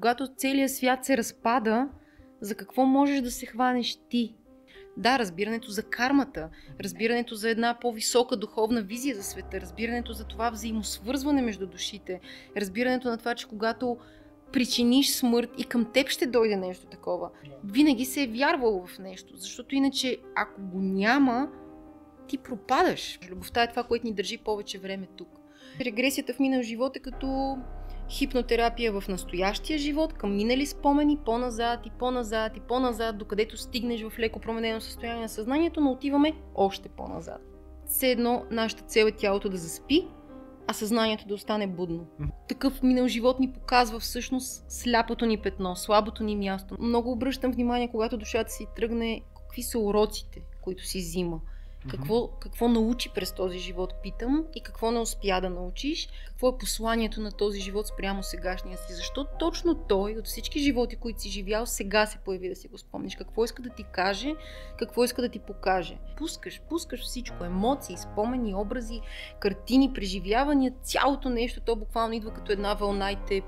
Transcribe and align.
когато 0.00 0.28
целият 0.36 0.70
свят 0.70 1.04
се 1.04 1.16
разпада, 1.16 1.88
за 2.40 2.54
какво 2.54 2.84
можеш 2.84 3.20
да 3.20 3.30
се 3.30 3.46
хванеш 3.46 3.98
ти? 4.08 4.34
Да, 4.96 5.18
разбирането 5.18 5.70
за 5.70 5.82
кармата, 5.82 6.48
разбирането 6.80 7.34
за 7.34 7.50
една 7.50 7.78
по-висока 7.80 8.36
духовна 8.36 8.82
визия 8.82 9.16
за 9.16 9.22
света, 9.22 9.60
разбирането 9.60 10.12
за 10.12 10.24
това 10.24 10.50
взаимосвързване 10.50 11.42
между 11.42 11.66
душите, 11.66 12.20
разбирането 12.56 13.08
на 13.08 13.18
това, 13.18 13.34
че 13.34 13.48
когато 13.48 13.96
причиниш 14.52 15.10
смърт 15.10 15.50
и 15.58 15.64
към 15.64 15.92
теб 15.92 16.08
ще 16.08 16.26
дойде 16.26 16.56
нещо 16.56 16.86
такова. 16.86 17.30
Винаги 17.64 18.04
се 18.04 18.22
е 18.22 18.26
вярвало 18.26 18.86
в 18.86 18.98
нещо, 18.98 19.36
защото 19.36 19.74
иначе 19.74 20.18
ако 20.36 20.62
го 20.62 20.78
няма, 20.80 21.48
ти 22.28 22.38
пропадаш. 22.38 23.18
Любовта 23.30 23.62
е 23.62 23.70
това, 23.70 23.82
което 23.82 24.06
ни 24.06 24.14
държи 24.14 24.38
повече 24.38 24.78
време 24.78 25.08
тук. 25.16 25.28
Регресията 25.80 26.34
в 26.34 26.38
минал 26.38 26.62
живот 26.62 26.96
е 26.96 27.00
като 27.00 27.58
хипнотерапия 28.10 28.92
в 28.92 29.08
настоящия 29.08 29.78
живот, 29.78 30.12
към 30.12 30.36
минали 30.36 30.66
спомени, 30.66 31.18
по-назад 31.24 31.80
и 31.86 31.90
по-назад 31.98 32.56
и 32.56 32.60
по-назад, 32.60 33.18
докъдето 33.18 33.56
стигнеш 33.56 34.02
в 34.02 34.18
леко 34.18 34.40
променено 34.40 34.80
състояние 34.80 35.22
на 35.22 35.28
съзнанието, 35.28 35.80
но 35.80 35.90
отиваме 35.90 36.32
още 36.54 36.88
по-назад. 36.88 37.40
Все 37.86 38.10
едно 38.10 38.44
нашата 38.50 38.82
цел 38.82 39.04
е 39.06 39.12
тялото 39.12 39.48
да 39.48 39.56
заспи, 39.56 40.06
а 40.66 40.72
съзнанието 40.72 41.28
да 41.28 41.34
остане 41.34 41.66
будно. 41.66 42.06
Такъв 42.48 42.82
минал 42.82 43.08
живот 43.08 43.40
ни 43.40 43.52
показва 43.52 44.00
всъщност 44.00 44.64
сляпото 44.72 45.26
ни 45.26 45.38
петно, 45.38 45.76
слабото 45.76 46.24
ни 46.24 46.36
място. 46.36 46.76
Много 46.80 47.12
обръщам 47.12 47.52
внимание, 47.52 47.88
когато 47.88 48.16
душата 48.16 48.50
си 48.50 48.66
тръгне, 48.76 49.20
какви 49.36 49.62
са 49.62 49.78
уроците, 49.78 50.42
които 50.62 50.84
си 50.84 50.98
взима. 50.98 51.40
Какво, 51.88 52.28
какво 52.28 52.68
научи 52.68 53.10
през 53.14 53.32
този 53.32 53.58
живот, 53.58 53.94
питам, 54.02 54.44
и 54.54 54.60
какво 54.60 54.90
не 54.90 54.98
успя 54.98 55.40
да 55.40 55.50
научиш, 55.50 56.08
какво 56.26 56.48
е 56.48 56.58
посланието 56.58 57.20
на 57.20 57.32
този 57.32 57.60
живот 57.60 57.86
спрямо 57.86 58.22
сегашния 58.22 58.78
си, 58.78 58.92
защо 58.92 59.26
точно 59.38 59.74
той 59.74 60.12
от 60.12 60.26
всички 60.26 60.60
животи, 60.60 60.96
които 60.96 61.20
си 61.20 61.30
живял, 61.30 61.66
сега 61.66 62.06
се 62.06 62.18
появи 62.18 62.48
да 62.48 62.56
си 62.56 62.68
го 62.68 62.78
спомниш, 62.78 63.16
какво 63.16 63.44
иска 63.44 63.62
да 63.62 63.70
ти 63.70 63.84
каже, 63.92 64.34
какво 64.78 65.04
иска 65.04 65.22
да 65.22 65.28
ти 65.28 65.38
покаже. 65.38 65.98
Пускаш, 66.16 66.60
пускаш 66.68 67.02
всичко, 67.02 67.44
емоции, 67.44 67.96
спомени, 67.96 68.54
образи, 68.54 69.00
картини, 69.40 69.92
преживявания, 69.92 70.72
цялото 70.82 71.28
нещо, 71.28 71.60
то 71.60 71.76
буквално 71.76 72.14
идва 72.14 72.30
като 72.30 72.52
една 72.52 72.74
вълна 72.74 73.12
и 73.12 73.16
те 73.26 73.42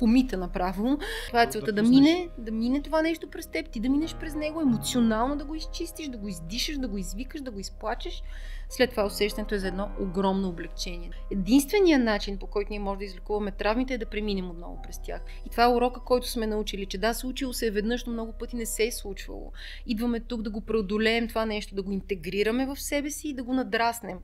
помита 0.00 0.36
направо. 0.36 0.98
Това 1.26 1.42
е 1.42 1.46
целта 1.46 1.72
да, 1.72 1.82
да 1.82 1.88
мине, 1.88 2.28
да 2.38 2.52
мине 2.52 2.82
това 2.82 3.02
нещо 3.02 3.30
през 3.30 3.46
теб, 3.46 3.70
ти 3.70 3.80
да 3.80 3.88
минеш 3.88 4.14
през 4.14 4.34
него, 4.34 4.60
емоционално 4.60 5.36
да 5.36 5.44
го 5.44 5.54
изчистиш, 5.54 6.08
да 6.08 6.18
го 6.18 6.28
издишаш, 6.28 6.78
да 6.78 6.88
го 6.88 6.98
извикаш, 6.98 7.40
да 7.40 7.50
го 7.50 7.58
изплачеш. 7.58 8.22
След 8.68 8.90
това 8.90 9.06
усещането 9.06 9.54
е 9.54 9.58
за 9.58 9.68
едно 9.68 9.88
огромно 10.00 10.48
облегчение. 10.48 11.10
Единственият 11.30 12.04
начин, 12.04 12.38
по 12.38 12.46
който 12.46 12.70
ние 12.70 12.78
можем 12.78 12.98
да 12.98 13.04
излекуваме 13.04 13.50
травмите 13.50 13.94
е 13.94 13.98
да 13.98 14.06
преминем 14.06 14.50
отново 14.50 14.82
през 14.82 15.02
тях. 15.02 15.20
И 15.46 15.50
това 15.50 15.64
е 15.64 15.74
урока, 15.74 16.00
който 16.00 16.28
сме 16.28 16.46
научили, 16.46 16.86
че 16.86 16.98
да, 16.98 17.14
случило 17.14 17.52
се 17.52 17.66
е 17.66 17.70
веднъж, 17.70 18.04
но 18.04 18.12
много 18.12 18.32
пъти 18.32 18.56
не 18.56 18.66
се 18.66 18.86
е 18.86 18.92
случвало. 18.92 19.52
Идваме 19.86 20.20
тук 20.20 20.42
да 20.42 20.50
го 20.50 20.60
преодолеем 20.60 21.28
това 21.28 21.46
нещо, 21.46 21.74
да 21.74 21.82
го 21.82 21.92
интегрираме 21.92 22.66
в 22.66 22.76
себе 22.76 23.10
си 23.10 23.28
и 23.28 23.34
да 23.34 23.42
го 23.42 23.54
надраснем. 23.54 24.18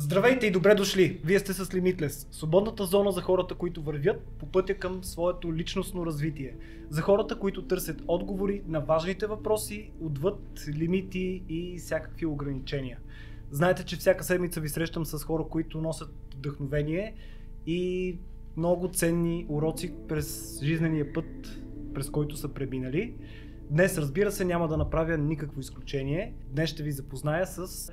Здравейте 0.00 0.46
и 0.46 0.50
добре 0.50 0.74
дошли! 0.74 1.20
Вие 1.24 1.38
сте 1.38 1.52
с 1.52 1.64
Limitless, 1.64 2.26
свободната 2.30 2.84
зона 2.84 3.12
за 3.12 3.20
хората, 3.20 3.54
които 3.54 3.82
вървят 3.82 4.20
по 4.38 4.46
пътя 4.46 4.74
към 4.74 5.04
своето 5.04 5.54
личностно 5.54 6.06
развитие. 6.06 6.56
За 6.90 7.02
хората, 7.02 7.38
които 7.38 7.66
търсят 7.66 8.02
отговори 8.08 8.62
на 8.68 8.80
важните 8.80 9.26
въпроси, 9.26 9.90
отвъд 10.00 10.40
лимити 10.68 11.42
и 11.48 11.78
всякакви 11.78 12.26
ограничения. 12.26 12.98
Знаете, 13.50 13.84
че 13.84 13.96
всяка 13.96 14.24
седмица 14.24 14.60
ви 14.60 14.68
срещам 14.68 15.06
с 15.06 15.24
хора, 15.24 15.44
които 15.50 15.80
носят 15.80 16.10
вдъхновение 16.36 17.14
и 17.66 18.18
много 18.56 18.88
ценни 18.88 19.46
уроци 19.48 19.94
през 20.08 20.60
жизнения 20.62 21.12
път, 21.12 21.60
през 21.94 22.10
който 22.10 22.36
са 22.36 22.48
преминали. 22.48 23.14
Днес, 23.70 23.98
разбира 23.98 24.32
се, 24.32 24.44
няма 24.44 24.68
да 24.68 24.76
направя 24.76 25.18
никакво 25.18 25.60
изключение. 25.60 26.34
Днес 26.48 26.70
ще 26.70 26.82
ви 26.82 26.92
запозная 26.92 27.46
с 27.46 27.90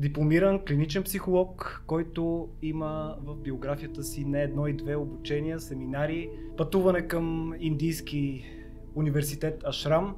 дипломиран 0.00 0.64
клиничен 0.64 1.02
психолог, 1.02 1.82
който 1.86 2.48
има 2.62 3.16
в 3.24 3.36
биографията 3.36 4.02
си 4.02 4.24
не 4.24 4.42
едно 4.42 4.66
и 4.66 4.72
две 4.72 4.96
обучения, 4.96 5.60
семинари, 5.60 6.30
пътуване 6.56 7.06
към 7.06 7.54
индийски 7.60 8.44
университет 8.94 9.62
Ашрам 9.64 10.16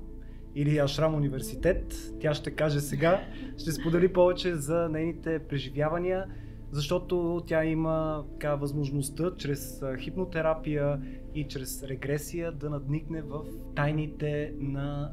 или 0.54 0.78
Ашрам 0.78 1.14
университет. 1.14 1.94
Тя 2.20 2.34
ще 2.34 2.50
каже 2.50 2.80
сега, 2.80 3.20
ще 3.58 3.72
сподели 3.72 4.12
повече 4.12 4.54
за 4.54 4.88
нейните 4.88 5.38
преживявания, 5.38 6.26
защото 6.70 7.42
тя 7.46 7.64
има 7.64 8.24
така 8.32 8.54
възможността 8.54 9.32
чрез 9.38 9.82
хипнотерапия 9.98 11.00
и 11.34 11.48
чрез 11.48 11.82
регресия 11.82 12.52
да 12.52 12.70
надникне 12.70 13.22
в 13.22 13.44
тайните 13.74 14.52
на 14.58 15.12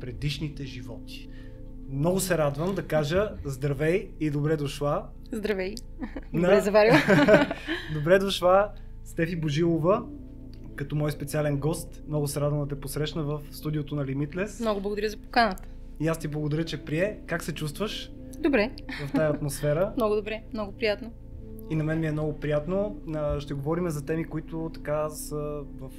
предишните 0.00 0.64
животи. 0.64 1.28
Много 1.90 2.20
се 2.20 2.38
радвам 2.38 2.74
да 2.74 2.82
кажа 2.82 3.30
здравей 3.44 4.10
и 4.20 4.30
добре 4.30 4.56
дошла. 4.56 5.08
Здравей. 5.32 5.74
На... 6.32 6.40
Добре 6.40 6.60
заварил. 6.60 6.94
добре 7.94 8.18
дошла 8.18 8.72
Стефи 9.04 9.36
Божилова, 9.36 10.04
като 10.76 10.96
мой 10.96 11.12
специален 11.12 11.58
гост. 11.58 12.02
Много 12.08 12.28
се 12.28 12.40
радвам 12.40 12.60
да 12.60 12.68
те 12.68 12.80
посрещна 12.80 13.22
в 13.22 13.40
студиото 13.50 13.94
на 13.94 14.04
Limitless. 14.04 14.60
Много 14.60 14.80
благодаря 14.80 15.08
за 15.08 15.16
поканата. 15.16 15.62
И 16.00 16.08
аз 16.08 16.18
ти 16.18 16.28
благодаря, 16.28 16.64
че 16.64 16.84
прие. 16.84 17.20
Как 17.26 17.42
се 17.42 17.54
чувстваш? 17.54 18.10
Добре. 18.38 18.70
В 19.08 19.12
тази 19.12 19.36
атмосфера. 19.36 19.92
много 19.96 20.14
добре, 20.14 20.42
много 20.52 20.72
приятно. 20.72 21.12
И 21.70 21.74
на 21.74 21.84
мен 21.84 22.00
ми 22.00 22.06
е 22.06 22.12
много 22.12 22.40
приятно. 22.40 22.96
Ще 23.38 23.54
говорим 23.54 23.90
за 23.90 24.04
теми, 24.04 24.24
които 24.24 24.70
така 24.74 25.10
са 25.10 25.62
в 25.80 25.90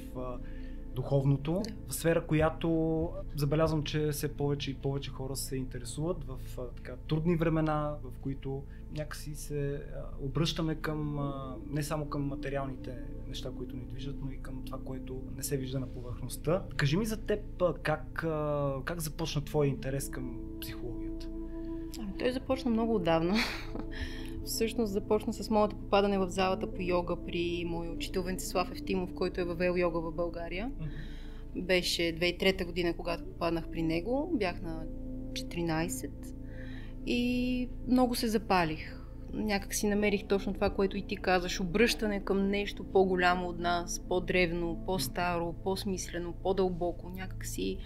духовното, 0.94 1.62
да. 1.86 1.94
сфера, 1.94 2.26
която 2.26 3.08
забелязвам, 3.36 3.82
че 3.82 4.08
все 4.08 4.36
повече 4.36 4.70
и 4.70 4.74
повече 4.74 5.10
хора 5.10 5.36
се 5.36 5.56
интересуват 5.56 6.24
в 6.24 6.38
така, 6.76 6.96
трудни 7.08 7.36
времена, 7.36 7.94
в 8.02 8.18
които 8.20 8.62
някакси 8.92 9.34
се 9.34 9.82
обръщаме 10.20 10.74
към 10.74 11.32
не 11.70 11.82
само 11.82 12.06
към 12.06 12.22
материалните 12.22 12.98
неща, 13.28 13.50
които 13.56 13.76
ни 13.76 13.84
движат, 13.84 14.16
но 14.24 14.30
и 14.30 14.42
към 14.42 14.62
това, 14.66 14.78
което 14.84 15.22
не 15.36 15.42
се 15.42 15.56
вижда 15.56 15.80
на 15.80 15.86
повърхността. 15.86 16.62
Кажи 16.76 16.96
ми 16.96 17.06
за 17.06 17.16
теб 17.16 17.62
как, 17.82 18.26
как 18.84 19.00
започна 19.00 19.44
твой 19.44 19.66
интерес 19.66 20.10
към 20.10 20.40
психологията? 20.60 21.28
Той 22.18 22.32
започна 22.32 22.70
много 22.70 22.94
отдавна 22.94 23.34
всъщност 24.44 24.92
започна 24.92 25.32
с 25.32 25.50
моето 25.50 25.76
попадане 25.76 26.18
в 26.18 26.28
залата 26.28 26.72
по 26.72 26.82
йога 26.82 27.16
при 27.26 27.64
мой 27.66 27.88
учител 27.88 28.22
Венцислав 28.22 28.70
Евтимов, 28.70 29.14
който 29.14 29.40
е 29.40 29.44
въвел 29.44 29.74
йога 29.78 30.00
в 30.00 30.12
България. 30.12 30.70
Беше 31.56 32.02
2003 32.02 32.66
година, 32.66 32.94
когато 32.96 33.24
попаднах 33.24 33.68
при 33.68 33.82
него. 33.82 34.30
Бях 34.34 34.62
на 34.62 34.82
14 35.32 36.10
и 37.06 37.68
много 37.88 38.14
се 38.14 38.28
запалих. 38.28 39.00
Някак 39.32 39.74
си 39.74 39.86
намерих 39.86 40.26
точно 40.26 40.54
това, 40.54 40.70
което 40.70 40.96
и 40.96 41.02
ти 41.02 41.16
казаш. 41.16 41.60
Обръщане 41.60 42.24
към 42.24 42.48
нещо 42.48 42.84
по-голямо 42.84 43.48
от 43.48 43.58
нас, 43.58 44.00
по-древно, 44.08 44.82
по-старо, 44.86 45.54
по-смислено, 45.64 46.34
по-дълбоко. 46.42 47.10
Някак 47.10 47.46
си 47.46 47.78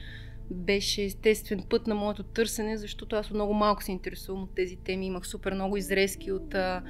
беше 0.51 1.05
естествен 1.05 1.63
път 1.71 1.87
на 1.87 1.95
моето 1.95 2.23
търсене, 2.23 2.77
защото 2.77 3.17
аз 3.17 3.31
много 3.31 3.55
малко 3.55 3.83
се 3.83 3.93
интересувам 3.93 4.43
от 4.43 4.55
тези 4.55 4.77
теми. 4.77 5.07
Имах 5.07 5.27
супер 5.27 5.55
много 5.55 5.77
изрезки 5.77 6.33
от... 6.33 6.55
А, 6.55 6.83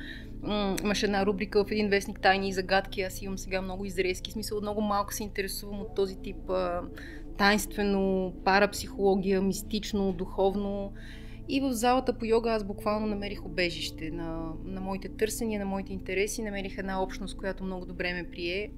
м- 0.43 0.77
имаше 0.83 1.07
една 1.07 1.27
рубрика 1.27 1.65
в 1.65 1.71
един 1.71 1.89
вестник 1.89 2.21
Тайни 2.21 2.49
и 2.49 2.53
загадки. 2.53 3.03
Аз 3.03 3.23
имам 3.23 3.39
сега 3.39 3.63
много 3.63 3.85
изрезки. 3.85 4.31
В 4.31 4.33
смисъл, 4.33 4.61
много 4.61 4.81
малко 4.81 5.15
се 5.15 5.23
интересувам 5.23 5.81
от 5.81 5.95
този 5.95 6.17
тип 6.17 6.51
а, 6.51 6.83
тайнствено, 7.39 8.35
парапсихология, 8.45 9.43
мистично, 9.43 10.13
духовно. 10.13 10.93
И 11.49 11.61
в 11.61 11.73
залата 11.73 12.19
по 12.19 12.25
йога 12.25 12.51
аз 12.51 12.65
буквално 12.65 13.07
намерих 13.07 13.45
обежище 13.45 14.11
на, 14.11 14.53
на 14.65 14.81
моите 14.81 15.09
търсения, 15.09 15.61
на 15.61 15.67
моите 15.67 15.93
интереси. 15.93 16.43
Намерих 16.43 16.79
една 16.79 17.03
общност, 17.03 17.37
която 17.37 17.65
много 17.65 17.87
добре 17.87 18.13
ме 18.13 18.31
прие. 18.31 18.71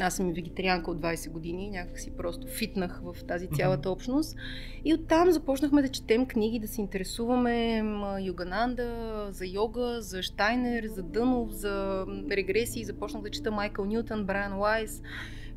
Аз 0.00 0.16
съм 0.16 0.32
вегетарианка 0.32 0.90
от 0.90 1.00
20 1.00 1.30
години, 1.30 1.70
някак 1.70 2.00
си 2.00 2.10
просто 2.16 2.46
фитнах 2.46 3.00
в 3.04 3.24
тази 3.24 3.48
цялата 3.48 3.90
общност. 3.90 4.36
И 4.84 4.94
оттам 4.94 5.30
започнахме 5.30 5.82
да 5.82 5.88
четем 5.88 6.26
книги, 6.26 6.58
да 6.58 6.68
се 6.68 6.80
интересуваме 6.80 7.82
Йогананда, 8.20 9.28
за 9.30 9.46
йога, 9.46 10.02
за 10.02 10.22
Штайнер, 10.22 10.84
за 10.86 11.02
Дънов, 11.02 11.50
за 11.50 12.06
регресии. 12.30 12.84
Започнах 12.84 13.22
да 13.22 13.30
чета 13.30 13.50
Майкъл 13.50 13.84
Нютън, 13.84 14.24
Брайан 14.24 14.58
Лайс. 14.58 15.02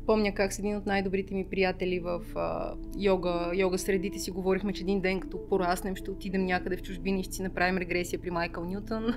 Помня 0.06 0.34
как 0.34 0.52
с 0.52 0.58
един 0.58 0.76
от 0.76 0.86
най-добрите 0.86 1.34
ми 1.34 1.46
приятели 1.50 2.00
в 2.00 2.20
а, 2.34 2.74
йога, 2.98 3.50
йога 3.54 3.78
средите 3.78 4.18
си 4.18 4.30
говорихме, 4.30 4.72
че 4.72 4.82
един 4.82 5.00
ден 5.00 5.20
като 5.20 5.48
пораснем 5.48 5.96
ще 5.96 6.10
отидем 6.10 6.46
някъде 6.46 6.76
в 6.76 6.82
чужбина 6.82 7.20
и 7.20 7.22
ще 7.22 7.34
си 7.34 7.42
направим 7.42 7.78
регресия 7.78 8.20
при 8.20 8.30
Майкъл 8.30 8.64
Нютън. 8.64 9.14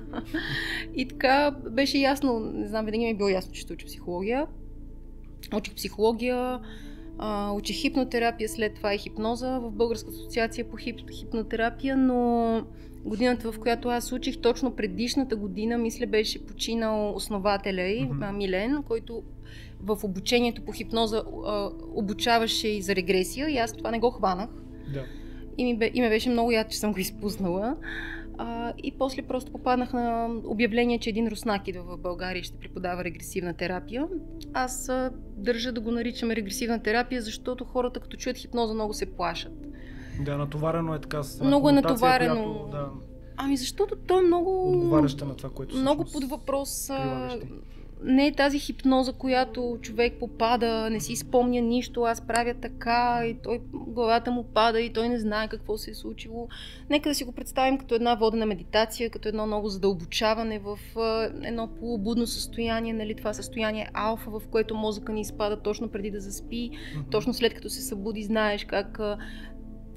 и 0.95 1.07
така 1.07 1.51
беше 1.71 1.97
ясно, 1.97 2.39
не 2.39 2.67
знам, 2.67 2.85
винаги 2.85 3.05
ми 3.05 3.09
е 3.09 3.15
било 3.15 3.29
ясно, 3.29 3.53
че 3.53 3.61
ще 3.61 3.73
уча 3.73 3.85
психология. 3.85 4.47
Учих 5.55 5.75
психология, 5.75 6.59
учих 7.53 7.75
хипнотерапия, 7.75 8.49
след 8.49 8.73
това 8.73 8.93
и 8.93 8.97
хипноза 8.97 9.59
в 9.59 9.71
Българска 9.71 10.09
асоциация 10.09 10.65
по 10.65 10.77
хип, 10.77 11.11
хипнотерапия, 11.11 11.97
но 11.97 12.63
Годината, 13.07 13.51
в 13.51 13.59
която 13.59 13.89
аз 13.89 14.11
учих, 14.11 14.37
точно 14.37 14.75
предишната 14.75 15.35
година, 15.35 15.77
мисля, 15.77 16.07
беше 16.07 16.45
починал 16.45 17.15
основателя 17.15 17.81
й, 17.81 18.09
mm-hmm. 18.09 18.31
Милен, 18.31 18.83
който 18.83 19.23
в 19.79 20.03
обучението 20.03 20.61
по 20.61 20.71
хипноза 20.71 21.23
а, 21.45 21.69
обучаваше 21.95 22.67
и 22.67 22.81
за 22.81 22.95
регресия 22.95 23.49
и 23.49 23.57
аз 23.57 23.73
това 23.73 23.91
не 23.91 23.99
го 23.99 24.11
хванах. 24.11 24.49
Да. 24.93 25.05
И 25.57 25.65
ми, 25.65 25.77
бе, 25.77 25.91
и 25.93 26.01
ме 26.01 26.09
беше 26.09 26.29
много 26.29 26.51
яд, 26.51 26.69
че 26.69 26.77
съм 26.77 26.93
го 26.93 26.99
изпуснала. 26.99 27.75
А, 28.37 28.73
и 28.83 28.97
после 28.97 29.21
просто 29.21 29.51
попаднах 29.51 29.93
на 29.93 30.29
обявление, 30.45 30.99
че 30.99 31.09
един 31.09 31.27
руснак 31.27 31.67
идва 31.67 31.83
в 31.83 31.97
България 31.97 32.39
и 32.39 32.43
ще 32.43 32.57
преподава 32.57 33.03
регресивна 33.03 33.53
терапия. 33.53 34.07
Аз 34.53 34.89
а, 34.89 35.11
държа 35.37 35.71
да 35.71 35.81
го 35.81 35.91
наричаме 35.91 36.35
регресивна 36.35 36.83
терапия, 36.83 37.21
защото 37.21 37.65
хората 37.65 37.99
като 37.99 38.17
чуят 38.17 38.37
хипноза 38.37 38.73
много 38.73 38.93
се 38.93 39.05
плашат. 39.05 39.53
Да, 40.25 40.37
натоварено 40.37 40.95
е 40.95 40.99
така. 40.99 41.23
С 41.23 41.41
много 41.41 41.69
е 41.69 41.71
натоварено. 41.71 42.53
Която, 42.53 42.69
да, 42.71 42.89
Ами 43.37 43.57
защото 43.57 43.95
то 43.95 44.19
е 44.19 44.21
много... 44.21 44.71
Отговаряща 44.71 45.25
на 45.25 45.35
това, 45.35 45.49
което 45.49 45.77
Много 45.77 46.05
под 46.13 46.23
въпрос 46.23 46.89
не 48.03 48.27
е 48.27 48.31
тази 48.31 48.59
хипноза, 48.59 49.13
която 49.13 49.77
човек 49.81 50.13
попада, 50.19 50.89
не 50.89 50.99
си 50.99 51.15
спомня 51.15 51.61
нищо, 51.61 52.01
аз 52.01 52.27
правя 52.27 52.53
така 52.53 53.21
и 53.25 53.37
той 53.43 53.61
главата 53.73 54.31
му 54.31 54.43
пада 54.43 54.81
и 54.81 54.93
той 54.93 55.09
не 55.09 55.19
знае 55.19 55.47
какво 55.47 55.77
се 55.77 55.91
е 55.91 55.95
случило. 55.95 56.47
Нека 56.89 57.09
да 57.09 57.15
си 57.15 57.23
го 57.23 57.31
представим 57.31 57.77
като 57.77 57.95
една 57.95 58.15
водена 58.15 58.45
медитация, 58.45 59.09
като 59.09 59.29
едно 59.29 59.47
много 59.47 59.69
задълбочаване 59.69 60.59
в 60.59 60.79
едно 61.43 61.67
полубудно 61.79 62.27
състояние, 62.27 62.93
нали, 62.93 63.15
това 63.15 63.33
състояние 63.33 63.89
алфа, 63.93 64.31
в 64.31 64.41
което 64.51 64.75
мозъка 64.75 65.13
ни 65.13 65.21
изпада 65.21 65.61
точно 65.61 65.89
преди 65.89 66.11
да 66.11 66.19
заспи, 66.19 66.71
точно 67.11 67.33
след 67.33 67.53
като 67.53 67.69
се 67.69 67.81
събуди, 67.81 68.23
знаеш 68.23 68.65
как 68.65 68.99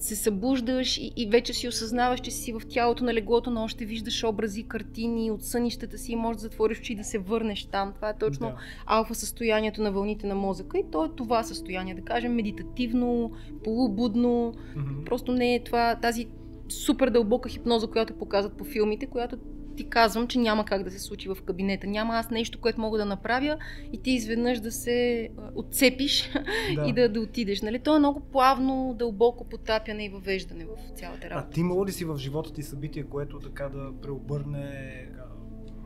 се 0.01 0.17
събуждаш 0.17 0.99
и, 0.99 1.13
и 1.17 1.27
вече 1.27 1.53
си 1.53 1.69
осъзнаваш, 1.69 2.21
че 2.21 2.31
си 2.31 2.53
в 2.53 2.61
тялото 2.69 3.05
на 3.05 3.15
леглото, 3.15 3.51
но 3.51 3.65
още 3.65 3.85
виждаш 3.85 4.25
образи, 4.25 4.63
картини 4.63 5.31
от 5.31 5.45
сънищата 5.45 5.99
си 5.99 6.13
и 6.13 6.17
можеш 6.17 6.37
да 6.37 6.43
затвориш 6.43 6.79
очи 6.79 6.93
и 6.93 6.97
да 6.97 7.05
се 7.05 7.19
върнеш 7.19 7.65
там. 7.65 7.93
Това 7.93 8.09
е 8.09 8.19
точно 8.19 8.47
да. 8.47 8.57
алфа 8.87 9.15
състоянието 9.15 9.83
на 9.83 9.93
вълните 9.93 10.27
на 10.27 10.35
мозъка 10.35 10.79
и 10.79 10.85
то 10.93 11.05
е 11.05 11.09
това 11.17 11.43
състояние, 11.43 11.95
да 11.95 12.03
кажем 12.03 12.35
медитативно, 12.35 13.33
полубудно. 13.65 14.53
Mm-hmm. 14.77 15.05
Просто 15.05 15.33
не 15.33 15.55
е 15.55 15.65
това, 15.65 15.95
тази 16.03 16.29
супер 16.69 17.11
дълбока 17.11 17.49
хипноза, 17.49 17.87
която 17.87 18.15
показват 18.15 18.57
по 18.57 18.65
филмите, 18.65 19.07
която 19.07 19.37
ти 19.81 19.89
казвам, 19.89 20.29
че 20.29 20.39
няма 20.39 20.65
как 20.65 20.83
да 20.83 20.91
се 20.91 20.99
случи 20.99 21.29
в 21.29 21.37
кабинета. 21.47 21.87
Няма 21.87 22.15
аз 22.15 22.31
нещо, 22.31 22.61
което 22.61 22.81
мога 22.81 22.99
да 22.99 23.05
направя 23.05 23.59
и 23.93 24.03
ти 24.03 24.11
изведнъж 24.11 24.61
да 24.61 24.73
се 24.73 25.29
отцепиш 25.55 26.31
да. 26.75 26.87
и 26.87 26.93
да, 26.93 27.09
да 27.09 27.21
отидеш. 27.21 27.63
Нали? 27.63 27.79
То 27.79 27.97
е 27.97 27.99
много 27.99 28.21
плавно, 28.21 28.95
дълбоко 28.99 29.45
потапяне 29.45 30.05
и 30.05 30.09
въвеждане 30.09 30.65
в 30.65 30.99
цялата 30.99 31.31
работа. 31.31 31.47
А 31.49 31.51
ти 31.51 31.61
има 31.61 31.87
ли 31.87 31.93
си 31.93 32.05
в 32.05 32.19
живота 32.19 32.53
ти 32.53 32.63
събитие, 32.63 33.03
което 33.03 33.39
така 33.39 33.69
да 33.69 33.93
преобърне 34.03 35.09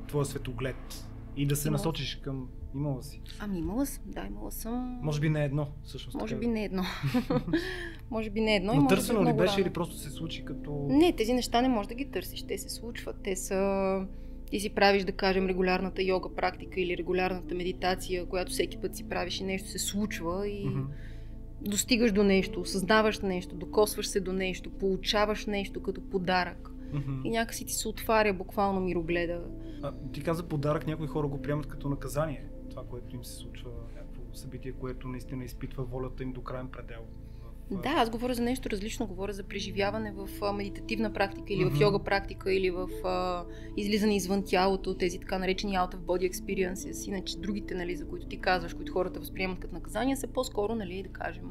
твоя 0.09 0.25
светоглед 0.25 1.07
и 1.37 1.47
да 1.47 1.57
се 1.57 1.69
Имал. 1.69 1.79
насочиш 1.79 2.17
към 2.17 2.49
Имала 2.75 3.03
си? 3.03 3.23
Ами 3.39 3.59
имала 3.59 3.87
съм, 3.87 4.05
да, 4.07 4.27
имала 4.27 4.53
съм. 4.53 4.99
Може 5.03 5.21
би 5.21 5.31
не 5.31 5.45
едно, 5.45 5.67
всъщност. 5.83 6.19
Може 6.21 6.37
би 6.37 6.47
не 6.47 6.65
едно. 6.65 6.83
може 8.11 8.31
би 8.31 8.41
не 8.41 8.57
едно. 8.57 8.75
Но 8.75 8.87
търсено 8.87 9.25
ли 9.25 9.33
беше 9.33 9.61
или 9.61 9.71
просто 9.71 9.97
се 9.97 10.11
случи 10.11 10.45
като... 10.45 10.87
Не, 10.91 11.13
тези 11.13 11.33
неща 11.33 11.63
не 11.63 11.69
можеш 11.69 11.89
да 11.89 11.95
ги 11.95 12.05
търсиш. 12.05 12.43
Те 12.43 12.59
се 12.59 12.69
случват. 12.69 13.17
Те 13.25 13.37
са... 13.37 14.07
Ти 14.51 14.61
си 14.61 14.71
правиш, 14.71 15.05
да 15.05 15.13
кажем, 15.13 15.47
регулярната 15.47 16.03
йога 16.03 16.35
практика 16.35 16.81
или 16.81 16.97
регулярната 16.97 17.55
медитация, 17.55 18.27
която 18.27 18.53
всеки 18.53 18.79
път 18.79 18.97
си 18.97 19.09
правиш 19.09 19.41
и 19.41 19.45
нещо 19.45 19.69
се 19.69 19.79
случва 19.79 20.49
и 20.49 20.67
mm-hmm. 20.67 20.85
достигаш 21.61 22.13
до 22.13 22.25
нещо, 22.25 22.61
осъзнаваш 22.61 23.21
нещо, 23.21 23.55
докосваш 23.55 24.09
се 24.09 24.21
до 24.21 24.33
нещо, 24.33 24.71
получаваш 24.71 25.47
нещо 25.47 25.83
като 25.83 26.01
подарък. 26.11 26.71
Mm-hmm. 26.95 27.25
И 27.25 27.31
някакси 27.31 27.67
ти 27.67 27.73
се 27.73 27.89
отваря 27.89 28.33
буквално 28.33 28.81
мирогледа. 28.81 29.41
А, 29.83 29.93
ти 30.13 30.21
каза 30.21 30.43
подарък, 30.43 30.87
някои 30.87 31.07
хора 31.07 31.29
го 31.29 31.43
приемат 31.43 31.67
като 31.67 31.89
наказание 31.89 32.45
това, 32.75 32.87
което 32.87 33.17
им 33.17 33.25
се 33.25 33.33
случва, 33.33 33.71
някакво 33.95 34.23
събитие, 34.35 34.73
което 34.73 35.09
наистина 35.09 35.45
изпитва 35.45 35.85
волята 35.85 36.23
им 36.23 36.33
до 36.33 36.43
крайен 36.43 36.69
предел. 36.69 37.07
Да, 37.71 37.89
аз 37.89 38.11
говоря 38.11 38.35
за 38.35 38.43
нещо 38.43 38.71
различно. 38.71 39.07
Говоря 39.07 39.33
за 39.33 39.43
преживяване 39.43 40.13
в 40.13 40.53
медитативна 40.53 41.13
практика 41.13 41.53
или 41.53 41.65
mm-hmm. 41.65 41.77
в 41.77 41.81
йога 41.81 41.99
практика 41.99 42.53
или 42.53 42.71
в 42.71 42.89
а, 43.05 43.45
излизане 43.77 44.17
извън 44.17 44.43
тялото, 44.47 44.95
тези 44.95 45.19
така 45.19 45.39
наречени 45.39 45.73
out 45.73 45.95
of 45.95 45.99
body 45.99 46.33
experiences. 46.33 47.09
Иначе 47.09 47.39
другите, 47.39 47.75
нали, 47.75 47.97
за 47.97 48.09
които 48.09 48.27
ти 48.27 48.41
казваш, 48.41 48.75
които 48.75 48.93
хората 48.93 49.21
възприемат 49.21 49.59
като 49.59 49.75
наказания, 49.75 50.17
са 50.17 50.27
по-скоро, 50.27 50.75
нали, 50.75 51.03
да 51.03 51.09
кажем, 51.09 51.45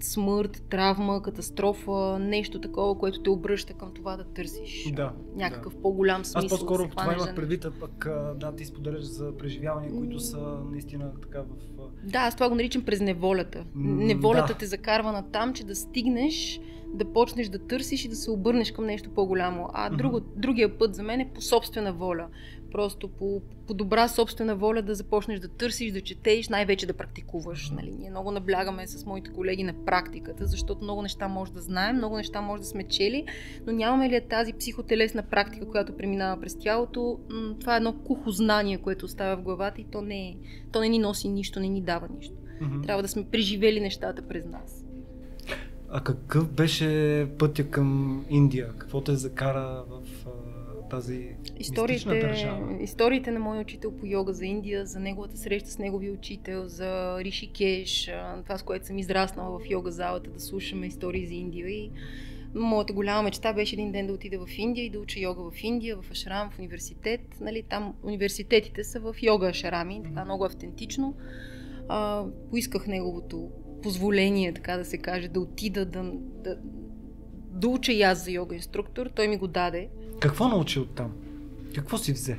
смърт, 0.00 0.62
травма, 0.70 1.22
катастрофа, 1.22 2.18
нещо 2.18 2.60
такова, 2.60 2.98
което 2.98 3.22
те 3.22 3.30
обръща 3.30 3.74
към 3.74 3.94
това 3.94 4.16
да 4.16 4.24
търсиш 4.24 4.92
да, 4.92 5.12
някакъв 5.34 5.74
да. 5.74 5.82
по-голям 5.82 6.24
смисъл. 6.24 6.44
Аз 6.44 6.48
по-скоро 6.50 6.88
това 6.88 7.14
имах 7.14 7.34
предвид, 7.34 7.64
а 7.64 7.70
пък 7.80 8.06
да, 8.36 8.56
ти 8.56 8.64
споделяш 8.64 9.02
за 9.02 9.36
преживявания, 9.36 9.94
които 9.96 10.20
са 10.20 10.58
наистина 10.70 11.12
така 11.22 11.42
в... 11.42 11.75
Да, 12.04 12.18
аз 12.18 12.34
това 12.34 12.48
го 12.48 12.54
наричам 12.54 12.82
през 12.82 13.00
неволята. 13.00 13.64
Неволята 13.74 14.52
да. 14.52 14.58
те 14.58 14.66
закарва 14.66 15.12
на 15.12 15.30
там, 15.30 15.52
че 15.52 15.64
да 15.64 15.76
стигнеш 15.76 16.60
да 16.94 17.12
почнеш 17.12 17.48
да 17.48 17.58
търсиш 17.58 18.04
и 18.04 18.08
да 18.08 18.16
се 18.16 18.30
обърнеш 18.30 18.72
към 18.72 18.86
нещо 18.86 19.10
по-голямо. 19.10 19.68
А 19.72 19.90
друго, 19.90 20.20
mm-hmm. 20.20 20.36
другия 20.36 20.78
път 20.78 20.94
за 20.94 21.02
мен 21.02 21.20
е 21.20 21.30
по 21.34 21.40
собствена 21.40 21.92
воля 21.92 22.26
просто 22.70 23.08
по, 23.08 23.42
по 23.66 23.74
добра 23.74 24.08
собствена 24.08 24.56
воля 24.56 24.82
да 24.82 24.94
започнеш 24.94 25.40
да 25.40 25.48
търсиш, 25.48 25.92
да 25.92 26.00
четеш, 26.00 26.48
най-вече 26.48 26.86
да 26.86 26.92
практикуваш. 26.92 27.70
Нали? 27.70 27.94
Ние 27.98 28.10
много 28.10 28.30
наблягаме 28.30 28.86
с 28.86 29.06
моите 29.06 29.30
колеги 29.30 29.62
на 29.62 29.74
практиката, 29.84 30.46
защото 30.46 30.84
много 30.84 31.02
неща 31.02 31.28
може 31.28 31.52
да 31.52 31.60
знаем, 31.60 31.96
много 31.96 32.16
неща 32.16 32.40
може 32.40 32.62
да 32.62 32.68
сме 32.68 32.88
чели, 32.88 33.24
но 33.66 33.72
нямаме 33.72 34.10
ли 34.10 34.20
тази 34.30 34.52
психотелесна 34.52 35.22
практика, 35.22 35.68
която 35.68 35.96
преминава 35.96 36.40
през 36.40 36.58
тялото, 36.58 37.18
това 37.60 37.74
е 37.74 37.76
едно 37.76 37.92
кухо 37.92 38.30
знание, 38.30 38.78
което 38.78 39.04
остава 39.04 39.36
в 39.36 39.42
главата 39.42 39.80
и 39.80 39.84
то 39.84 40.02
не, 40.02 40.28
е, 40.28 40.36
то 40.72 40.80
не 40.80 40.88
ни 40.88 40.98
носи 40.98 41.28
нищо, 41.28 41.60
не 41.60 41.68
ни 41.68 41.80
дава 41.80 42.08
нищо. 42.16 42.34
Mm-hmm. 42.62 42.82
Трябва 42.82 43.02
да 43.02 43.08
сме 43.08 43.24
преживели 43.30 43.80
нещата 43.80 44.22
през 44.22 44.46
нас. 44.46 44.84
А 45.90 46.00
какъв 46.00 46.52
беше 46.52 47.28
пътя 47.38 47.70
към 47.70 48.24
Индия? 48.30 48.72
Какво 48.78 49.00
те 49.00 49.14
закара 49.14 49.84
в 49.88 50.25
тази 50.90 51.28
историите, 51.58 52.20
държава. 52.20 52.76
Историите 52.80 53.30
на 53.30 53.40
моя 53.40 53.60
учител 53.60 53.96
по 53.96 54.06
йога 54.06 54.32
за 54.32 54.46
Индия, 54.46 54.86
за 54.86 55.00
неговата 55.00 55.36
среща 55.36 55.70
с 55.70 55.78
неговия 55.78 56.12
учител, 56.12 56.68
за 56.68 57.18
Риши 57.24 57.52
Кеш, 57.52 58.10
това 58.42 58.58
с 58.58 58.62
което 58.62 58.86
съм 58.86 58.98
израснала 58.98 59.58
в 59.58 59.70
йога 59.70 59.92
залата, 59.92 60.30
да 60.30 60.40
слушаме 60.40 60.86
истории 60.86 61.26
за 61.26 61.34
Индия 61.34 61.68
и 61.68 61.90
Моята 62.56 62.92
голяма 62.92 63.22
мечта 63.22 63.52
беше 63.52 63.74
един 63.74 63.92
ден 63.92 64.06
да 64.06 64.12
отида 64.12 64.46
в 64.46 64.58
Индия 64.58 64.84
и 64.84 64.90
да 64.90 65.00
уча 65.00 65.20
йога 65.20 65.50
в 65.50 65.64
Индия, 65.64 65.96
в 66.02 66.10
Ашрам, 66.10 66.50
в 66.50 66.58
университет. 66.58 67.20
Нали, 67.40 67.62
там 67.62 67.94
университетите 68.02 68.84
са 68.84 69.00
в 69.00 69.14
йога 69.22 69.48
Ашрами, 69.48 70.02
така 70.04 70.24
много 70.24 70.44
автентично. 70.44 71.14
А, 71.88 72.24
поисках 72.50 72.86
неговото 72.86 73.50
позволение, 73.82 74.52
така 74.52 74.76
да 74.76 74.84
се 74.84 74.98
каже, 74.98 75.28
да 75.28 75.40
отида 75.40 75.86
да, 75.86 76.12
да, 76.44 76.58
да 77.56 77.68
уча 77.68 77.92
и 77.92 78.02
аз 78.02 78.24
за 78.24 78.30
йога 78.30 78.54
инструктор. 78.54 79.10
Той 79.14 79.28
ми 79.28 79.36
го 79.36 79.46
даде. 79.46 79.88
Какво 80.20 80.48
научи 80.48 80.78
от 80.78 80.94
там? 80.94 81.12
Какво 81.74 81.98
си 81.98 82.12
взе? 82.12 82.38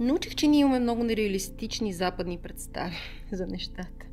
Научих, 0.00 0.34
че 0.34 0.46
ние 0.46 0.60
имаме 0.60 0.78
много 0.78 1.04
нереалистични 1.04 1.92
западни 1.92 2.38
представи 2.38 2.96
за 3.32 3.46
нещата. 3.46 4.06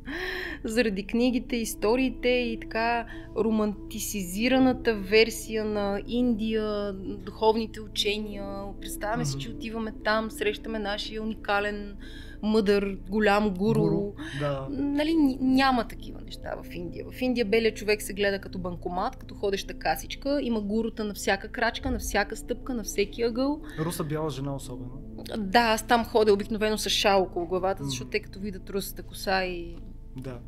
Заради 0.64 1.06
книгите, 1.06 1.56
историите 1.56 2.28
и 2.28 2.60
така 2.60 3.06
романтисизираната 3.36 4.94
версия 4.94 5.64
на 5.64 6.02
Индия, 6.06 6.92
духовните 6.92 7.80
учения. 7.80 8.44
Представяме 8.80 9.24
mm-hmm. 9.24 9.38
си, 9.38 9.38
че 9.38 9.50
отиваме 9.50 9.92
там, 10.04 10.30
срещаме 10.30 10.78
нашия 10.78 11.22
уникален 11.22 11.96
мъдър, 12.42 12.98
голям 13.08 13.54
гуру. 13.54 13.80
гуру 13.80 14.12
да. 14.40 14.66
Нали, 14.70 15.14
няма 15.40 15.88
такива 15.88 16.20
неща 16.20 16.54
в 16.62 16.74
Индия. 16.74 17.04
В 17.12 17.22
Индия 17.22 17.44
белият 17.44 17.76
човек 17.76 18.02
се 18.02 18.12
гледа 18.12 18.38
като 18.38 18.58
банкомат, 18.58 19.16
като 19.16 19.34
ходеща 19.34 19.74
касичка. 19.74 20.38
Има 20.42 20.60
гурута 20.60 21.04
на 21.04 21.14
всяка 21.14 21.48
крачка, 21.48 21.90
на 21.90 21.98
всяка 21.98 22.36
стъпка, 22.36 22.74
на 22.74 22.82
всеки 22.82 23.22
ъгъл. 23.22 23.60
Руса 23.78 24.04
бяла 24.04 24.30
жена 24.30 24.54
особено. 24.54 24.90
Да, 25.38 25.60
аз 25.60 25.86
там 25.86 26.04
ходя 26.04 26.32
обикновено 26.32 26.78
с 26.78 26.88
шал 26.88 27.22
около 27.22 27.46
главата, 27.46 27.84
защото 27.84 28.10
те 28.10 28.20
като 28.20 28.40
видят 28.40 28.70
русата 28.70 29.02
коса 29.02 29.44
и... 29.44 29.76
Да 30.16 30.38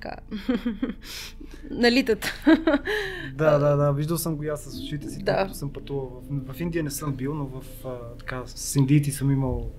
така 0.00 0.16
налитат. 1.70 2.32
да, 3.34 3.58
да, 3.58 3.76
да, 3.76 3.92
виждал 3.92 4.18
съм 4.18 4.36
го 4.36 4.44
и 4.44 4.48
аз 4.48 4.64
с 4.64 4.80
ушите 4.82 5.10
си, 5.10 5.22
да. 5.22 5.50
съм 5.52 5.72
пътувал. 5.72 6.22
В, 6.30 6.52
в 6.52 6.60
Индия 6.60 6.84
не 6.84 6.90
съм 6.90 7.12
бил, 7.12 7.34
но 7.34 7.46
в, 7.46 7.62
а, 7.84 8.16
така, 8.18 8.42
с 8.46 8.76
индийци 8.76 9.10
съм 9.10 9.30
имал 9.30 9.70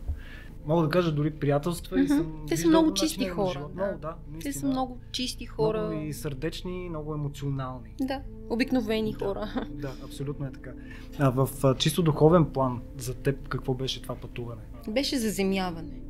мога 0.67 0.83
да 0.83 0.89
кажа 0.89 1.12
дори 1.12 1.31
приятелства 1.31 1.97
mm-hmm. 1.97 2.03
и 2.03 2.07
съм 2.07 2.45
Те 2.47 2.57
са 2.57 2.67
много 2.67 2.93
чисти 2.93 3.25
хора. 3.25 3.67
Да. 3.75 3.83
Много, 3.83 4.00
да, 4.00 4.15
Те 4.41 4.53
са 4.53 4.67
много 4.67 4.97
чисти 5.12 5.45
хора. 5.45 5.88
Много 5.88 6.01
и 6.01 6.13
сърдечни, 6.13 6.89
много 6.89 7.13
емоционални. 7.13 7.95
Да, 8.01 8.21
обикновени 8.50 9.12
да, 9.12 9.25
хора. 9.25 9.67
Да, 9.71 9.91
абсолютно 10.03 10.45
е 10.45 10.51
така. 10.51 10.71
А 11.19 11.29
в 11.29 11.50
а, 11.63 11.75
чисто 11.75 12.01
духовен 12.01 12.45
план 12.45 12.81
за 12.97 13.13
теб 13.13 13.47
какво 13.47 13.74
беше 13.74 14.01
това 14.01 14.15
пътуване? 14.15 14.62
Беше 14.88 15.17
заземяване. 15.17 16.01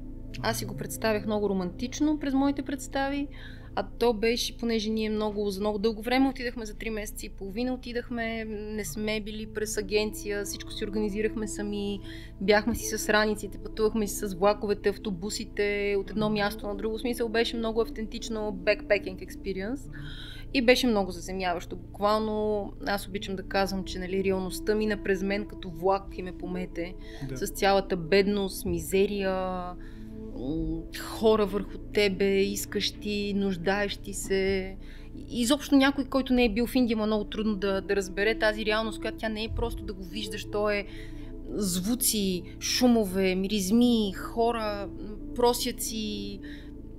Аз 0.42 0.58
си 0.58 0.66
го 0.66 0.78
представях 0.78 1.26
много 1.26 1.50
романтично 1.50 2.20
през 2.20 2.34
моите 2.34 2.62
представи, 2.62 3.28
а 3.80 3.84
то 4.00 4.14
беше, 4.14 4.58
понеже 4.58 4.90
ние 4.90 5.10
много, 5.10 5.50
за 5.50 5.60
много 5.60 5.78
дълго 5.78 6.02
време 6.02 6.30
отидахме 6.30 6.66
за 6.66 6.74
3 6.74 6.90
месеца 6.90 7.26
и 7.26 7.30
половина, 7.30 7.74
отидахме, 7.74 8.46
не 8.46 8.86
сме 8.86 9.22
били 9.22 9.54
през 9.54 9.78
агенция, 9.78 10.46
всичко 10.46 10.72
си 10.72 10.86
организирахме 10.86 11.48
сами, 11.48 12.00
бяхме 12.42 12.76
си 12.76 12.98
с 12.98 13.10
раниците, 13.10 13.58
пътувахме 13.58 14.08
си 14.08 14.16
с 14.16 14.34
влаковете, 14.34 14.90
автобусите, 14.90 15.96
от 16.00 16.10
едно 16.10 16.30
място 16.30 16.68
на 16.68 16.76
друго. 16.76 17.00
Смисъл 17.00 17.30
беше 17.30 17.58
много 17.58 17.82
автентично 17.82 18.52
бекпекинг 18.52 19.22
експириенс. 19.22 19.90
И 20.54 20.62
беше 20.62 20.88
много 20.88 21.12
заземяващо. 21.12 21.76
Буквално 21.76 22.72
аз 22.88 23.08
обичам 23.08 23.36
да 23.36 23.44
казвам, 23.44 23.84
че 23.84 24.00
нали, 24.00 24.24
реалността 24.24 24.76
мина 24.76 25.04
през 25.04 25.24
мен 25.24 25.46
като 25.46 25.70
влак 25.70 26.04
и 26.18 26.24
ме 26.24 26.38
помете. 26.38 26.94
Да. 27.30 27.38
С 27.38 27.52
цялата 27.52 27.98
бедност, 27.98 28.66
мизерия, 28.66 29.74
хора 31.00 31.46
върху 31.46 31.77
тебе, 31.94 32.41
искащи, 32.41 33.34
нуждаещи 33.36 34.13
се. 34.13 34.75
Изобщо 35.29 35.75
някой, 35.75 36.06
който 36.06 36.34
не 36.34 36.46
е 36.46 36.50
бил 36.50 36.67
в 36.67 36.75
Индия, 36.75 36.98
много 36.98 37.24
трудно 37.24 37.56
да, 37.56 37.82
да 37.82 37.96
разбере 37.96 38.39
тази 38.39 38.65
реалност, 38.65 39.01
която 39.01 39.17
тя 39.17 39.29
не 39.29 39.44
е 39.44 39.50
просто 39.56 39.84
да 39.84 39.94
го 39.94 40.03
виждаш, 40.03 40.46
то 40.51 40.70
е 40.70 40.86
звуци, 41.50 42.44
шумове, 42.60 43.36
миризми, 43.36 44.13
хора, 44.13 44.89
просяци, 45.36 46.39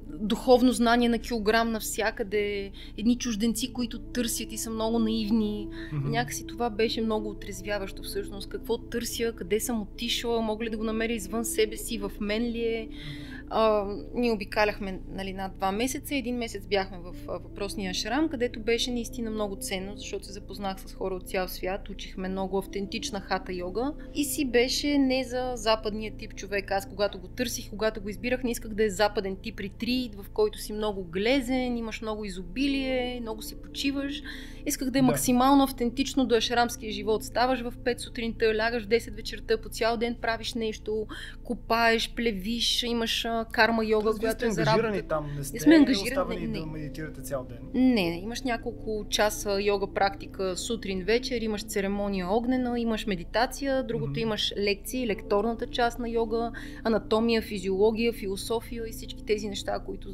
духовно 0.09 0.73
знание 0.73 1.09
на 1.09 1.19
килограм 1.19 1.73
навсякъде, 1.73 2.71
едни 2.99 3.19
чужденци, 3.19 3.73
които 3.73 3.99
търсят 3.99 4.53
и 4.53 4.59
са 4.59 4.71
много 4.71 4.99
наивни. 4.99 5.69
Mm-hmm. 5.71 6.09
Някакси 6.11 6.47
това 6.47 6.71
беше 6.71 7.01
много 7.01 7.31
отрезвяващо 7.31 8.03
всъщност. 8.03 8.49
Какво 8.49 8.79
търся, 8.79 9.33
къде 9.37 9.61
съм 9.61 9.83
отишла, 9.83 10.41
мога 10.41 10.65
ли 10.65 10.71
да 10.71 10.77
го 10.77 10.85
намеря 10.85 11.13
извън 11.13 11.45
себе 11.45 11.77
си, 11.77 11.99
в 11.99 12.13
мен 12.21 12.43
ли 12.43 12.61
е. 12.61 12.89
Mm-hmm 12.89 13.38
а, 13.51 13.87
ние 14.15 14.33
обикаляхме 14.33 15.01
нали, 15.09 15.33
над 15.33 15.57
два 15.57 15.73
месеца. 15.73 16.15
Един 16.15 16.37
месец 16.37 16.67
бяхме 16.67 16.99
в 16.99 17.15
а, 17.29 17.33
въпросния 17.33 17.95
шрам, 17.95 18.29
където 18.29 18.61
беше 18.61 18.91
наистина 18.91 19.31
много 19.31 19.57
ценно, 19.57 19.97
защото 19.97 20.27
се 20.27 20.33
запознах 20.33 20.81
с 20.81 20.95
хора 20.95 21.15
от 21.15 21.29
цял 21.29 21.49
свят, 21.49 21.89
учихме 21.89 22.29
много 22.29 22.59
автентична 22.59 23.21
хата 23.21 23.53
йога 23.53 23.93
и 24.15 24.25
си 24.25 24.45
беше 24.45 24.99
не 24.99 25.25
за 25.25 25.53
западния 25.55 26.17
тип 26.17 26.35
човек. 26.35 26.71
Аз 26.71 26.89
когато 26.89 27.19
го 27.19 27.29
търсих, 27.29 27.71
когато 27.71 28.01
го 28.01 28.09
избирах, 28.09 28.43
не 28.43 28.51
исках 28.51 28.75
да 28.75 28.85
е 28.85 28.91
западен 28.91 29.37
тип 29.37 29.61
ретрит, 29.61 30.15
в 30.15 30.27
който 30.33 30.59
си 30.59 30.73
много 30.73 31.05
глезен, 31.05 31.77
имаш 31.77 32.03
много 32.03 32.25
изобилие, 32.25 33.19
много 33.21 33.43
си 33.43 33.63
почиваш. 33.63 34.23
Исках 34.67 34.91
да 34.91 34.99
е 34.99 35.03
да. 35.03 35.07
максимално 35.07 35.65
автентично 35.65 36.27
до 36.27 36.35
ашрамския 36.35 36.93
живот. 36.93 37.25
Ставаш 37.25 37.61
в 37.61 37.73
5 37.73 37.99
сутринта, 37.99 38.55
лягаш 38.57 38.85
в 38.85 38.89
10 38.89 39.15
вечерта, 39.15 39.61
по 39.61 39.69
цял 39.69 39.97
ден 39.97 40.17
правиш 40.21 40.55
нещо, 40.55 41.07
копаеш, 41.45 42.15
плевиш, 42.15 42.83
имаш 42.83 43.27
карма 43.45 43.85
йога, 43.85 44.05
Тоест, 44.05 44.19
която 44.19 44.47
е 44.47 44.51
за 44.51 44.67
работа. 44.67 45.03
там, 45.03 45.31
не 45.37 45.45
сте 45.45 45.61
сме 45.61 45.77
ангажирани. 45.77 46.37
Не, 46.37 46.47
не. 46.47 46.61
да 46.61 46.67
медитирате 46.67 47.21
цял 47.21 47.45
ден. 47.45 47.59
Не, 47.75 48.21
имаш 48.23 48.43
няколко 48.43 49.07
часа 49.09 49.63
йога 49.63 49.95
практика 49.95 50.57
сутрин, 50.57 51.05
вечер, 51.05 51.41
имаш 51.41 51.65
церемония 51.65 52.29
огнена, 52.31 52.81
имаш 52.81 53.07
медитация, 53.07 53.83
другото 53.83 54.13
mm-hmm. 54.13 54.23
имаш 54.23 54.53
лекции, 54.59 55.07
лекторната 55.07 55.67
част 55.67 55.99
на 55.99 56.09
йога, 56.09 56.53
анатомия, 56.85 57.43
физиология, 57.43 58.13
философия 58.13 58.89
и 58.89 58.93
всички 58.93 59.25
тези 59.25 59.49
неща, 59.49 59.79
които 59.87 60.09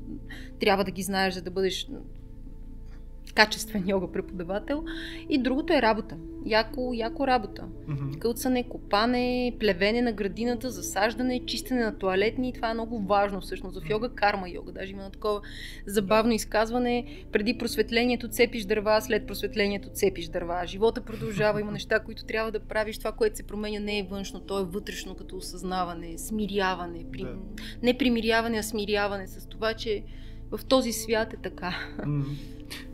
трябва 0.61 0.85
да 0.85 0.91
ги 0.91 1.03
знаеш, 1.03 1.35
за 1.35 1.43
да 1.43 1.51
бъдеш 1.51 1.89
качествен 3.35 3.85
йога 3.89 4.13
преподавател. 4.13 4.85
И 5.29 5.39
другото 5.39 5.73
е 5.73 5.83
работа. 5.83 6.17
Яко, 6.47 6.91
яко 6.95 7.27
работа. 7.27 7.65
Mm-hmm. 7.89 8.19
Кълцане, 8.19 8.69
копане, 8.69 9.57
плевене 9.61 10.03
на 10.03 10.13
градината, 10.13 10.71
засаждане, 10.71 11.47
чистене 11.47 11.81
на 11.81 11.99
туалетни. 11.99 12.53
Това 12.53 12.71
е 12.71 12.75
много 12.75 12.99
важно 12.99 13.41
всъщност. 13.41 13.81
В 13.81 13.91
йога 13.91 14.09
карма 14.09 14.49
йога. 14.49 14.73
Даже 14.73 14.93
има 14.93 15.11
такова 15.11 15.41
забавно 15.87 16.33
изказване. 16.33 17.07
Преди 17.33 17.59
просветлението 17.59 18.29
цепиш 18.29 18.65
дърва, 18.65 19.01
след 19.01 19.27
просветлението 19.27 19.89
цепиш 19.89 20.29
дърва. 20.29 20.67
Живота 20.67 21.01
продължава. 21.01 21.61
Има 21.61 21.73
неща, 21.73 22.01
които 22.01 22.25
трябва 22.25 22.53
да 22.53 22.61
правиш. 22.61 22.99
Това, 22.99 23.13
което 23.13 23.37
се 23.37 23.43
променя, 23.43 23.81
не 23.81 23.99
е 23.99 24.07
външно, 24.11 24.41
то 24.41 24.61
е 24.61 24.65
вътрешно 24.65 25.15
като 25.15 25.37
осъзнаване, 25.37 26.19
смиряване. 26.19 27.05
При... 27.13 27.23
Да. 27.23 27.37
Не 27.83 27.99
примиряване, 27.99 28.59
а 28.59 28.63
смиряване 28.63 29.27
с 29.27 29.49
това, 29.49 29.75
че 29.75 30.03
в 30.51 30.65
този 30.65 30.93
свят 30.93 31.33
е 31.33 31.37
така. 31.37 31.75
Mm. 31.99 32.25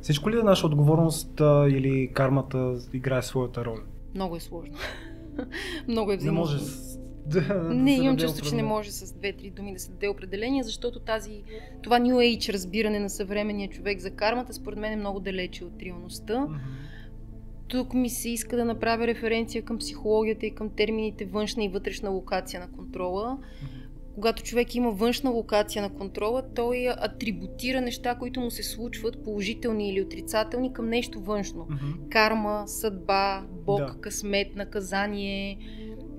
Всичко 0.00 0.30
ли 0.30 0.38
е 0.38 0.42
наша 0.42 0.66
отговорност 0.66 1.40
а, 1.40 1.68
или 1.68 2.10
кармата 2.12 2.78
играе 2.92 3.22
своята 3.22 3.64
роля? 3.64 3.82
Много 4.14 4.36
е 4.36 4.40
сложно. 4.40 4.74
Много 5.88 6.12
е 6.12 6.16
взаимно. 6.16 6.40
Не 6.40 6.40
може 6.40 6.58
да, 7.26 7.40
да 7.40 7.74
Не, 7.74 7.92
имам 7.92 8.16
чувство, 8.16 8.46
че 8.46 8.54
не 8.54 8.62
може 8.62 8.90
с 8.90 9.12
две-три 9.12 9.50
думи 9.50 9.72
да 9.72 9.78
се 9.80 9.90
даде 9.90 10.08
определение, 10.08 10.62
защото 10.62 11.00
тази, 11.00 11.42
това 11.82 12.00
New 12.00 12.14
Age 12.14 12.52
разбиране 12.52 12.98
на 12.98 13.10
съвременния 13.10 13.68
човек 13.68 14.00
за 14.00 14.10
кармата, 14.10 14.54
според 14.54 14.78
мен 14.78 14.92
е 14.92 14.96
много 14.96 15.20
далече 15.20 15.64
от 15.64 15.82
реалността. 15.82 16.34
Mm-hmm. 16.34 16.58
Тук 17.68 17.94
ми 17.94 18.10
се 18.10 18.30
иска 18.30 18.56
да 18.56 18.64
направя 18.64 19.06
референция 19.06 19.62
към 19.62 19.78
психологията 19.78 20.46
и 20.46 20.54
към 20.54 20.70
термините 20.70 21.24
външна 21.24 21.64
и 21.64 21.68
вътрешна 21.68 22.10
локация 22.10 22.60
на 22.60 22.68
контрола. 22.68 23.38
Mm-hmm 23.38 23.79
когато 24.20 24.42
човек 24.42 24.74
има 24.74 24.90
външна 24.90 25.30
локация 25.30 25.82
на 25.82 25.94
контрола, 25.94 26.42
той 26.54 26.88
атрибутира 26.88 27.80
неща, 27.80 28.14
които 28.14 28.40
му 28.40 28.50
се 28.50 28.62
случват, 28.62 29.24
положителни 29.24 29.90
или 29.90 30.02
отрицателни, 30.02 30.72
към 30.72 30.88
нещо 30.88 31.20
външно. 31.20 31.66
Mm-hmm. 31.66 32.08
Карма, 32.08 32.62
съдба, 32.66 33.42
Бог, 33.66 33.78
да. 33.78 33.96
късмет, 34.00 34.56
наказание, 34.56 35.58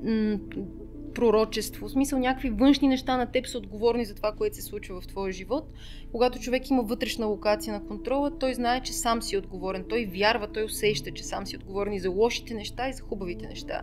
м- 0.04 0.40
пророчество. 1.14 1.88
В 1.88 1.92
смисъл 1.92 2.20
някакви 2.20 2.50
външни 2.50 2.88
неща 2.88 3.18
на 3.18 3.32
теб 3.32 3.48
са 3.48 3.58
отговорни 3.58 4.06
за 4.06 4.16
това, 4.16 4.32
което 4.32 4.56
се 4.56 4.62
случва 4.62 5.02
в 5.02 5.08
твоя 5.08 5.32
живот. 5.32 5.74
Когато 6.12 6.40
човек 6.40 6.70
има 6.70 6.84
вътрешна 6.84 7.26
локация 7.26 7.74
на 7.74 7.86
контрола, 7.86 8.38
той 8.40 8.54
знае, 8.54 8.82
че 8.82 8.94
сам 8.94 9.22
си 9.22 9.36
е 9.36 9.40
отговорен. 9.40 9.86
Той 9.90 10.06
вярва, 10.06 10.48
той 10.48 10.64
усеща, 10.64 11.12
че 11.12 11.24
сам 11.24 11.48
си 11.48 11.56
е 11.56 11.58
отговорен 11.58 11.94
и 11.94 12.00
за 12.00 12.10
лошите 12.10 12.54
неща 12.54 12.90
и 12.90 12.94
за 12.94 13.04
хубавите 13.04 13.48
неща 13.48 13.82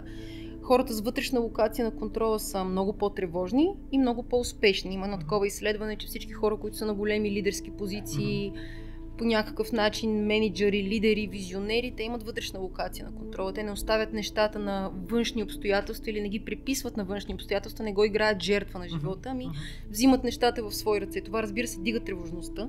хората 0.68 0.92
с 0.94 1.00
вътрешна 1.00 1.40
локация 1.40 1.84
на 1.84 1.90
контрола 1.90 2.38
са 2.38 2.64
много 2.64 2.92
по-тревожни 2.92 3.74
и 3.92 3.98
много 3.98 4.22
по-успешни. 4.22 4.94
Има 4.94 5.06
на 5.06 5.18
такова 5.18 5.46
изследване, 5.46 5.96
че 5.96 6.06
всички 6.06 6.32
хора, 6.32 6.56
които 6.56 6.76
са 6.76 6.86
на 6.86 6.94
големи 6.94 7.30
лидерски 7.30 7.70
позиции, 7.70 8.52
по 9.18 9.24
някакъв 9.24 9.72
начин 9.72 10.26
менеджери, 10.26 10.82
лидери, 10.82 11.26
визионери, 11.26 11.94
те 11.96 12.02
имат 12.02 12.22
вътрешна 12.22 12.60
локация 12.60 13.06
на 13.06 13.18
контрола. 13.18 13.52
Те 13.52 13.62
не 13.62 13.72
оставят 13.72 14.12
нещата 14.12 14.58
на 14.58 14.90
външни 15.10 15.42
обстоятелства 15.42 16.10
или 16.10 16.20
не 16.20 16.28
ги 16.28 16.44
приписват 16.44 16.96
на 16.96 17.04
външни 17.04 17.34
обстоятелства, 17.34 17.84
не 17.84 17.92
го 17.92 18.04
играят 18.04 18.42
жертва 18.42 18.78
на 18.78 18.88
живота, 18.88 19.28
ами 19.30 19.48
взимат 19.90 20.24
нещата 20.24 20.62
в 20.62 20.74
свои 20.74 21.00
ръце. 21.00 21.20
Това, 21.20 21.42
разбира 21.42 21.66
се, 21.66 21.80
дига 21.80 22.00
тревожността. 22.00 22.68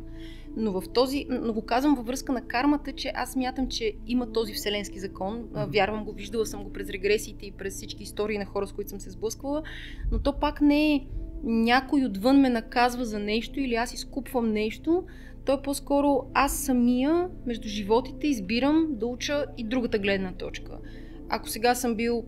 Но 0.58 0.82
в 0.82 0.84
този, 0.94 1.26
но 1.30 1.54
го 1.54 1.62
казвам 1.62 1.96
във 1.96 2.06
връзка 2.06 2.32
на 2.32 2.42
кармата, 2.42 2.92
че 2.92 3.12
аз 3.16 3.36
мятам, 3.36 3.68
че 3.68 3.94
има 4.08 4.32
този 4.32 4.54
вселенски 4.54 5.00
закон. 5.00 5.44
Вярвам 5.54 6.06
го, 6.06 6.14
виждала 6.14 6.46
съм 6.46 6.64
го 6.64 6.74
през 6.74 6.90
регресиите 6.90 7.46
и 7.46 7.52
през 7.52 7.76
всички 7.76 8.04
истории 8.04 8.38
на 8.38 8.46
хора, 8.46 8.68
с 8.68 8.74
които 8.74 8.90
съм 8.90 9.00
се 9.00 9.10
сблъсквала, 9.10 9.64
но 10.12 10.20
то 10.20 10.40
пак 10.40 10.62
не 10.62 10.94
е 10.94 11.08
някой 11.44 12.06
отвън 12.06 12.42
ме 12.42 12.50
наказва 12.50 13.06
за 13.06 13.20
нещо 13.20 13.60
или 13.60 13.76
аз 13.76 13.94
изкупвам 13.94 14.52
нещо, 14.52 15.04
то 15.46 15.54
е 15.54 15.62
по-скоро 15.62 16.26
аз 16.34 16.58
самия 16.58 17.30
между 17.46 17.68
животите 17.68 18.28
избирам 18.28 18.88
да 18.90 19.06
уча 19.06 19.46
и 19.58 19.64
другата 19.64 20.00
гледна 20.00 20.34
точка. 20.34 20.78
Ако 21.30 21.50
сега 21.50 21.76
съм 21.76 21.96
бил 21.96 22.26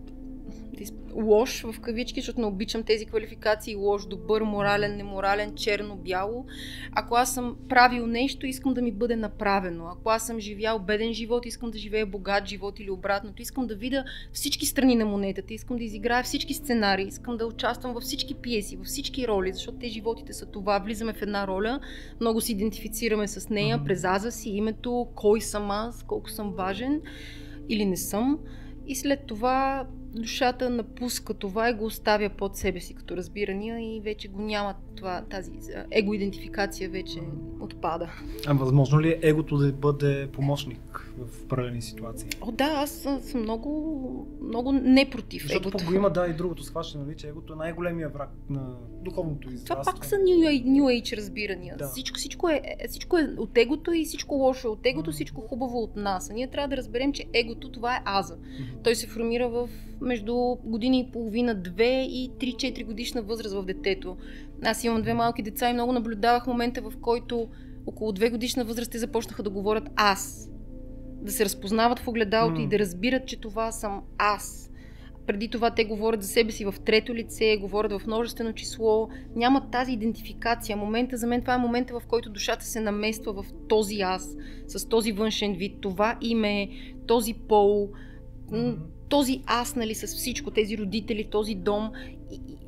лош 1.14 1.62
в 1.62 1.80
кавички, 1.80 2.20
защото 2.20 2.40
не 2.40 2.46
обичам 2.46 2.82
тези 2.82 3.06
квалификации 3.06 3.76
лош, 3.76 4.06
добър, 4.06 4.42
морален, 4.42 4.96
неморален, 4.96 5.54
черно, 5.54 5.96
бяло. 5.96 6.46
Ако 6.92 7.14
аз 7.14 7.34
съм 7.34 7.56
правил 7.68 8.06
нещо, 8.06 8.46
искам 8.46 8.74
да 8.74 8.82
ми 8.82 8.92
бъде 8.92 9.16
направено. 9.16 9.86
Ако 9.86 10.10
аз 10.10 10.26
съм 10.26 10.40
живял 10.40 10.78
беден 10.78 11.12
живот, 11.12 11.46
искам 11.46 11.70
да 11.70 11.78
живея 11.78 12.06
богат 12.06 12.46
живот 12.46 12.80
или 12.80 12.90
обратното. 12.90 13.42
Искам 13.42 13.66
да 13.66 13.74
видя 13.74 14.04
всички 14.32 14.66
страни 14.66 14.94
на 14.94 15.04
монетата, 15.04 15.54
искам 15.54 15.76
да 15.76 15.84
изиграя 15.84 16.22
всички 16.22 16.54
сценарии, 16.54 17.06
искам 17.06 17.36
да 17.36 17.46
участвам 17.46 17.94
във 17.94 18.02
всички 18.02 18.34
пиеси, 18.34 18.76
във 18.76 18.86
всички 18.86 19.28
роли, 19.28 19.52
защото 19.52 19.78
те 19.78 19.88
животите 19.88 20.32
са 20.32 20.46
това. 20.46 20.78
Влизаме 20.78 21.12
в 21.12 21.22
една 21.22 21.46
роля, 21.46 21.80
много 22.20 22.40
се 22.40 22.52
идентифицираме 22.52 23.28
с 23.28 23.48
нея, 23.48 23.78
mm-hmm. 23.78 23.84
през 23.84 24.04
аза 24.04 24.30
си, 24.30 24.50
името, 24.50 25.08
кой 25.14 25.40
съм 25.40 25.70
аз, 25.70 26.02
колко 26.02 26.30
съм 26.30 26.52
важен 26.52 27.00
или 27.68 27.84
не 27.84 27.96
съм. 27.96 28.38
И 28.86 28.94
след 28.94 29.26
това 29.26 29.86
душата 30.14 30.70
напуска 30.70 31.34
това 31.34 31.70
и 31.70 31.74
го 31.74 31.84
оставя 31.84 32.30
под 32.30 32.56
себе 32.56 32.80
си 32.80 32.94
като 32.94 33.16
разбирания 33.16 33.96
и 33.96 34.00
вече 34.00 34.28
го 34.28 34.42
няма 34.42 34.74
това, 34.96 35.22
тази 35.30 35.50
его-идентификация 35.90 36.90
вече 36.90 37.20
отпада. 37.60 38.10
А 38.46 38.54
възможно 38.54 39.00
ли 39.00 39.08
е 39.08 39.18
егото 39.22 39.56
да 39.56 39.72
бъде 39.72 40.28
помощник 40.32 41.12
в 41.18 41.42
определени 41.44 41.82
ситуации? 41.82 42.28
О, 42.40 42.52
да, 42.52 42.64
аз 42.64 42.90
съм 42.90 43.20
много, 43.34 44.26
много 44.42 44.72
не 44.72 45.10
против 45.10 45.42
Защото 45.42 45.68
егото. 45.68 45.78
Защото 45.78 45.96
има, 45.96 46.10
да, 46.10 46.26
и 46.26 46.32
другото 46.32 46.62
схващане, 46.62 47.04
нали, 47.04 47.16
че 47.16 47.28
егото 47.28 47.52
е 47.52 47.56
най-големия 47.56 48.08
враг 48.08 48.30
на 48.50 48.76
духовното 49.02 49.48
израстване. 49.48 49.82
Това 49.82 49.92
пак 49.92 50.04
са 50.04 50.16
New, 50.16 50.64
New 50.64 51.02
Age 51.02 51.16
разбирания. 51.16 51.76
Да. 51.76 51.88
Всичко, 51.88 52.18
всичко, 52.18 52.48
е, 52.48 52.62
всичко 52.88 53.18
е 53.18 53.34
от 53.36 53.58
егото 53.58 53.92
и 53.92 54.04
всичко 54.04 54.34
лошо 54.34 54.68
е 54.68 54.70
от 54.70 54.86
егото, 54.86 55.12
всичко 55.12 55.40
хубаво 55.40 55.82
от 55.82 55.96
нас. 55.96 56.30
А 56.30 56.32
ние 56.32 56.46
трябва 56.46 56.68
да 56.68 56.76
разберем, 56.76 57.12
че 57.12 57.24
егото 57.32 57.70
това 57.70 57.96
е 57.96 58.02
аза. 58.04 58.36
Mm-hmm. 58.36 58.84
Той 58.84 58.94
се 58.94 59.06
формира 59.06 59.48
в 59.48 59.68
между 60.02 60.56
години 60.64 61.00
и 61.00 61.12
половина, 61.12 61.54
две 61.54 62.02
и 62.02 62.30
3-4 62.38 62.84
годишна 62.84 63.22
възраст 63.22 63.54
в 63.54 63.64
детето. 63.64 64.16
Аз 64.64 64.84
имам 64.84 65.02
две 65.02 65.14
малки 65.14 65.42
деца 65.42 65.70
и 65.70 65.72
много 65.72 65.92
наблюдавах 65.92 66.46
момента, 66.46 66.82
в 66.82 66.92
който 67.00 67.48
около 67.86 68.12
две 68.12 68.30
годишна 68.30 68.64
възраст 68.64 68.90
те 68.92 68.98
започнаха 68.98 69.42
да 69.42 69.50
говорят 69.50 69.88
аз. 69.96 70.50
Да 71.22 71.32
се 71.32 71.44
разпознават 71.44 71.98
в 71.98 72.08
огледалото 72.08 72.60
mm. 72.60 72.64
и 72.64 72.68
да 72.68 72.78
разбират, 72.78 73.26
че 73.26 73.40
това 73.40 73.72
съм 73.72 74.02
аз. 74.18 74.70
Преди 75.26 75.48
това 75.48 75.70
те 75.70 75.84
говорят 75.84 76.22
за 76.22 76.28
себе 76.28 76.52
си 76.52 76.64
в 76.64 76.74
трето 76.84 77.14
лице, 77.14 77.58
говорят 77.60 77.92
в 77.92 78.06
множествено 78.06 78.52
число, 78.52 79.08
нямат 79.36 79.70
тази 79.70 79.92
идентификация. 79.92 80.76
Момента 80.76 81.16
за 81.16 81.26
мен 81.26 81.40
това 81.40 81.54
е 81.54 81.58
момента, 81.58 82.00
в 82.00 82.06
който 82.06 82.30
душата 82.30 82.64
се 82.64 82.80
намества 82.80 83.32
в 83.32 83.44
този 83.68 84.00
аз, 84.00 84.36
с 84.66 84.88
този 84.88 85.12
външен 85.12 85.54
вид, 85.54 85.80
това 85.80 86.18
име, 86.20 86.68
този 87.06 87.34
пол, 87.34 87.88
този 89.12 89.40
аз, 89.46 89.76
нали, 89.76 89.94
с 89.94 90.06
всичко, 90.06 90.50
тези 90.50 90.78
родители, 90.78 91.24
този 91.30 91.54
дом. 91.54 91.90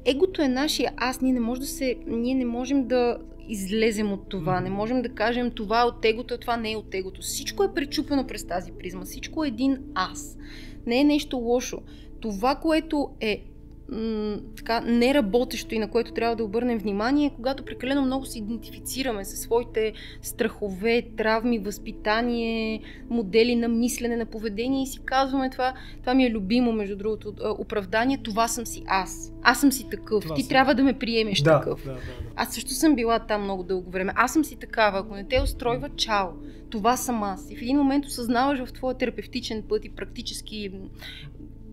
Егото 0.05 0.43
е 0.43 0.49
нашия 0.49 0.93
аз, 0.97 1.21
ние 1.21 1.33
не, 1.33 1.41
може 1.41 1.61
да 1.61 1.67
се, 1.67 1.97
ние 2.07 2.35
не 2.35 2.45
можем 2.45 2.87
да 2.87 3.19
излезем 3.49 4.13
от 4.13 4.29
това, 4.29 4.61
не 4.61 4.71
можем 4.71 5.03
да 5.03 5.09
кажем 5.09 5.51
това 5.51 5.81
е 5.81 5.85
от 5.85 6.05
егото, 6.05 6.39
това 6.39 6.57
не 6.57 6.73
е 6.73 6.77
от 6.77 6.95
егото. 6.95 7.23
Всичко 7.23 7.65
е 7.65 7.75
пречупено 7.75 8.27
през 8.27 8.47
тази 8.47 8.73
призма, 8.73 9.05
всичко 9.05 9.45
е 9.45 9.49
един 9.49 9.79
аз. 9.95 10.39
Не 10.87 11.01
е 11.01 11.05
нещо 11.05 11.37
лошо 11.37 11.79
това, 12.21 12.55
което 12.55 13.11
е 13.21 13.43
м- 13.89 14.37
така 14.57 14.81
неработещо 14.81 15.75
и 15.75 15.79
на 15.79 15.91
което 15.91 16.13
трябва 16.13 16.37
да 16.37 16.45
обърнем 16.45 16.79
внимание, 16.79 17.27
е 17.27 17.31
когато 17.37 17.65
прекалено 17.65 18.03
много 18.03 18.25
се 18.27 18.39
идентифицираме 18.39 19.25
със 19.25 19.41
своите 19.41 19.93
страхове, 20.23 21.03
травми, 21.17 21.59
възпитание, 21.59 22.81
модели 23.11 23.57
на 23.57 23.69
мислене, 23.69 24.17
на 24.17 24.27
поведение 24.27 24.83
и 24.83 24.87
си 24.87 24.99
казваме 25.05 25.51
това, 25.51 25.75
това 26.01 26.15
ми 26.15 26.25
е 26.25 26.31
любимо, 26.31 26.73
между 26.73 26.97
другото, 26.97 27.35
оправдание, 27.59 28.19
това 28.23 28.49
съм 28.49 28.67
си 28.67 28.83
аз. 28.87 29.33
Аз 29.43 29.61
съм 29.61 29.73
си 29.73 29.87
такъв. 29.91 30.23
Това 30.25 30.35
Ти 30.35 30.43
съм. 30.43 30.49
трябва 30.49 30.75
да 30.75 30.83
ме 30.83 30.99
приемеш 30.99 31.41
да, 31.41 31.61
такъв. 31.61 31.85
Да, 31.85 31.93
да, 31.93 31.99
да. 31.99 32.03
Аз 32.37 32.55
също 32.55 32.71
съм 32.71 32.95
била 32.95 33.19
там 33.19 33.43
много 33.43 33.63
дълго 33.63 33.91
време. 33.91 34.13
Аз 34.17 34.33
съм 34.33 34.45
си 34.45 34.57
такава. 34.57 34.99
Ако 34.99 35.15
не 35.15 35.25
те 35.25 35.41
устройва, 35.43 35.89
чао. 35.97 36.29
Това 36.71 36.97
съм 36.97 37.23
аз. 37.23 37.51
И 37.51 37.57
в 37.57 37.63
един 37.63 37.77
момент 37.77 38.07
осъзнаваш 38.07 38.65
в 38.65 38.73
твоя 38.73 38.95
терапевтичен 38.99 39.63
път 39.69 39.85
и 39.85 39.89
практически 39.89 40.73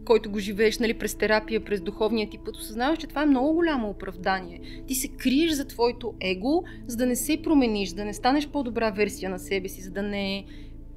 който 0.05 0.31
го 0.31 0.39
живееш 0.39 0.79
нали, 0.79 0.93
през 0.93 1.15
терапия, 1.15 1.65
през 1.65 1.81
духовния 1.81 2.29
ти 2.29 2.37
път, 2.37 2.55
осъзнаваш, 2.55 2.99
че 2.99 3.07
това 3.07 3.23
е 3.23 3.25
много 3.25 3.53
голямо 3.53 3.89
оправдание. 3.89 4.61
Ти 4.87 4.95
се 4.95 5.07
криеш 5.07 5.51
за 5.51 5.67
твоето 5.67 6.13
его, 6.21 6.63
за 6.87 6.97
да 6.97 7.05
не 7.05 7.15
се 7.15 7.41
промениш, 7.43 7.89
да 7.89 8.05
не 8.05 8.13
станеш 8.13 8.47
по-добра 8.47 8.89
версия 8.89 9.29
на 9.29 9.39
себе 9.39 9.69
си, 9.69 9.81
за 9.81 9.91
да 9.91 10.01
не 10.01 10.45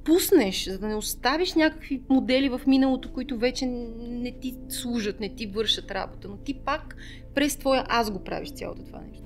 пуснеш, 0.05 0.69
за 0.69 0.79
да 0.79 0.87
не 0.87 0.95
оставиш 0.95 1.53
някакви 1.53 2.01
модели 2.09 2.49
в 2.49 2.61
миналото, 2.67 3.13
които 3.13 3.37
вече 3.37 3.65
не 3.65 4.31
ти 4.31 4.55
служат, 4.69 5.19
не 5.19 5.29
ти 5.29 5.47
вършат 5.47 5.91
работа, 5.91 6.27
но 6.27 6.37
ти 6.37 6.53
пак 6.53 6.95
през 7.35 7.57
твоя 7.57 7.85
аз 7.87 8.11
го 8.11 8.23
правиш 8.23 8.51
цялото 8.51 8.83
това 8.83 8.99
нещо. 9.11 9.23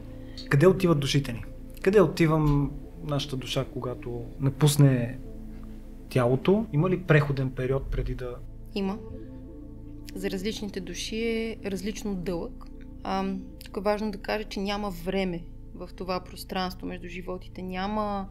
Къде 0.50 0.68
отиват 0.68 1.00
душите 1.00 1.34
ни? 1.34 1.44
Къде 1.82 2.02
отивам 2.02 2.72
нашата 3.04 3.38
душа, 3.38 3.66
когато 3.74 4.22
напусне 4.40 5.20
тялото? 6.10 6.66
Има 6.74 6.90
ли 6.90 7.02
преходен 7.02 7.50
период 7.50 7.84
преди 7.92 8.16
да... 8.16 8.36
Има 8.76 8.98
за 10.16 10.30
различните 10.30 10.80
души 10.80 11.18
е 11.18 11.58
различно 11.66 12.16
дълъг. 12.16 12.66
А, 13.04 13.34
тук 13.66 13.78
е 13.78 13.82
важно 13.82 14.12
да 14.12 14.18
кажа, 14.18 14.44
че 14.44 14.60
няма 14.60 14.90
време 14.90 15.44
в 15.76 15.90
това 15.96 16.20
пространство 16.20 16.88
между 16.88 17.08
животите. 17.08 17.62
Няма 17.62 18.30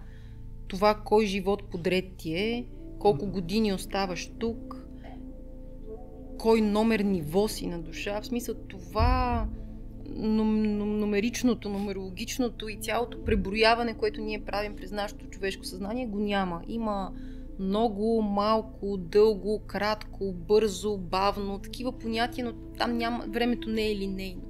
това 0.69 0.95
кой 1.05 1.27
живот 1.27 1.71
подред 1.71 2.05
ти 2.17 2.35
е, 2.35 2.67
колко 2.99 3.27
години 3.27 3.73
оставаш 3.73 4.31
тук, 4.39 4.77
кой 6.39 6.61
номер 6.61 7.01
ниво 7.01 7.49
си 7.49 7.67
на 7.67 7.79
душа. 7.79 8.21
В 8.21 8.27
смисъл 8.27 8.55
това 8.55 9.47
номеричното, 10.17 11.69
нумерологичното 11.69 12.69
и 12.69 12.77
цялото 12.77 13.25
преброяване, 13.25 13.95
което 13.95 14.21
ние 14.21 14.45
правим 14.45 14.77
през 14.77 14.93
нашето 14.93 15.27
човешко 15.27 15.65
съзнание, 15.65 16.07
го 16.07 16.19
няма. 16.19 16.63
Има 16.69 17.13
много, 17.59 18.23
малко, 18.23 18.97
дълго, 18.97 19.63
кратко, 19.67 20.33
бързо, 20.33 20.99
бавно, 20.99 21.59
такива 21.59 21.93
понятия, 21.93 22.45
но 22.45 22.53
там 22.79 22.97
няма, 22.97 23.25
времето 23.29 23.71
не 23.71 23.91
е 23.91 23.97
линейно. 23.97 24.43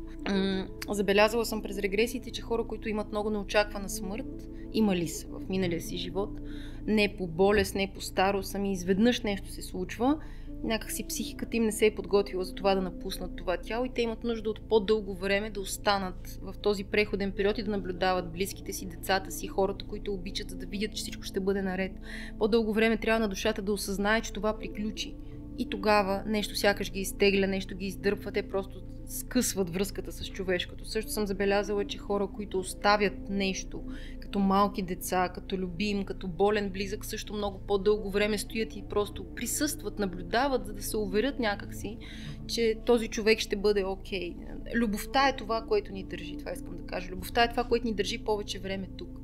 Забелязала 0.90 1.46
съм 1.46 1.62
през 1.62 1.78
регресиите, 1.78 2.30
че 2.30 2.42
хора, 2.42 2.66
които 2.66 2.88
имат 2.88 3.10
много 3.10 3.30
неочаквана 3.30 3.88
смърт, 3.88 4.48
имали 4.72 5.08
са 5.08 5.26
в 5.26 5.48
миналия 5.48 5.80
си 5.80 5.96
живот, 5.96 6.40
не 6.86 7.14
по 7.18 7.26
болест, 7.26 7.74
не 7.74 7.92
по 7.94 8.00
старост, 8.00 8.54
ами 8.54 8.72
изведнъж 8.72 9.20
нещо 9.20 9.52
се 9.52 9.62
случва 9.62 10.18
някакси 10.64 11.06
психиката 11.08 11.56
им 11.56 11.64
не 11.64 11.72
се 11.72 11.86
е 11.86 11.94
подготвила 11.94 12.44
за 12.44 12.54
това 12.54 12.74
да 12.74 12.82
напуснат 12.82 13.36
това 13.36 13.56
тяло 13.56 13.84
и 13.84 13.92
те 13.94 14.02
имат 14.02 14.24
нужда 14.24 14.50
от 14.50 14.60
по-дълго 14.68 15.14
време 15.14 15.50
да 15.50 15.60
останат 15.60 16.38
в 16.42 16.54
този 16.62 16.84
преходен 16.84 17.32
период 17.32 17.58
и 17.58 17.62
да 17.62 17.70
наблюдават 17.70 18.32
близките 18.32 18.72
си, 18.72 18.86
децата 18.86 19.30
си, 19.30 19.46
хората, 19.46 19.84
които 19.84 20.12
обичат, 20.12 20.50
за 20.50 20.56
да 20.56 20.66
видят, 20.66 20.94
че 20.94 21.02
всичко 21.02 21.22
ще 21.22 21.40
бъде 21.40 21.62
наред. 21.62 21.92
По-дълго 22.38 22.72
време 22.72 22.96
трябва 22.96 23.20
на 23.20 23.28
душата 23.28 23.62
да 23.62 23.72
осъзнае, 23.72 24.20
че 24.20 24.32
това 24.32 24.58
приключи. 24.58 25.14
И 25.58 25.68
тогава 25.70 26.22
нещо 26.26 26.56
сякаш 26.56 26.92
ги 26.92 27.00
изтегля, 27.00 27.46
нещо 27.46 27.76
ги 27.76 27.86
издърпва, 27.86 28.32
те 28.32 28.48
просто 28.48 28.82
скъсват 29.08 29.70
връзката 29.70 30.12
с 30.12 30.26
човешкото. 30.26 30.88
Също 30.88 31.10
съм 31.10 31.26
забелязала, 31.26 31.84
че 31.84 31.98
хора, 31.98 32.28
които 32.34 32.58
оставят 32.58 33.28
нещо, 33.28 33.82
като 34.28 34.38
малки 34.38 34.82
деца, 34.82 35.28
като 35.34 35.58
любим, 35.58 36.04
като 36.04 36.28
болен 36.28 36.70
близък, 36.70 37.04
също 37.04 37.34
много 37.34 37.58
по-дълго 37.66 38.10
време 38.10 38.38
стоят 38.38 38.76
и 38.76 38.84
просто 38.90 39.34
присъстват, 39.34 39.98
наблюдават, 39.98 40.66
за 40.66 40.72
да 40.72 40.82
се 40.82 40.96
уверят 40.96 41.38
някакси, 41.38 41.98
че 42.46 42.78
този 42.86 43.08
човек 43.08 43.38
ще 43.38 43.56
бъде 43.56 43.84
окей. 43.84 44.34
Okay. 44.34 44.74
Любовта 44.74 45.28
е 45.28 45.36
това, 45.36 45.64
което 45.68 45.92
ни 45.92 46.04
държи, 46.04 46.36
това 46.36 46.52
искам 46.52 46.76
да 46.76 46.86
кажа. 46.86 47.10
Любовта 47.10 47.44
е 47.44 47.50
това, 47.50 47.64
което 47.64 47.86
ни 47.86 47.94
държи 47.94 48.18
повече 48.18 48.58
време 48.58 48.88
тук. 48.96 49.20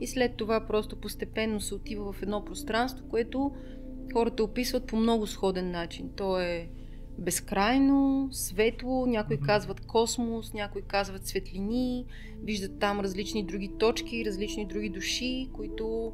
И 0.00 0.06
след 0.06 0.36
това 0.36 0.66
просто 0.66 0.96
постепенно 0.96 1.60
се 1.60 1.74
отива 1.74 2.12
в 2.12 2.22
едно 2.22 2.44
пространство, 2.44 3.08
което 3.08 3.52
хората 4.12 4.44
описват 4.44 4.86
по 4.86 4.96
много 4.96 5.26
сходен 5.26 5.70
начин. 5.70 6.10
То 6.16 6.40
е 6.40 6.68
безкрайно, 7.18 8.28
светло, 8.32 9.06
някои 9.06 9.40
казват 9.40 9.80
космос, 9.80 10.52
някои 10.52 10.82
казват 10.82 11.26
светлини, 11.26 12.06
виждат 12.42 12.78
там 12.78 13.00
различни 13.00 13.44
други 13.44 13.70
точки, 13.78 14.24
различни 14.26 14.66
други 14.66 14.88
души, 14.88 15.48
които 15.52 16.12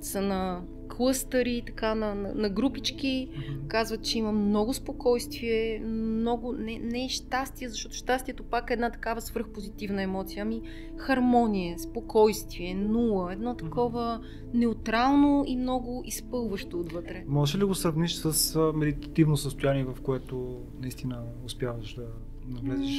са 0.00 0.22
на 0.22 0.62
клъстъри, 0.96 1.62
така 1.66 1.94
на, 1.94 2.14
на, 2.14 2.34
на 2.34 2.48
групички. 2.48 3.28
Mm-hmm. 3.30 3.66
Казват, 3.66 4.04
че 4.04 4.18
има 4.18 4.32
много 4.32 4.74
спокойствие, 4.74 5.80
много. 5.84 6.52
Не, 6.52 6.78
не 6.78 7.04
е 7.04 7.08
щастие, 7.08 7.68
защото 7.68 7.94
щастието 7.94 8.42
пак 8.42 8.70
е 8.70 8.72
една 8.72 8.90
такава 8.90 9.20
свръхпозитивна 9.20 10.02
емоция. 10.02 10.42
Ами 10.42 10.62
хармония, 10.96 11.78
спокойствие, 11.78 12.74
нула, 12.74 13.32
едно 13.32 13.56
такова 13.56 14.20
неутрално 14.54 15.44
и 15.46 15.56
много 15.56 16.02
изпълващо 16.06 16.80
отвътре. 16.80 17.24
Може 17.26 17.58
ли 17.58 17.64
го 17.64 17.74
сравниш 17.74 18.14
с 18.14 18.72
медитативно 18.74 19.36
състояние, 19.36 19.84
в 19.84 19.96
което 20.02 20.60
наистина 20.82 21.22
успяваш 21.44 21.94
да 21.94 22.06
навлезеш 22.48 22.90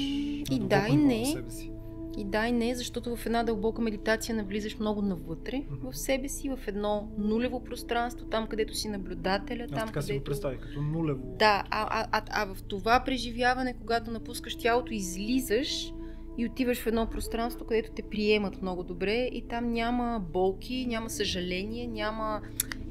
и 0.52 0.60
да, 0.60 0.88
и 0.90 0.96
не. 0.96 1.26
себе 1.26 1.52
си? 1.52 1.72
И 2.18 2.26
да 2.26 2.48
и 2.48 2.52
не, 2.52 2.76
защото 2.76 3.16
в 3.16 3.26
една 3.26 3.44
дълбока 3.44 3.82
медитация 3.82 4.36
навлизаш 4.36 4.80
много 4.80 5.02
навътре 5.02 5.64
в 5.84 5.94
себе 5.98 6.28
си, 6.28 6.50
в 6.50 6.60
едно 6.68 7.12
нулево 7.18 7.64
пространство, 7.64 8.26
там 8.26 8.48
където 8.48 8.76
си 8.76 8.90
наблюдателя. 8.90 9.64
Аз 9.64 9.70
там, 9.70 9.80
така 9.80 9.92
където... 9.92 10.06
си 10.06 10.18
го 10.18 10.24
представи, 10.24 10.58
като 10.58 10.82
нулево. 10.82 11.36
Да, 11.40 11.64
а, 11.70 11.88
а, 11.90 12.08
а, 12.12 12.22
а 12.30 12.54
в 12.54 12.64
това 12.64 13.04
преживяване, 13.06 13.74
когато 13.74 14.12
напускаш 14.12 14.56
тялото, 14.56 14.94
излизаш 14.94 15.94
и 16.38 16.46
отиваш 16.46 16.82
в 16.82 16.88
едно 16.88 17.10
пространство, 17.10 17.66
където 17.66 17.92
те 17.96 18.02
приемат 18.02 18.62
много 18.62 18.84
добре 18.84 19.30
и 19.32 19.48
там 19.48 19.74
няма 19.74 20.20
болки, 20.34 20.86
няма 20.86 21.10
съжаление, 21.10 21.88
няма 21.88 22.42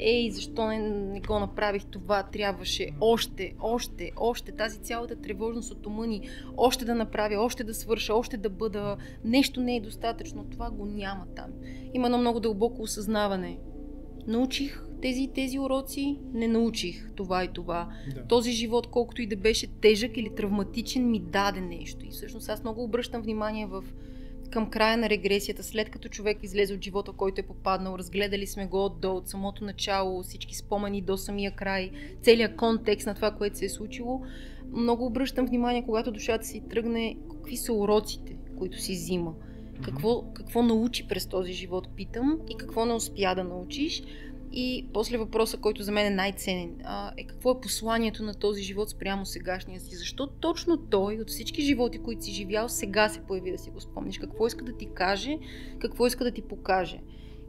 ей, 0.01 0.31
защо 0.31 0.67
не, 0.67 0.79
не 0.89 1.21
го 1.21 1.39
направих 1.39 1.85
това, 1.85 2.23
трябваше 2.23 2.91
още, 3.01 3.55
още, 3.61 4.13
още, 4.17 4.53
тази 4.53 4.79
цялата 4.79 5.17
тревожност 5.17 5.73
от 5.73 5.87
ума 5.87 6.07
ни, 6.07 6.29
още 6.57 6.85
да 6.85 6.95
направя, 6.95 7.41
още 7.41 7.65
да 7.65 7.75
свърша, 7.75 8.15
още 8.15 8.37
да 8.37 8.51
бъда, 8.51 8.97
нещо 9.25 9.61
не 9.61 9.77
е 9.77 9.81
достатъчно, 9.81 10.45
това 10.45 10.71
го 10.71 10.87
няма 10.87 11.27
там. 11.37 11.51
Има 11.95 12.07
едно 12.07 12.19
много 12.19 12.41
дълбоко 12.41 12.83
осъзнаване. 12.83 13.59
Научих 14.27 14.85
тези 15.03 15.29
тези 15.35 15.59
уроци, 15.59 16.19
не 16.33 16.49
научих 16.49 17.13
това 17.15 17.45
и 17.45 17.49
това. 17.49 17.89
Да. 18.15 18.27
Този 18.27 18.53
живот, 18.53 18.87
колкото 18.87 19.23
и 19.23 19.27
да 19.27 19.37
беше 19.37 19.67
тежък 19.67 20.17
или 20.17 20.35
травматичен, 20.35 21.11
ми 21.11 21.21
даде 21.21 21.61
нещо. 21.61 22.07
И 22.07 22.11
всъщност 22.11 22.49
аз 22.49 22.63
много 22.63 22.85
обръщам 22.85 23.23
внимание 23.23 23.67
в 23.67 23.85
към 24.51 24.71
края 24.71 24.97
на 24.97 25.09
регресията, 25.09 25.63
след 25.63 25.91
като 25.91 26.09
човек 26.09 26.39
излезе 26.43 26.75
от 26.75 26.85
живота, 26.85 27.13
който 27.13 27.41
е 27.41 27.47
попаднал, 27.47 27.99
разгледали 27.99 28.47
сме 28.47 28.67
го 28.67 28.89
до 28.89 29.13
от 29.13 29.29
самото 29.29 29.65
начало, 29.65 30.23
всички 30.23 30.55
спомени 30.55 31.03
до 31.03 31.17
самия 31.17 31.51
край, 31.51 31.91
целият 32.23 32.57
контекст 32.57 33.07
на 33.07 33.15
това, 33.15 33.31
което 33.31 33.59
се 33.59 33.65
е 33.65 33.69
случило, 33.69 34.23
много 34.73 35.07
обръщам 35.07 35.47
внимание, 35.47 35.85
когато 35.85 36.13
душата 36.13 36.47
си 36.47 36.63
тръгне, 36.71 37.17
какви 37.31 37.57
са 37.57 37.73
уроците, 37.73 38.37
които 38.59 38.81
си 38.81 38.93
взима. 38.93 39.35
Какво, 39.83 40.33
какво 40.35 40.63
научи 40.63 41.09
през 41.09 41.27
този 41.27 41.53
живот, 41.53 41.89
питам, 41.97 42.39
и 42.49 42.57
какво 42.57 42.85
не 42.85 42.93
успя 42.93 43.35
да 43.35 43.45
научиш. 43.45 44.03
И 44.53 44.87
после 44.93 45.19
въпроса, 45.19 45.57
който 45.57 45.83
за 45.83 45.93
мен 45.93 46.07
е 46.07 46.11
най-ценен, 46.11 46.81
е 47.17 47.25
какво 47.25 47.51
е 47.51 47.61
посланието 47.61 48.23
на 48.23 48.35
този 48.35 48.63
живот 48.63 48.91
спрямо 48.91 49.27
сегашния 49.27 49.81
си? 49.81 49.97
Защо 49.97 50.27
точно 50.27 50.77
той 50.77 51.19
от 51.21 51.29
всички 51.29 51.63
животи, 51.63 51.99
които 51.99 52.25
си 52.25 52.33
живял, 52.33 52.69
сега 52.69 53.09
се 53.09 53.21
появи 53.21 53.51
да 53.51 53.59
си 53.59 53.71
го 53.71 53.81
спомниш? 53.81 54.19
Какво 54.19 54.47
иска 54.47 54.65
да 54.65 54.73
ти 54.77 54.89
каже? 54.95 55.39
Какво 55.79 56.07
иска 56.07 56.25
да 56.25 56.31
ти 56.31 56.43
покаже? 56.43 57.01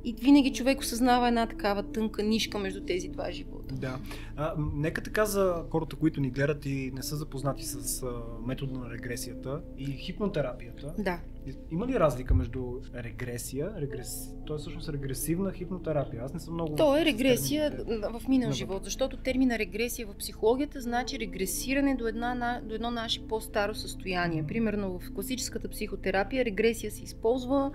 И 0.03 0.13
винаги 0.13 0.53
човек 0.53 0.79
осъзнава 0.79 1.27
една 1.27 1.47
такава 1.47 1.83
тънка 1.83 2.23
нишка 2.23 2.59
между 2.59 2.81
тези 2.81 3.07
два 3.07 3.31
живота. 3.31 3.75
Да. 3.75 3.99
А, 4.35 4.53
нека 4.73 5.03
така 5.03 5.25
за 5.25 5.63
хората, 5.69 5.95
които 5.95 6.21
ни 6.21 6.29
гледат 6.29 6.65
и 6.65 6.91
не 6.95 7.03
са 7.03 7.15
запознати 7.15 7.65
с 7.65 8.03
а, 8.03 8.07
метода 8.47 8.79
на 8.79 8.89
регресията 8.89 9.61
и 9.77 9.85
хипнотерапията. 9.85 10.93
Да. 10.97 11.19
Има 11.71 11.87
ли 11.87 11.99
разлика 11.99 12.33
между 12.33 12.61
регресия, 12.95 13.73
регрес... 13.77 14.35
то 14.45 14.55
е 14.55 14.57
всъщност 14.57 14.89
регресивна 14.89 15.53
хипнотерапия? 15.53 16.23
Аз 16.23 16.33
не 16.33 16.39
съм 16.39 16.53
много... 16.53 16.75
То 16.75 16.97
е 16.97 17.05
регресия 17.05 17.83
в 17.87 18.27
минал 18.27 18.51
живот, 18.51 18.83
защото 18.83 19.17
термина 19.17 19.59
регресия 19.59 20.07
в 20.07 20.15
психологията 20.17 20.81
значи 20.81 21.19
регресиране 21.19 21.95
до, 21.95 22.07
една, 22.07 22.61
до 22.63 22.75
едно 22.75 22.91
наше 22.91 23.27
по-старо 23.27 23.75
състояние. 23.75 24.43
Примерно 24.47 24.99
в 24.99 25.13
класическата 25.13 25.69
психотерапия 25.69 26.45
регресия 26.45 26.91
се 26.91 27.03
използва 27.03 27.71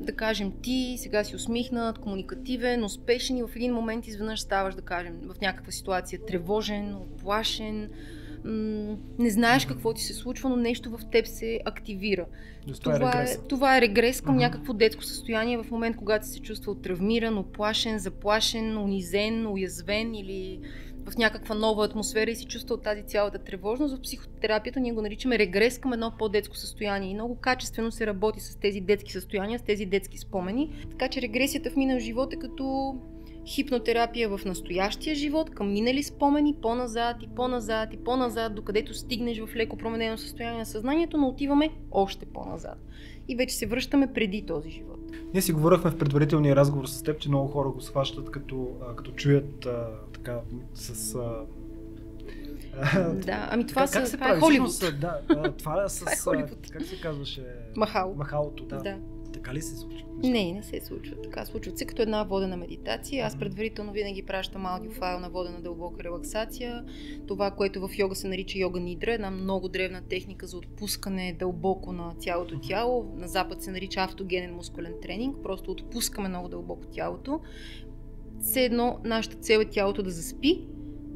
да 0.00 0.12
кажем 0.12 0.52
ти 0.62 0.96
сега 0.98 1.24
си 1.24 1.36
усмихнат, 1.36 1.98
комуникативен, 1.98 2.84
успешен 2.84 3.36
и 3.36 3.42
в 3.42 3.50
един 3.56 3.72
момент 3.72 4.06
изведнъж 4.06 4.40
ставаш, 4.40 4.74
да 4.74 4.82
кажем, 4.82 5.18
в 5.22 5.40
някаква 5.40 5.72
ситуация 5.72 6.24
тревожен, 6.26 6.94
оплашен, 6.94 7.90
м- 8.44 8.96
не 9.18 9.30
знаеш 9.30 9.66
какво 9.66 9.92
ти 9.92 10.02
се 10.02 10.14
случва, 10.14 10.48
но 10.48 10.56
нещо 10.56 10.90
в 10.90 11.00
теб 11.10 11.26
се 11.26 11.60
активира. 11.64 12.26
Това, 12.82 12.94
това, 12.94 13.22
е, 13.22 13.36
това 13.48 13.76
е 13.76 13.80
регрес 13.80 14.20
към 14.20 14.34
uh-huh. 14.34 14.38
някакво 14.38 14.72
детско 14.72 15.04
състояние 15.04 15.58
в 15.58 15.70
момент, 15.70 15.96
когато 15.96 16.26
се 16.26 16.40
чувства 16.40 16.80
травмиран, 16.82 17.38
оплашен, 17.38 17.98
заплашен, 17.98 18.78
унизен, 18.78 19.46
уязвен 19.46 20.14
или 20.14 20.60
в 21.10 21.16
някаква 21.16 21.54
нова 21.54 21.84
атмосфера 21.84 22.30
и 22.30 22.36
си 22.36 22.46
чувства 22.46 22.74
от 22.74 22.82
тази 22.82 23.02
цялата 23.02 23.38
тревожност. 23.38 23.96
В 23.96 24.02
психотерапията 24.02 24.80
ние 24.80 24.92
го 24.92 25.02
наричаме 25.02 25.38
регрес 25.38 25.78
към 25.78 25.92
едно 25.92 26.12
по-детско 26.18 26.56
състояние. 26.56 27.10
И 27.10 27.14
много 27.14 27.36
качествено 27.36 27.92
се 27.92 28.06
работи 28.06 28.40
с 28.40 28.56
тези 28.56 28.80
детски 28.80 29.12
състояния, 29.12 29.58
с 29.58 29.62
тези 29.62 29.86
детски 29.86 30.18
спомени. 30.18 30.86
Така 30.90 31.08
че 31.08 31.22
регресията 31.22 31.70
в 31.70 31.76
минал 31.76 31.98
живот 31.98 32.32
е 32.32 32.36
като 32.36 32.96
хипнотерапия 33.46 34.28
в 34.28 34.44
настоящия 34.44 35.14
живот, 35.14 35.50
към 35.50 35.72
минали 35.72 36.02
спомени, 36.02 36.54
по-назад 36.62 37.16
и 37.22 37.28
по-назад 37.36 37.88
и 37.92 37.96
по-назад, 37.96 38.54
докъдето 38.54 38.94
стигнеш 38.94 39.40
в 39.40 39.56
леко 39.56 39.76
променено 39.76 40.18
състояние 40.18 40.58
на 40.58 40.66
съзнанието, 40.66 41.16
но 41.16 41.28
отиваме 41.28 41.70
още 41.90 42.26
по-назад. 42.26 42.78
И 43.28 43.36
вече 43.36 43.54
се 43.54 43.66
връщаме 43.66 44.12
преди 44.12 44.46
този 44.46 44.70
живот. 44.70 44.98
Ние 45.32 45.42
си 45.42 45.52
говорихме 45.52 45.90
в 45.90 45.98
предварителния 45.98 46.56
разговор 46.56 46.86
с 46.86 47.02
теб, 47.02 47.18
че 47.18 47.28
много 47.28 47.48
хора 47.48 47.68
го 47.68 47.80
схващат 47.80 48.30
като, 48.30 48.68
като 48.96 49.10
чуят 49.10 49.66
така 50.26 50.40
с 50.74 51.14
а, 51.14 51.46
да, 53.14 53.48
ами 53.50 53.66
това, 53.66 53.82
как, 53.82 53.90
са, 53.90 53.98
как 53.98 54.08
се 54.08 54.16
това 54.16 54.30
е 54.30 54.40
Холивуд. 54.40 54.70
Да, 55.00 55.20
това 55.58 55.84
е 55.84 55.88
с... 55.88 55.98
това 55.98 56.12
е 56.12 56.16
Холивуд. 56.16 56.70
Как 56.70 56.82
се 56.82 57.00
казваше? 57.00 57.46
Махал. 57.76 58.14
Махалото, 58.16 58.64
да. 58.64 58.76
да. 58.76 58.98
Така 59.32 59.54
ли 59.54 59.62
се 59.62 59.76
случва? 59.76 60.06
Не, 60.22 60.52
не 60.52 60.62
се 60.62 60.80
случва 60.80 61.16
така. 61.22 61.44
Случват 61.44 61.78
се 61.78 61.84
като 61.84 62.02
една 62.02 62.24
водена 62.24 62.56
медитация. 62.56 63.26
Аз 63.26 63.38
предварително 63.38 63.92
винаги 63.92 64.22
пращам 64.22 64.66
аудиофайл 64.66 65.20
на 65.20 65.30
водена 65.30 65.60
дълбока 65.60 66.04
релаксация. 66.04 66.84
Това, 67.26 67.50
което 67.50 67.88
в 67.88 67.98
йога 67.98 68.14
се 68.14 68.28
нарича 68.28 68.58
йога 68.58 68.80
нидра, 68.80 69.12
една 69.12 69.30
много 69.30 69.68
древна 69.68 70.02
техника 70.02 70.46
за 70.46 70.56
отпускане 70.56 71.36
дълбоко 71.38 71.92
на 71.92 72.14
цялото 72.18 72.58
тяло. 72.60 73.12
На 73.16 73.28
запад 73.28 73.62
се 73.62 73.70
нарича 73.70 74.00
автогенен 74.00 74.54
мускулен 74.54 74.94
тренинг. 75.02 75.36
Просто 75.42 75.70
отпускаме 75.70 76.28
много 76.28 76.48
дълбоко 76.48 76.86
тялото. 76.86 77.40
Все 78.40 78.64
едно 78.64 78.98
нашата 79.04 79.36
цел 79.36 79.58
е 79.58 79.70
тялото 79.70 80.02
да 80.02 80.10
заспи, 80.10 80.66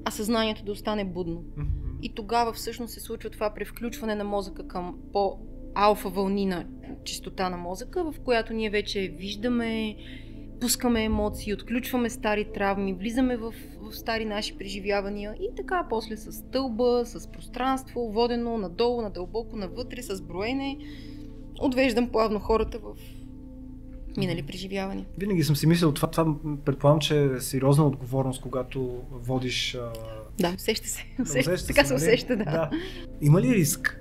а 0.04 0.10
съзнанието 0.10 0.64
да 0.64 0.72
остане 0.72 1.04
будно. 1.04 1.44
И 2.02 2.14
тогава 2.14 2.52
всъщност 2.52 2.94
се 2.94 3.00
случва 3.00 3.30
това 3.30 3.54
превключване 3.54 4.14
на 4.14 4.24
мозъка 4.24 4.68
към 4.68 4.98
по 5.12 5.38
алфа 5.74 6.08
вълнина 6.08 6.64
чистота 7.04 7.50
на 7.50 7.56
мозъка, 7.56 8.12
в 8.12 8.20
която 8.24 8.52
ние 8.52 8.70
вече 8.70 9.14
виждаме, 9.18 9.96
пускаме 10.60 11.04
емоции, 11.04 11.54
отключваме 11.54 12.10
стари 12.10 12.52
травми, 12.54 12.94
влизаме 12.94 13.36
в, 13.36 13.54
в 13.80 13.96
стари 13.96 14.24
наши 14.24 14.58
преживявания 14.58 15.34
и 15.40 15.54
така 15.56 15.86
после 15.90 16.16
с 16.16 16.32
стълба, 16.32 17.02
с 17.04 17.28
пространство, 17.32 18.12
водено 18.12 18.58
надолу, 18.58 19.02
надълбоко, 19.02 19.56
навътре, 19.56 20.02
с 20.02 20.22
броене, 20.22 20.78
отвеждам 21.60 22.08
плавно 22.08 22.40
хората 22.40 22.78
в 22.78 22.96
минали 24.16 24.42
преживявания. 24.42 25.06
Винаги 25.18 25.44
съм 25.44 25.56
си 25.56 25.66
мислил 25.66 25.92
това, 25.92 26.10
това 26.10 26.34
предполагам, 26.64 27.00
че 27.00 27.24
е 27.24 27.40
сериозна 27.40 27.86
отговорност, 27.86 28.42
когато 28.42 29.02
водиш... 29.12 29.76
Да, 30.40 30.54
усеща 30.56 30.88
се. 30.88 31.04
Усеща, 31.22 31.52
усеща 31.52 31.66
така 31.66 31.84
се, 31.84 31.94
нали? 31.94 32.02
усеща, 32.02 32.36
да. 32.36 32.44
да. 32.44 32.70
Има 33.20 33.40
ли 33.40 33.54
риск 33.54 34.00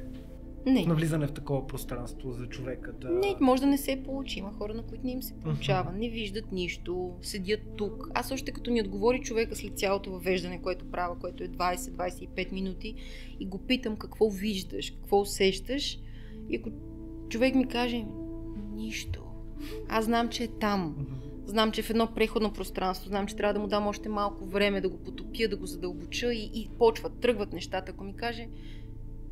не. 0.66 0.86
навлизане 0.86 1.28
в 1.28 1.32
такова 1.32 1.68
пространство 1.68 2.32
за 2.32 2.46
човека. 2.48 2.94
Да... 2.94 3.10
Не, 3.10 3.36
може 3.42 3.62
да 3.62 3.68
не 3.68 3.78
се 3.78 4.04
получи. 4.04 4.40
Има 4.40 4.54
хора, 4.54 4.74
на 4.74 4.84
които 4.84 5.06
не 5.06 5.12
им 5.12 5.24
се 5.24 5.34
получава. 5.34 5.92
Uh-huh. 5.92 6.00
Не 6.00 6.10
виждат 6.10 6.52
нищо, 6.52 7.12
седят 7.22 7.60
тук. 7.78 8.10
Аз 8.14 8.32
още 8.32 8.52
като 8.52 8.72
ми 8.72 8.82
отговори 8.82 9.22
човека 9.22 9.56
след 9.56 9.78
цялото 9.78 10.12
въвеждане, 10.12 10.62
което 10.62 10.92
правя, 10.92 11.20
което 11.20 11.44
е 11.44 11.48
20-25 11.48 12.52
минути, 12.52 12.96
и 13.40 13.46
го 13.46 13.58
питам 13.58 13.96
какво 13.96 14.30
виждаш, 14.30 14.92
какво 14.92 15.20
усещаш, 15.20 16.00
и 16.50 16.56
ако 16.56 16.70
човек 17.30 17.56
ми 17.56 17.68
каже 17.68 18.06
нищо, 18.76 19.24
аз 19.90 20.06
знам, 20.06 20.30
че 20.30 20.44
е 20.44 20.48
там. 20.48 20.96
Знам, 21.46 21.72
че 21.72 21.82
е 21.82 21.84
в 21.84 21.90
едно 21.90 22.08
преходно 22.16 22.54
пространство, 22.54 23.10
знам, 23.10 23.28
че 23.28 23.36
трябва 23.36 23.54
да 23.54 23.60
му 23.60 23.68
дам 23.68 23.88
още 23.88 24.10
малко 24.10 24.46
време 24.46 24.82
да 24.82 24.90
го 24.90 24.98
потопя, 24.98 25.48
да 25.50 25.58
го 25.58 25.66
задълбоча 25.66 26.34
и, 26.34 26.52
и 26.54 26.70
почват, 26.78 27.20
тръгват 27.20 27.54
нещата. 27.54 27.92
Ако 27.92 28.04
ми 28.04 28.16
каже 28.16 28.48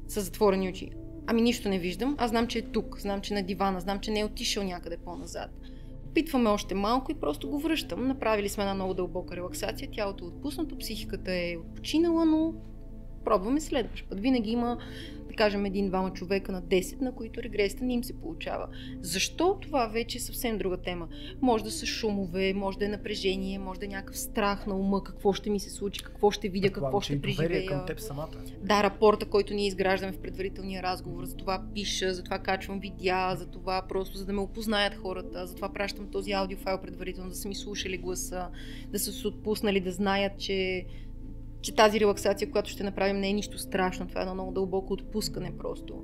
с 0.08 0.22
затворени 0.22 0.70
очи, 0.70 0.92
Ами 1.30 1.42
нищо 1.42 1.70
не 1.70 1.80
виждам. 1.80 2.16
Аз 2.20 2.30
знам, 2.30 2.48
че 2.48 2.60
е 2.60 2.62
тук, 2.62 3.00
знам, 3.00 3.22
че 3.22 3.34
е 3.34 3.38
на 3.38 3.44
дивана, 3.44 3.80
знам, 3.80 4.00
че 4.00 4.12
не 4.12 4.20
е 4.20 4.26
отишъл 4.26 4.64
някъде 4.64 4.98
по-назад. 4.98 5.50
Опитваме 6.10 6.50
още 6.50 6.76
малко 6.76 7.12
и 7.12 7.20
просто 7.20 7.50
го 7.50 7.60
връщам. 7.60 8.08
Направили 8.08 8.50
сме 8.50 8.64
една 8.64 8.74
много 8.74 8.94
дълбока 8.94 9.36
релаксация, 9.36 9.90
тялото 9.92 10.26
е 10.26 10.28
отпуснато, 10.28 10.78
психиката 10.78 11.34
е 11.34 11.58
отпочинала, 11.58 12.26
но 12.26 12.54
пробваме 13.26 13.62
следващ 13.62 14.10
път. 14.10 14.20
Винаги 14.20 14.52
има 14.52 14.78
кажем, 15.36 15.66
един-двама 15.66 16.14
човека 16.14 16.52
на 16.52 16.62
10, 16.62 17.02
на 17.02 17.12
които 17.12 17.44
регресията 17.44 17.86
не 17.86 17.94
им 17.94 18.04
се 18.04 18.20
получава. 18.20 18.68
Защо? 19.02 19.58
Това 19.62 19.88
вече 19.88 20.18
е 20.18 20.22
съвсем 20.22 20.58
друга 20.58 20.78
тема. 20.78 21.08
Може 21.42 21.64
да 21.64 21.72
са 21.72 21.86
шумове, 21.86 22.54
може 22.54 22.78
да 22.78 22.86
е 22.86 22.90
напрежение, 22.90 23.60
може 23.60 23.80
да 23.80 23.86
е 23.86 23.90
някакъв 23.90 24.20
страх 24.20 24.68
на 24.68 24.76
ума, 24.76 25.04
какво 25.04 25.34
ще 25.34 25.50
ми 25.50 25.60
се 25.60 25.70
случи, 25.70 26.04
какво 26.04 26.32
ще 26.32 26.50
видя, 26.50 26.70
какво 26.70 27.02
ще 27.02 27.22
преживея. 27.22 27.66
към 27.66 27.86
теб 27.86 28.00
самата. 28.00 28.28
Да, 28.64 28.84
рапорта, 28.84 29.26
който 29.26 29.54
ние 29.54 29.68
изграждаме 29.68 30.14
в 30.14 30.20
предварителния 30.20 30.84
разговор, 30.84 31.26
за 31.26 31.36
това 31.36 31.64
пиша, 31.74 32.14
за 32.14 32.24
това 32.24 32.40
качвам 32.40 32.80
видеа, 32.80 33.36
за 33.36 33.46
това 33.48 33.82
просто 33.90 34.18
за 34.18 34.26
да 34.26 34.34
ме 34.34 34.42
опознаят 34.42 34.96
хората, 34.96 35.48
за 35.48 35.56
това 35.56 35.74
пращам 35.74 36.08
този 36.12 36.32
аудиофайл 36.32 36.78
предварително, 36.82 37.30
да 37.30 37.36
са 37.36 37.48
ми 37.48 37.56
слушали 37.56 37.98
гласа, 37.98 38.48
да 38.92 39.00
са 39.00 39.12
се 39.12 39.28
отпуснали, 39.28 39.80
да 39.80 39.92
знаят, 39.92 40.40
че 40.40 40.86
че 41.62 41.76
тази 41.76 42.00
релаксация, 42.00 42.52
която 42.52 42.70
ще 42.70 42.84
направим, 42.84 43.20
не 43.20 43.30
е 43.30 43.34
нищо 43.34 43.58
страшно. 43.58 44.08
Това 44.08 44.22
е 44.22 44.24
едно 44.24 44.34
много 44.34 44.52
дълбоко 44.52 44.94
отпускане 44.94 45.58
просто. 45.58 46.04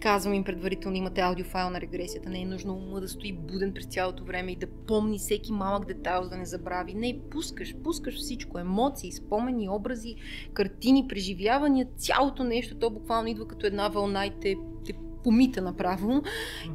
Казвам 0.00 0.34
им 0.34 0.44
предварително, 0.44 0.96
имате 0.96 1.20
аудиофайл 1.20 1.70
на 1.70 1.80
регресията. 1.80 2.30
Не 2.30 2.40
е 2.40 2.46
нужно 2.46 2.74
ума 2.74 3.00
да 3.00 3.08
стои 3.08 3.32
буден 3.32 3.72
през 3.72 3.86
цялото 3.86 4.24
време 4.24 4.52
и 4.52 4.56
да 4.56 4.66
помни 4.66 5.18
всеки 5.18 5.52
малък 5.52 5.86
детайл, 5.86 6.22
за 6.22 6.30
да 6.30 6.36
не 6.36 6.46
забрави. 6.46 6.94
Не, 6.94 7.20
пускаш, 7.30 7.76
пускаш 7.84 8.16
всичко. 8.16 8.58
Емоции, 8.58 9.12
спомени, 9.12 9.68
образи, 9.68 10.14
картини, 10.52 11.08
преживявания, 11.08 11.86
цялото 11.96 12.44
нещо, 12.44 12.78
то 12.78 12.90
буквално 12.90 13.28
идва 13.28 13.48
като 13.48 13.66
една 13.66 13.88
вълна 13.88 14.26
и 14.26 14.32
те, 14.40 14.56
те 14.84 14.92
помита 15.26 15.62
направо. 15.62 16.22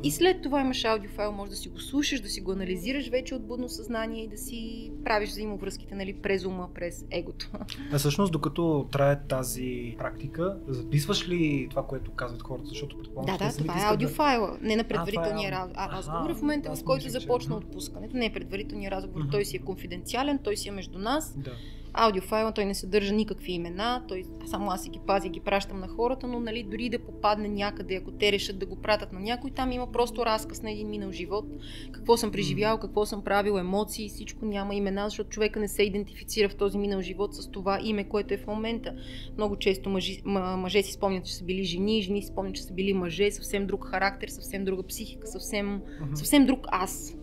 И 0.03 0.11
след 0.11 0.41
това 0.41 0.61
имаш 0.61 0.85
аудиофайл, 0.85 1.31
може 1.31 1.49
да 1.49 1.57
си 1.57 1.69
го 1.69 1.79
слушаш, 1.79 2.21
да 2.21 2.29
си 2.29 2.41
го 2.41 2.51
анализираш 2.51 3.09
вече 3.09 3.35
от 3.35 3.47
будно 3.47 3.69
съзнание 3.69 4.23
и 4.23 4.27
да 4.27 4.37
си 4.37 4.91
правиш 5.03 5.29
взаимовръзките 5.29 5.95
нали, 5.95 6.13
през 6.13 6.45
ума, 6.45 6.67
през 6.73 7.05
егото. 7.11 7.49
А 7.93 7.97
всъщност, 7.97 8.31
докато 8.31 8.87
трае 8.91 9.19
тази 9.27 9.95
практика, 9.97 10.57
записваш 10.67 11.29
ли 11.29 11.67
това, 11.69 11.87
което 11.87 12.11
казват 12.11 12.41
хората? 12.41 12.67
Защото 12.67 12.97
предполагам, 12.97 13.37
Да, 13.37 13.45
да, 13.45 13.57
това 13.57 13.81
е 13.81 13.91
аудиофайла, 13.91 14.57
да... 14.61 14.67
не 14.67 14.75
на 14.75 14.83
предварителния 14.83 15.51
а, 15.75 15.85
е... 15.85 15.89
разговор. 15.97 16.35
В 16.35 16.41
момента, 16.41 16.75
в 16.75 16.83
който 16.83 17.09
започна 17.09 17.55
отпускането, 17.55 18.17
не 18.17 18.25
е 18.25 18.33
предварителния 18.33 18.91
разговор, 18.91 19.21
mm-hmm. 19.21 19.31
той 19.31 19.45
си 19.45 19.55
е 19.55 19.59
конфиденциален, 19.59 20.39
той 20.43 20.57
си 20.57 20.69
е 20.69 20.71
между 20.71 20.99
нас. 20.99 21.33
Да 21.37 21.51
аудиофайла, 21.93 22.51
той 22.51 22.65
не 22.65 22.75
съдържа 22.75 23.13
никакви 23.13 23.51
имена, 23.51 24.03
той, 24.07 24.23
само 24.45 24.71
аз 24.71 24.83
си 24.83 24.89
ги 24.89 24.99
пазя, 25.07 25.29
ги 25.29 25.39
пращам 25.39 25.79
на 25.79 25.87
хората, 25.87 26.27
но 26.27 26.39
нали, 26.39 26.63
дори 26.63 26.89
да 26.89 26.99
попадне 26.99 27.47
някъде, 27.47 27.95
ако 27.95 28.11
те 28.11 28.31
решат 28.31 28.59
да 28.59 28.65
го 28.65 28.75
пратят 28.75 29.13
на 29.13 29.19
някой, 29.19 29.51
там 29.51 29.71
има 29.71 29.91
просто 29.91 30.25
разказ 30.25 30.61
на 30.61 30.71
един 30.71 30.89
минал 30.89 31.11
живот, 31.11 31.45
какво 31.91 32.17
съм 32.17 32.31
преживял, 32.31 32.77
какво 32.77 33.05
съм 33.05 33.23
правил, 33.23 33.57
емоции, 33.59 34.09
всичко 34.09 34.45
няма 34.45 34.75
имена, 34.75 35.09
защото 35.09 35.29
човека 35.29 35.59
не 35.59 35.67
се 35.67 35.83
идентифицира 35.83 36.49
в 36.49 36.55
този 36.55 36.77
минал 36.77 37.01
живот 37.01 37.35
с 37.35 37.51
това 37.51 37.79
име, 37.83 38.03
което 38.03 38.33
е 38.33 38.37
в 38.37 38.47
момента. 38.47 38.93
Много 39.37 39.55
често 39.55 39.89
мъжи, 39.89 40.21
мъже 40.25 40.83
си 40.83 40.91
спомнят, 40.93 41.25
че 41.25 41.35
са 41.35 41.43
били 41.43 41.63
жени, 41.63 42.01
жени 42.01 42.21
си 42.21 42.27
спомнят, 42.27 42.55
че 42.55 42.63
са 42.63 42.73
били 42.73 42.93
мъже, 42.93 43.31
съвсем 43.31 43.67
друг 43.67 43.85
характер, 43.85 44.27
съвсем 44.27 44.65
друга 44.65 44.83
психика, 44.83 45.27
съвсем, 45.27 45.81
съвсем 46.15 46.45
друг 46.45 46.67
аз 46.71 47.15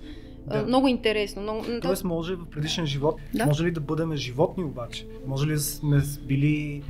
Да. 0.51 0.63
Много 0.63 0.89
интересно. 0.89 1.43
Много... 1.43 1.65
Тоест 1.83 2.05
може 2.05 2.35
в 2.35 2.47
предишен 2.47 2.87
живот, 2.87 3.21
да. 3.35 3.47
може 3.47 3.65
ли 3.65 3.71
да 3.71 3.81
бъдем 3.81 4.17
животни 4.17 4.65
обаче? 4.65 5.07
Може 5.27 5.47
ли 5.47 5.53
да 5.53 5.61
сме 5.61 6.03
били 6.27 6.83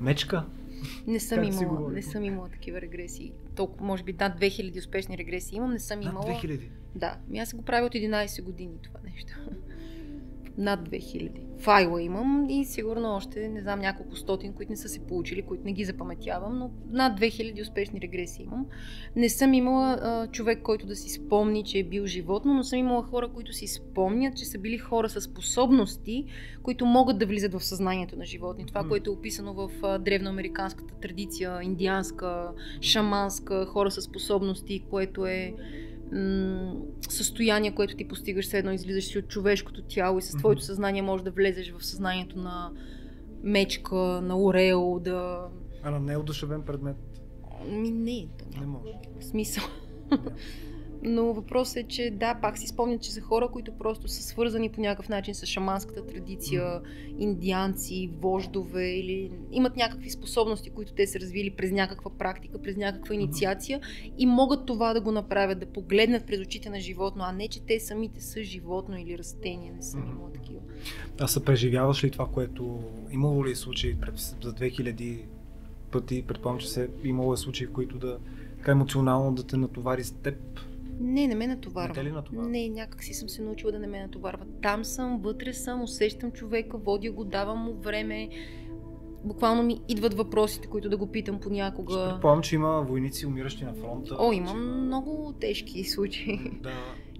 мечка? 0.00 0.44
Не 1.06 1.20
съм 1.20 1.44
имала, 1.44 1.90
не 1.90 2.02
съм 2.02 2.24
имала 2.24 2.48
такива 2.48 2.80
регресии. 2.80 3.32
Толкова, 3.56 3.86
може 3.86 4.02
би 4.02 4.14
над 4.20 4.40
2000 4.40 4.78
успешни 4.78 5.18
регресии 5.18 5.56
имам, 5.56 5.72
не 5.72 5.78
съм 5.78 6.02
имала. 6.02 6.28
Над 6.28 6.42
2000? 6.42 6.60
Да, 6.94 7.16
ми 7.28 7.38
аз 7.38 7.54
го 7.54 7.62
правя 7.62 7.86
от 7.86 7.92
11 7.92 8.42
години 8.42 8.72
това 8.82 9.00
нещо 9.04 9.34
над 10.58 10.88
2000 10.88 11.44
файла 11.58 12.02
имам 12.02 12.46
и 12.50 12.64
сигурно 12.64 13.14
още, 13.14 13.48
не 13.48 13.60
знам, 13.60 13.80
няколко 13.80 14.16
стотин, 14.16 14.52
които 14.52 14.72
не 14.72 14.76
са 14.76 14.88
се 14.88 15.06
получили, 15.06 15.42
които 15.42 15.64
не 15.64 15.72
ги 15.72 15.84
запаметявам, 15.84 16.58
но 16.58 16.70
над 16.90 17.20
2000 17.20 17.62
успешни 17.62 18.00
регресии 18.00 18.44
имам. 18.44 18.66
Не 19.16 19.28
съм 19.28 19.54
имала 19.54 19.98
а, 20.02 20.26
човек, 20.26 20.62
който 20.62 20.86
да 20.86 20.96
си 20.96 21.08
спомни, 21.08 21.64
че 21.64 21.78
е 21.78 21.84
бил 21.84 22.06
животно, 22.06 22.54
но 22.54 22.64
съм 22.64 22.78
имала 22.78 23.02
хора, 23.02 23.28
които 23.28 23.52
си 23.52 23.66
спомнят, 23.66 24.36
че 24.36 24.44
са 24.44 24.58
били 24.58 24.78
хора 24.78 25.08
с 25.08 25.20
способности, 25.20 26.24
които 26.62 26.86
могат 26.86 27.18
да 27.18 27.26
влизат 27.26 27.54
в 27.54 27.64
съзнанието 27.64 28.16
на 28.16 28.24
животни. 28.24 28.66
Това, 28.66 28.84
което 28.88 29.10
е 29.10 29.14
описано 29.14 29.54
в 29.54 29.70
а, 29.82 29.98
древноамериканската 29.98 30.94
традиция, 30.94 31.58
индианска, 31.62 32.50
шаманска, 32.80 33.66
хора 33.66 33.90
с 33.90 34.02
способности, 34.02 34.84
което 34.90 35.26
е 35.26 35.54
състояние, 37.08 37.74
което 37.74 37.96
ти 37.96 38.08
постигаш, 38.08 38.44
все 38.44 38.58
едно 38.58 38.72
излизаш 38.72 39.04
си 39.04 39.18
от 39.18 39.28
човешкото 39.28 39.82
тяло 39.82 40.18
и 40.18 40.22
с 40.22 40.36
твоето 40.36 40.62
съзнание 40.62 41.02
можеш 41.02 41.24
да 41.24 41.30
влезеш 41.30 41.72
в 41.78 41.86
съзнанието 41.86 42.38
на 42.38 42.70
мечка, 43.42 43.96
на 44.22 44.38
орел, 44.38 45.00
да... 45.04 45.48
А 45.82 45.90
на 45.90 46.00
неодушевен 46.00 46.62
предмет? 46.62 46.96
Ми 47.68 47.90
не, 47.90 48.28
няма. 48.54 48.60
Не 48.60 48.66
може. 48.66 48.92
Смисъл. 49.20 49.64
Yeah. 50.10 50.30
Но 51.06 51.32
въпросът 51.32 51.76
е, 51.76 51.82
че 51.82 52.10
да, 52.10 52.34
пак 52.34 52.58
си 52.58 52.66
спомнят, 52.66 53.02
че 53.02 53.12
са 53.12 53.20
хора, 53.20 53.48
които 53.48 53.72
просто 53.78 54.08
са 54.08 54.22
свързани 54.22 54.68
по 54.68 54.80
някакъв 54.80 55.08
начин 55.08 55.34
с 55.34 55.46
шаманската 55.46 56.06
традиция, 56.06 56.80
индианци, 57.18 58.10
вождове 58.20 58.90
или 58.90 59.30
имат 59.52 59.76
някакви 59.76 60.10
способности, 60.10 60.70
които 60.70 60.92
те 60.92 61.06
са 61.06 61.20
развили 61.20 61.50
през 61.50 61.70
някаква 61.70 62.10
практика, 62.18 62.62
през 62.62 62.76
някаква 62.76 63.14
инициация 63.14 63.80
и 64.18 64.26
могат 64.26 64.66
това 64.66 64.94
да 64.94 65.00
го 65.00 65.12
направят, 65.12 65.60
да 65.60 65.66
погледнат 65.66 66.26
през 66.26 66.40
очите 66.40 66.70
на 66.70 66.80
животно, 66.80 67.24
а 67.26 67.32
не, 67.32 67.48
че 67.48 67.60
те 67.60 67.80
самите 67.80 68.20
са 68.20 68.42
животно 68.42 68.98
или 68.98 69.18
растение, 69.18 69.72
не 69.76 69.82
съм 69.82 70.10
имала 70.10 70.32
такива. 70.32 70.60
А 71.20 71.26
се 71.28 71.44
преживяваш 71.44 72.04
ли 72.04 72.10
това, 72.10 72.26
което 72.26 72.80
имало 73.10 73.46
ли 73.46 73.50
е 73.50 73.54
случаи 73.54 73.96
за 74.42 74.52
2000 74.52 75.20
пъти, 75.90 76.24
предполагам, 76.26 76.60
че 76.60 76.68
се 76.68 76.88
имало 77.04 77.34
е 77.34 77.36
случаи, 77.36 77.66
в 77.66 77.72
които 77.72 77.98
да 77.98 78.18
така 78.56 78.72
емоционално 78.72 79.34
да 79.34 79.42
те 79.42 79.56
натовари 79.56 80.04
с 80.04 80.12
теб 80.12 80.60
не, 81.00 81.26
не 81.26 81.34
ме 81.34 81.46
натоварва. 81.46 82.02
Не, 82.02 82.10
натоварва? 82.10 82.50
не, 82.50 82.68
някак 82.68 83.04
си 83.04 83.14
съм 83.14 83.28
се 83.28 83.42
научила 83.42 83.72
да 83.72 83.78
не 83.78 83.86
ме 83.86 84.00
натоварва. 84.00 84.46
Там 84.62 84.84
съм, 84.84 85.20
вътре 85.22 85.52
съм, 85.52 85.82
усещам 85.82 86.32
човека, 86.32 86.78
водя 86.78 87.12
го, 87.12 87.24
давам 87.24 87.58
му 87.58 87.72
време. 87.72 88.28
Буквално 89.24 89.62
ми 89.62 89.80
идват 89.88 90.14
въпросите, 90.14 90.68
които 90.68 90.88
да 90.88 90.96
го 90.96 91.06
питам 91.06 91.40
понякога. 91.40 91.92
Ще 91.92 92.10
предполагам, 92.10 92.42
че 92.42 92.54
има 92.54 92.82
войници, 92.82 93.26
умиращи 93.26 93.64
на 93.64 93.74
фронта. 93.74 94.16
О, 94.18 94.32
има 94.32 94.54
много 94.54 95.34
тежки 95.40 95.84
случаи. 95.84 96.50
Да. 96.62 96.72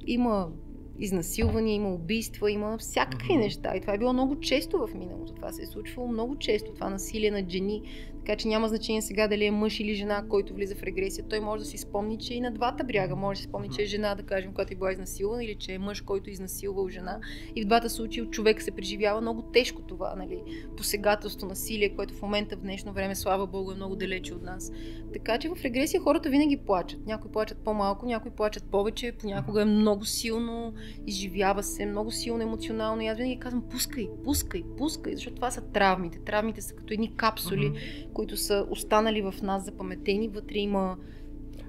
Има 0.06 0.48
изнасилвания, 0.98 1.74
има 1.74 1.94
убийства, 1.94 2.50
има 2.50 2.78
всякакви 2.78 3.32
mm-hmm. 3.32 3.38
неща. 3.38 3.76
И 3.76 3.80
това 3.80 3.94
е 3.94 3.98
било 3.98 4.12
много 4.12 4.40
често 4.40 4.86
в 4.86 4.94
миналото. 4.94 5.32
Това 5.32 5.52
се 5.52 5.62
е 5.62 5.66
случвало 5.66 6.08
много 6.08 6.36
често. 6.38 6.74
Това 6.74 6.90
насилие 6.90 7.30
на 7.30 7.44
жени, 7.48 7.82
така 8.24 8.36
че 8.36 8.48
няма 8.48 8.68
значение 8.68 9.02
сега 9.02 9.28
дали 9.28 9.44
е 9.44 9.50
мъж 9.50 9.80
или 9.80 9.94
жена, 9.94 10.24
който 10.28 10.54
влиза 10.54 10.74
в 10.74 10.82
регресия. 10.82 11.24
Той 11.28 11.40
може 11.40 11.62
да 11.62 11.68
си 11.68 11.78
спомни, 11.78 12.18
че 12.18 12.34
и 12.34 12.40
на 12.40 12.52
двата 12.52 12.84
бряга. 12.84 13.16
Може 13.16 13.38
да 13.38 13.42
си 13.42 13.48
спомни, 13.48 13.68
че 13.70 13.82
е 13.82 13.86
жена, 13.86 14.14
да 14.14 14.22
кажем, 14.22 14.54
която 14.54 14.72
е 14.72 14.76
била 14.76 14.92
изнасилвана, 14.92 15.44
или 15.44 15.54
че 15.54 15.72
е 15.72 15.78
мъж, 15.78 16.00
който 16.00 16.30
е 16.30 16.32
изнасилвал 16.32 16.88
жена. 16.88 17.20
И 17.56 17.62
в 17.62 17.66
двата 17.66 17.90
случаи 17.90 18.30
човек 18.30 18.62
се 18.62 18.70
преживява 18.70 19.20
много 19.20 19.42
тежко 19.42 19.82
това, 19.82 20.14
нали? 20.14 20.42
Посегателство, 20.76 21.46
насилие, 21.46 21.94
което 21.96 22.14
в 22.14 22.22
момента 22.22 22.56
в 22.56 22.60
днешно 22.60 22.92
време, 22.92 23.14
слава 23.14 23.46
Богу, 23.46 23.72
е 23.72 23.74
много 23.74 23.96
далече 23.96 24.34
от 24.34 24.42
нас. 24.42 24.72
Така 25.12 25.38
че 25.38 25.48
в 25.48 25.64
регресия 25.64 26.00
хората 26.00 26.30
винаги 26.30 26.56
плачат. 26.56 27.06
Някои 27.06 27.30
плачат 27.30 27.58
по-малко, 27.58 28.06
някои 28.06 28.30
плачат 28.30 28.64
повече, 28.64 29.12
понякога 29.12 29.62
е 29.62 29.64
много 29.64 30.04
силно, 30.04 30.74
изживява 31.06 31.62
се, 31.62 31.86
много 31.86 32.10
силно 32.10 32.42
емоционално. 32.42 33.02
И 33.02 33.06
аз 33.06 33.18
винаги 33.18 33.40
казвам, 33.40 33.62
пускай, 33.70 34.08
пускай, 34.24 34.62
пускай, 34.78 35.14
защото 35.14 35.36
това 35.36 35.50
са 35.50 35.60
травмите. 35.60 36.18
Травмите 36.18 36.62
са 36.62 36.74
като 36.74 36.94
едни 36.94 37.16
капсули, 37.16 37.72
които 38.12 38.36
са 38.36 38.66
останали 38.70 39.22
в 39.22 39.34
нас 39.42 39.64
запаметени. 39.64 40.28
Вътре 40.28 40.58
има 40.58 40.96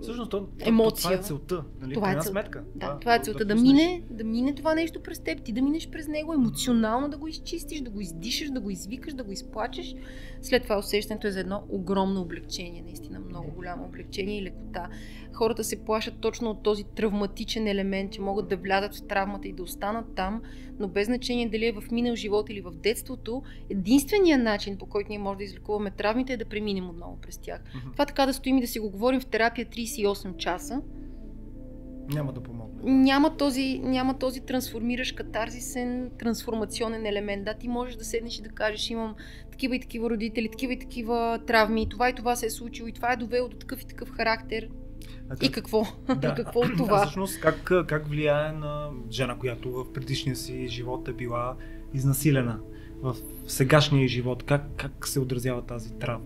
Всъщност, 0.01 0.32
то, 0.32 0.47
емоция. 0.60 1.01
Това 1.01 1.13
е 1.13 1.23
целта, 1.23 1.63
нали? 1.82 1.93
Това 1.93 2.12
е 2.12 2.13
целта. 2.13 2.28
сметка. 2.28 2.63
Да, 2.75 2.80
това, 2.80 2.99
това 2.99 3.15
е 3.15 3.19
целта. 3.19 3.45
Да, 3.45 3.56
да, 3.56 3.62
мине, 3.62 4.04
да 4.10 4.23
мине 4.23 4.56
това 4.56 4.75
нещо 4.75 5.04
през 5.04 5.19
теб, 5.19 5.43
ти 5.43 5.51
да 5.51 5.62
минеш 5.62 5.89
през 5.89 6.08
него, 6.08 6.34
емоционално 6.34 7.10
да 7.10 7.17
го 7.17 7.28
изчистиш, 7.28 7.82
да 7.82 7.89
го 7.89 8.01
издишаш, 8.01 8.49
да 8.49 8.60
го 8.60 8.69
извикаш, 8.69 9.13
да 9.13 9.23
го 9.23 9.32
изплачеш. 9.32 9.95
След 10.41 10.63
това 10.63 10.78
усещането 10.78 11.28
е 11.28 11.32
за 11.32 11.39
едно 11.39 11.63
огромно 11.69 12.21
облегчение, 12.21 12.82
наистина 12.82 13.19
много 13.19 13.51
голямо 13.51 13.86
облегчение 13.86 14.38
и 14.38 14.43
лекота 14.43 14.89
хората 15.36 15.63
се 15.63 15.86
плашат 15.86 16.19
точно 16.19 16.50
от 16.50 16.63
този 16.63 16.84
травматичен 16.84 17.67
елемент, 17.67 18.12
че 18.12 18.21
могат 18.21 18.48
да 18.48 18.58
влязат 18.58 18.95
в 18.95 19.08
травмата 19.08 19.48
и 19.48 19.54
да 19.54 19.63
останат 19.63 20.06
там, 20.15 20.41
но 20.80 20.88
без 20.88 21.06
значение 21.06 21.50
дали 21.50 21.65
е 21.65 21.71
в 21.71 21.91
минал 21.91 22.15
живот 22.15 22.50
или 22.50 22.62
в 22.62 22.71
детството, 22.71 23.43
единственият 23.69 24.43
начин 24.43 24.78
по 24.78 24.86
който 24.86 25.10
ние 25.10 25.19
можем 25.19 25.38
да 25.38 25.43
излекуваме 25.43 25.91
травмите 25.91 26.34
е 26.34 26.38
да 26.38 26.45
преминем 26.45 26.89
отново 26.89 27.17
през 27.21 27.38
тях. 27.38 27.62
Mm-hmm. 27.62 27.91
Това 27.93 28.06
така 28.06 28.26
да 28.26 28.34
стоим 28.34 28.58
и 28.58 28.62
да 28.62 28.67
си 28.67 28.80
го 28.80 28.89
говорим 28.89 29.19
в 29.19 29.26
терапия 29.26 29.65
38 29.65 30.38
часа. 30.38 30.82
Няма 32.10 32.34
да 32.34 32.43
помогне. 32.43 32.91
Няма 32.91 33.38
този, 33.38 33.80
няма 33.84 34.19
този 34.19 34.41
трансформиращ 34.41 35.15
катарзисен, 35.15 36.12
трансформационен 36.19 37.06
елемент. 37.06 37.45
Да, 37.45 37.54
ти 37.54 37.67
можеш 37.67 37.95
да 37.95 38.06
седнеш 38.06 38.39
и 38.39 38.41
да 38.41 38.50
кажеш, 38.50 38.89
имам 38.89 39.15
такива 39.52 39.76
и 39.76 39.80
такива 39.80 40.10
родители, 40.10 40.50
такива 40.52 40.74
и 40.74 40.80
такива 40.80 41.39
травми, 41.48 41.89
това 41.89 42.10
и 42.10 42.13
това 42.13 42.36
се 42.36 42.45
е 42.45 42.50
случило, 42.50 42.88
и 42.88 42.91
това 42.91 43.13
е 43.13 43.17
довело 43.17 43.48
до 43.48 43.58
такъв 43.58 43.82
и 43.82 43.88
такъв 43.88 44.10
характер. 44.10 44.69
Как... 45.29 45.43
И 45.43 45.51
какво? 45.51 45.83
Да. 46.21 46.35
какво 46.35 46.59
от 46.59 46.77
това? 46.77 46.97
А 46.97 47.01
всъщност 47.05 47.39
как, 47.39 47.71
как 47.88 48.07
влияе 48.07 48.51
на 48.51 48.89
жена, 49.11 49.35
която 49.39 49.71
в 49.71 49.93
предишния 49.93 50.35
си 50.35 50.67
живот 50.67 51.07
е 51.07 51.13
била 51.13 51.55
изнасилена? 51.93 52.59
В 53.01 53.15
сегашния 53.47 54.07
живот 54.07 54.43
как, 54.43 54.63
как 54.77 55.07
се 55.07 55.19
отразява 55.19 55.61
тази 55.61 55.93
травма? 55.93 56.25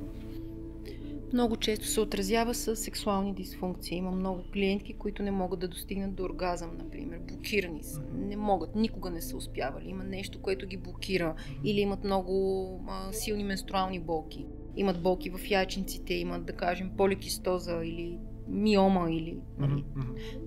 Много 1.33 1.57
често 1.57 1.87
се 1.87 2.01
отразява 2.01 2.53
с 2.53 2.75
сексуални 2.75 3.33
дисфункции. 3.33 3.97
Има 3.97 4.11
много 4.11 4.43
клиентки, 4.53 4.93
които 4.93 5.23
не 5.23 5.31
могат 5.31 5.59
да 5.59 5.67
достигнат 5.67 6.15
до 6.15 6.23
оргазъм, 6.23 6.77
например. 6.77 7.19
Блокирани 7.19 7.83
са. 7.83 8.01
Не 8.13 8.37
могат, 8.37 8.75
никога 8.75 9.09
не 9.09 9.21
са 9.21 9.37
успявали. 9.37 9.89
Има 9.89 10.03
нещо, 10.03 10.41
което 10.41 10.67
ги 10.67 10.77
блокира. 10.77 11.35
Или 11.63 11.79
имат 11.79 12.03
много 12.03 12.85
а, 12.89 13.13
силни 13.13 13.43
менструални 13.43 13.99
болки. 13.99 14.45
Имат 14.75 15.01
болки 15.01 15.29
в 15.29 15.39
яйчниците, 15.49 16.13
имат, 16.13 16.45
да 16.45 16.53
кажем, 16.53 16.91
поликистоза 16.97 17.81
или 17.83 18.17
миома 18.49 19.11
или 19.11 19.37
mm-hmm. 19.59 19.83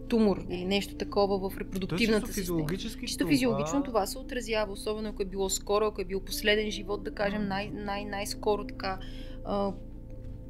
тумор 0.09 0.45
или 0.51 0.65
нещо 0.65 0.95
такова 0.95 1.51
в 1.51 1.59
репродуктивната 1.59 2.27
система. 2.27 2.43
Физиологически 2.43 3.07
чисто 3.07 3.27
физиологично 3.27 3.83
това 3.83 4.07
се 4.07 4.19
отразява, 4.19 4.73
особено 4.73 5.09
ако 5.09 5.23
е 5.23 5.27
било 5.27 5.51
скоро, 5.51 5.85
ако 5.85 6.01
е 6.01 6.05
бил 6.05 6.21
последен 6.21 6.71
живот, 6.71 7.05
да 7.05 7.15
кажем 7.15 7.49
най- 7.49 7.71
най- 7.71 8.05
най-скоро 8.05 8.67
така. 8.67 8.99
А, 9.45 9.73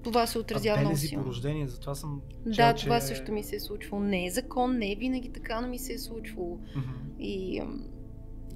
това 0.03 0.27
се 0.27 0.39
отразява 0.39 0.81
много 0.81 0.97
силно. 0.97 1.25
по 1.25 1.31
рождение, 1.31 1.69
затова 1.69 1.95
съм 1.95 2.21
чел, 2.45 2.53
Да, 2.67 2.75
това 2.75 3.01
че... 3.01 3.07
също 3.07 3.33
ми 3.33 3.43
се 3.43 3.57
е 3.57 3.61
случвало. 3.61 4.05
Не 4.05 4.27
е 4.27 4.31
закон, 4.31 4.79
не 4.79 4.93
е 4.93 4.97
винаги 4.97 5.33
така, 5.33 5.61
но 5.61 5.69
ми 5.69 5.79
се 5.79 5.93
е 5.93 5.99
случвало. 5.99 6.59
Mm-hmm. 6.59 7.21
И 7.21 7.63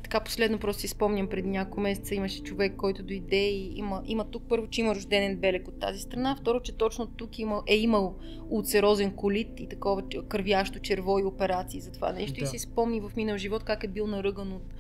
така 0.02 0.20
последно 0.20 0.58
просто 0.58 0.80
си 0.80 0.88
спомням 0.88 1.28
преди 1.28 1.48
няколко 1.48 1.80
месеца 1.80 2.14
имаше 2.14 2.42
човек, 2.42 2.76
който 2.76 3.02
дойде 3.02 3.48
и 3.48 3.78
има, 3.78 4.02
има 4.06 4.24
тук 4.24 4.42
първо, 4.48 4.66
че 4.66 4.80
има 4.80 4.94
рожденен 4.94 5.36
белек 5.36 5.68
от 5.68 5.80
тази 5.80 6.00
страна, 6.00 6.36
второ, 6.40 6.60
че 6.60 6.72
точно 6.72 7.06
тук 7.06 7.38
има, 7.38 7.62
е 7.66 7.76
имал 7.76 8.14
улцерозен 8.50 9.10
колит 9.10 9.60
и 9.60 9.68
такова 9.68 10.02
кървящо 10.28 10.78
черво 10.78 11.18
и 11.18 11.24
операции 11.24 11.80
за 11.80 11.92
това 11.92 12.12
нещо. 12.12 12.38
Да. 12.38 12.44
И 12.44 12.46
си 12.46 12.58
спомни 12.58 13.00
в 13.00 13.12
минал 13.16 13.36
живот 13.36 13.64
как 13.64 13.84
е 13.84 13.88
бил 13.88 14.06
наръган 14.06 14.52
от 14.52 14.74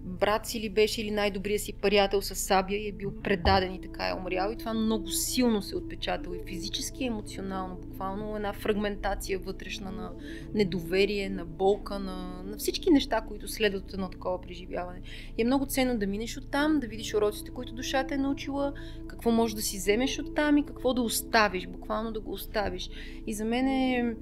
брат 0.00 0.46
си 0.46 0.60
ли 0.60 0.68
беше 0.68 1.00
или 1.02 1.10
най-добрия 1.10 1.58
си 1.58 1.72
приятел 1.72 2.22
с 2.22 2.34
Сабия 2.34 2.84
и 2.84 2.88
е 2.88 2.92
бил 2.92 3.12
предаден 3.22 3.74
и 3.74 3.80
така 3.80 4.08
е 4.08 4.14
умрял. 4.14 4.52
И 4.52 4.56
това 4.56 4.74
много 4.74 5.08
силно 5.08 5.62
се 5.62 5.74
е 5.74 5.78
отпечатало 5.78 6.34
и 6.34 6.46
физически, 6.46 7.04
и 7.04 7.06
емоционално, 7.06 7.76
буквално 7.76 8.36
една 8.36 8.52
фрагментация 8.52 9.38
вътрешна 9.38 9.90
на 9.90 10.12
недоверие, 10.54 11.30
на 11.30 11.44
болка, 11.44 11.98
на, 11.98 12.42
на 12.44 12.56
всички 12.56 12.90
неща, 12.90 13.20
които 13.20 13.48
следват 13.48 13.84
от 13.84 13.92
едно 13.92 14.08
такова 14.08 14.40
преживяване. 14.40 15.00
И 15.38 15.42
е 15.42 15.44
много 15.44 15.66
ценно 15.66 15.98
да 15.98 16.06
минеш 16.06 16.36
оттам, 16.36 16.80
да 16.80 16.86
видиш 16.86 17.14
уроците, 17.14 17.50
които 17.50 17.74
душата 17.74 18.14
е 18.14 18.18
научила, 18.18 18.72
какво 19.06 19.30
можеш 19.30 19.54
да 19.54 19.62
си 19.62 19.76
вземеш 19.76 20.18
оттам 20.18 20.56
и 20.56 20.66
какво 20.66 20.94
да 20.94 21.02
оставиш, 21.02 21.66
буквално 21.66 22.12
да 22.12 22.20
го 22.20 22.32
оставиш. 22.32 22.90
И 23.26 23.34
за 23.34 23.44
мен 23.44 23.68
е 23.68 24.14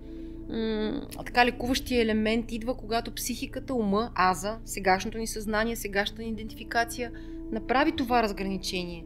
така 1.27 1.47
лекуващия 1.47 2.03
елемент 2.03 2.53
идва, 2.53 2.77
когато 2.77 3.15
психиката, 3.15 3.75
ума, 3.75 4.11
аза, 4.15 4.59
сегашното 4.65 5.19
ни 5.19 5.27
съзнание, 5.27 5.77
сегашната 5.77 6.23
ни 6.23 6.29
идентификация 6.29 7.13
направи 7.53 7.93
това 7.97 8.23
разграничение. 8.23 9.05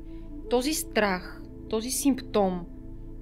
Този 0.51 0.75
страх, 0.75 1.43
този 1.69 1.91
симптом 1.91 2.67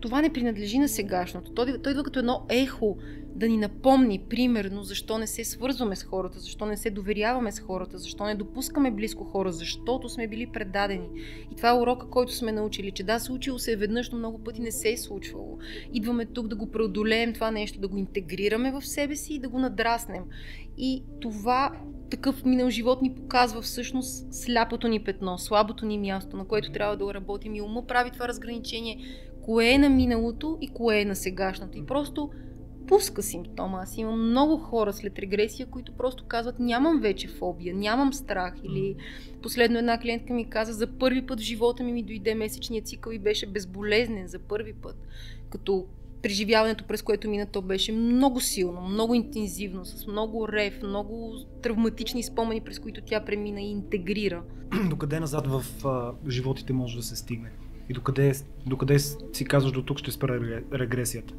това 0.00 0.22
не 0.22 0.32
принадлежи 0.32 0.78
на 0.78 0.88
сегашното. 0.88 1.52
Той 1.54 1.90
идва 1.90 2.04
като 2.04 2.18
едно 2.18 2.46
ехо 2.48 2.96
да 3.38 3.48
ни 3.48 3.56
напомни, 3.56 4.24
примерно, 4.30 4.82
защо 4.82 5.18
не 5.18 5.26
се 5.26 5.44
свързваме 5.44 5.96
с 5.96 6.04
хората, 6.04 6.38
защо 6.38 6.66
не 6.66 6.76
се 6.76 6.90
доверяваме 6.90 7.52
с 7.52 7.60
хората, 7.60 7.98
защо 7.98 8.24
не 8.24 8.34
допускаме 8.34 8.90
близко 8.90 9.24
хора, 9.24 9.52
защото 9.52 10.08
сме 10.08 10.28
били 10.28 10.46
предадени. 10.46 11.08
И 11.52 11.56
това 11.56 11.68
е 11.68 11.78
урока, 11.78 12.10
който 12.10 12.34
сме 12.34 12.52
научили, 12.52 12.90
че 12.90 13.02
да, 13.02 13.18
случило 13.18 13.58
се 13.58 13.72
е 13.72 13.76
веднъж, 13.76 14.10
но 14.10 14.18
много 14.18 14.44
пъти 14.44 14.60
не 14.60 14.70
се 14.70 14.92
е 14.92 14.96
случвало. 14.96 15.58
Идваме 15.92 16.26
тук 16.26 16.48
да 16.48 16.56
го 16.56 16.70
преодолеем 16.70 17.32
това 17.32 17.50
нещо, 17.50 17.80
да 17.80 17.88
го 17.88 17.96
интегрираме 17.96 18.72
в 18.72 18.86
себе 18.86 19.16
си 19.16 19.34
и 19.34 19.38
да 19.38 19.48
го 19.48 19.58
надраснем. 19.58 20.22
И 20.78 21.02
това 21.20 21.72
такъв 22.10 22.44
минал 22.44 22.70
живот 22.70 23.02
ни 23.02 23.14
показва 23.14 23.62
всъщност 23.62 24.34
сляпото 24.34 24.88
ни 24.88 25.04
петно, 25.04 25.38
слабото 25.38 25.86
ни 25.86 25.98
място, 25.98 26.36
на 26.36 26.44
което 26.44 26.72
трябва 26.72 26.96
да 26.96 27.14
работим 27.14 27.54
и 27.54 27.62
ума 27.62 27.86
прави 27.86 28.10
това 28.10 28.28
разграничение, 28.28 28.98
кое 29.42 29.70
е 29.70 29.78
на 29.78 29.88
миналото 29.88 30.58
и 30.60 30.68
кое 30.68 31.00
е 31.00 31.04
на 31.04 31.16
сегашното. 31.16 31.78
И 31.78 31.86
просто 31.86 32.30
пуска 32.88 33.22
симптома. 33.22 33.80
Аз 33.82 33.96
имам 33.96 34.30
много 34.30 34.56
хора 34.56 34.92
след 34.92 35.18
регресия, 35.18 35.66
които 35.66 35.92
просто 35.92 36.24
казват 36.24 36.58
нямам 36.58 37.00
вече 37.00 37.28
фобия, 37.28 37.74
нямам 37.74 38.12
страх. 38.12 38.54
Или 38.64 38.96
последно 39.42 39.78
една 39.78 40.00
клиентка 40.00 40.32
ми 40.34 40.50
каза 40.50 40.72
за 40.72 40.86
първи 40.86 41.26
път 41.26 41.40
в 41.40 41.42
живота 41.42 41.82
ми 41.82 41.92
ми 41.92 42.02
дойде 42.02 42.34
месечният 42.34 42.86
цикъл 42.86 43.12
и 43.12 43.18
беше 43.18 43.46
безболезнен 43.46 44.28
за 44.28 44.38
първи 44.38 44.72
път. 44.72 44.96
Като 45.50 45.86
преживяването, 46.22 46.84
през 46.84 47.02
което 47.02 47.30
мина, 47.30 47.46
то 47.46 47.62
беше 47.62 47.92
много 47.92 48.40
силно, 48.40 48.80
много 48.80 49.14
интензивно, 49.14 49.84
с 49.84 50.06
много 50.06 50.48
рев, 50.48 50.82
много 50.82 51.34
травматични 51.62 52.22
спомени, 52.22 52.60
през 52.60 52.78
които 52.78 53.00
тя 53.00 53.24
премина 53.24 53.60
и 53.60 53.70
интегрира. 53.70 54.42
Докъде 54.90 55.20
назад 55.20 55.46
в 55.46 55.86
а, 55.86 56.12
животите 56.30 56.72
може 56.72 56.96
да 56.96 57.02
се 57.02 57.16
стигне? 57.16 57.50
И 57.88 57.92
докъде, 57.92 58.32
докъде 58.66 58.98
си 58.98 59.44
казваш 59.44 59.72
до 59.72 59.82
тук 59.82 59.98
ще 59.98 60.10
спра 60.10 60.62
регресията? 60.72 61.34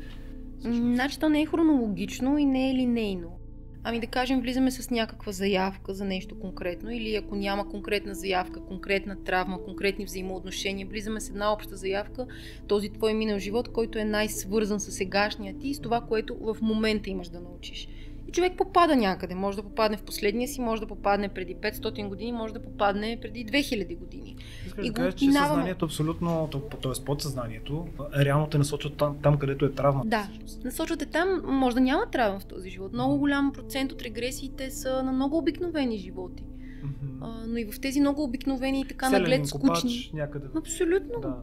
Значи 0.61 1.19
то 1.19 1.29
не 1.29 1.41
е 1.41 1.45
хронологично 1.45 2.37
и 2.37 2.45
не 2.45 2.69
е 2.69 2.73
линейно. 2.73 3.39
Ами 3.83 3.99
да 3.99 4.07
кажем, 4.07 4.41
влизаме 4.41 4.71
с 4.71 4.89
някаква 4.89 5.31
заявка 5.31 5.93
за 5.93 6.05
нещо 6.05 6.39
конкретно 6.39 6.91
или 6.91 7.15
ако 7.15 7.35
няма 7.35 7.69
конкретна 7.69 8.15
заявка, 8.15 8.65
конкретна 8.65 9.23
травма, 9.23 9.63
конкретни 9.63 10.05
взаимоотношения, 10.05 10.87
влизаме 10.87 11.21
с 11.21 11.29
една 11.29 11.53
обща 11.53 11.75
заявка, 11.75 12.27
този 12.67 12.89
твой 12.89 13.13
минал 13.13 13.39
живот, 13.39 13.73
който 13.73 13.99
е 13.99 14.03
най-свързан 14.03 14.79
с 14.79 14.91
сегашния 14.91 15.57
ти 15.57 15.67
и 15.67 15.73
с 15.73 15.79
това, 15.79 16.01
което 16.01 16.37
в 16.41 16.57
момента 16.61 17.09
имаш 17.09 17.29
да 17.29 17.39
научиш. 17.39 17.87
И 18.29 18.31
човек 18.31 18.53
попада 18.57 18.95
някъде. 18.95 19.35
Може 19.35 19.57
да 19.57 19.63
попадне 19.63 19.97
в 19.97 20.03
последния 20.03 20.47
си, 20.47 20.61
може 20.61 20.81
да 20.81 20.87
попадне 20.87 21.29
преди 21.29 21.55
500 21.55 22.07
години, 22.07 22.31
може 22.31 22.53
да 22.53 22.61
попадне 22.61 23.17
преди 23.21 23.45
2000 23.45 23.97
години. 23.97 24.35
Искаш 24.67 24.85
и 24.85 24.89
да 24.89 24.93
кажеш, 24.93 25.13
че 25.13 25.25
съзнанието 25.31 25.85
абсолютно, 25.85 26.49
т.е. 26.81 27.05
подсъзнанието, 27.05 27.87
реално 28.19 28.47
те 28.47 28.57
насочват 28.57 28.97
там, 28.97 29.17
там 29.23 29.37
където 29.37 29.65
е 29.65 29.71
травма. 29.71 30.03
Да, 30.05 30.29
насочвате 30.63 31.05
там, 31.05 31.41
може 31.43 31.75
да 31.75 31.81
няма 31.81 32.05
травма 32.11 32.39
в 32.39 32.45
този 32.45 32.69
живот. 32.69 32.93
Много 32.93 33.17
голям 33.17 33.51
процент 33.53 33.91
от 33.91 34.01
регресиите 34.01 34.71
са 34.71 35.03
на 35.03 35.11
много 35.11 35.37
обикновени 35.37 35.97
животи. 35.97 36.43
Mm-hmm. 36.43 37.17
А, 37.21 37.47
но 37.47 37.57
и 37.57 37.71
в 37.71 37.81
тези 37.81 37.99
много 37.99 38.23
обикновени 38.23 38.81
и 38.81 38.85
така 38.85 39.09
наглед 39.09 39.47
скучни. 39.47 40.11
Някъде. 40.13 40.47
Абсолютно. 40.55 41.19
Да 41.21 41.35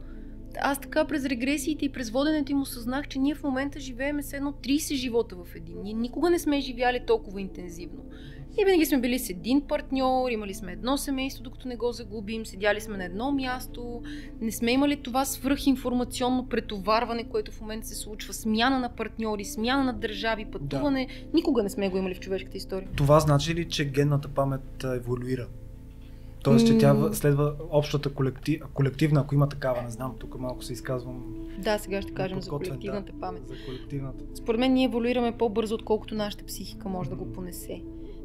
аз 0.63 0.81
така 0.81 1.05
през 1.05 1.25
регресиите 1.25 1.85
и 1.85 1.93
през 1.93 2.11
воденето 2.11 2.53
им 2.53 2.63
осъзнах, 2.63 3.09
че 3.09 3.19
ние 3.19 3.35
в 3.35 3.43
момента 3.43 3.81
живеем 3.81 4.23
с 4.23 4.33
едно 4.33 4.53
30 4.53 4.95
живота 4.95 5.37
в 5.37 5.55
един. 5.55 5.83
Ние 5.83 5.93
никога 5.93 6.31
не 6.31 6.39
сме 6.39 6.61
живяли 6.61 7.01
толкова 7.07 7.41
интензивно. 7.41 8.03
И 8.61 8.65
винаги 8.65 8.87
сме 8.87 9.01
били 9.01 9.19
с 9.19 9.31
един 9.31 9.61
партньор, 9.61 10.31
имали 10.31 10.55
сме 10.55 10.73
едно 10.73 10.97
семейство, 10.97 11.45
докато 11.45 11.69
не 11.69 11.77
го 11.77 11.93
загубим, 11.93 12.47
седяли 12.47 12.81
сме 12.81 12.97
на 12.97 13.05
едно 13.05 13.33
място, 13.33 14.03
не 14.41 14.53
сме 14.53 14.73
имали 14.73 15.03
това 15.03 15.25
свръхинформационно 15.25 16.49
претоварване, 16.49 17.25
което 17.25 17.53
в 17.53 17.61
момента 17.61 17.87
се 17.87 17.95
случва, 17.95 18.33
смяна 18.33 18.79
на 18.79 18.89
партньори, 18.89 19.45
смяна 19.45 19.85
на 19.85 19.93
държави, 19.93 20.47
пътуване. 20.53 21.07
Да. 21.07 21.37
Никога 21.37 21.63
не 21.63 21.71
сме 21.71 21.89
го 21.89 21.97
имали 21.97 22.15
в 22.15 22.21
човешката 22.21 22.57
история. 22.57 22.89
Това 22.97 23.21
значи 23.21 23.55
ли, 23.55 23.69
че 23.69 23.85
генната 23.85 24.29
памет 24.29 24.85
еволюира? 24.85 25.47
Тоест, 26.47 26.67
че 26.67 26.79
тя 26.79 27.13
следва 27.13 27.55
общата 27.71 28.15
колектив, 28.15 28.63
колективна, 28.75 29.21
ако 29.21 29.35
има 29.35 29.49
такава, 29.49 29.83
не 29.83 29.91
знам, 29.91 30.15
тук 30.19 30.39
малко 30.39 30.65
се 30.65 30.73
изказвам. 30.73 31.25
Да, 31.59 31.79
сега 31.79 32.03
ще 32.03 32.15
кажем 32.15 32.43
за 32.43 32.51
колективната 32.51 33.13
да, 33.13 33.21
памет. 33.21 33.49
За 33.49 33.55
колективната. 33.67 34.25
Според 34.35 34.61
мен 34.61 34.73
ние 34.73 34.85
еволюираме 34.85 35.39
по-бързо, 35.39 35.75
отколкото 35.75 36.15
нашата 36.15 36.45
психика 36.45 36.89
може 36.89 37.11
да 37.11 37.17
го 37.17 37.33
понесе. 37.33 37.83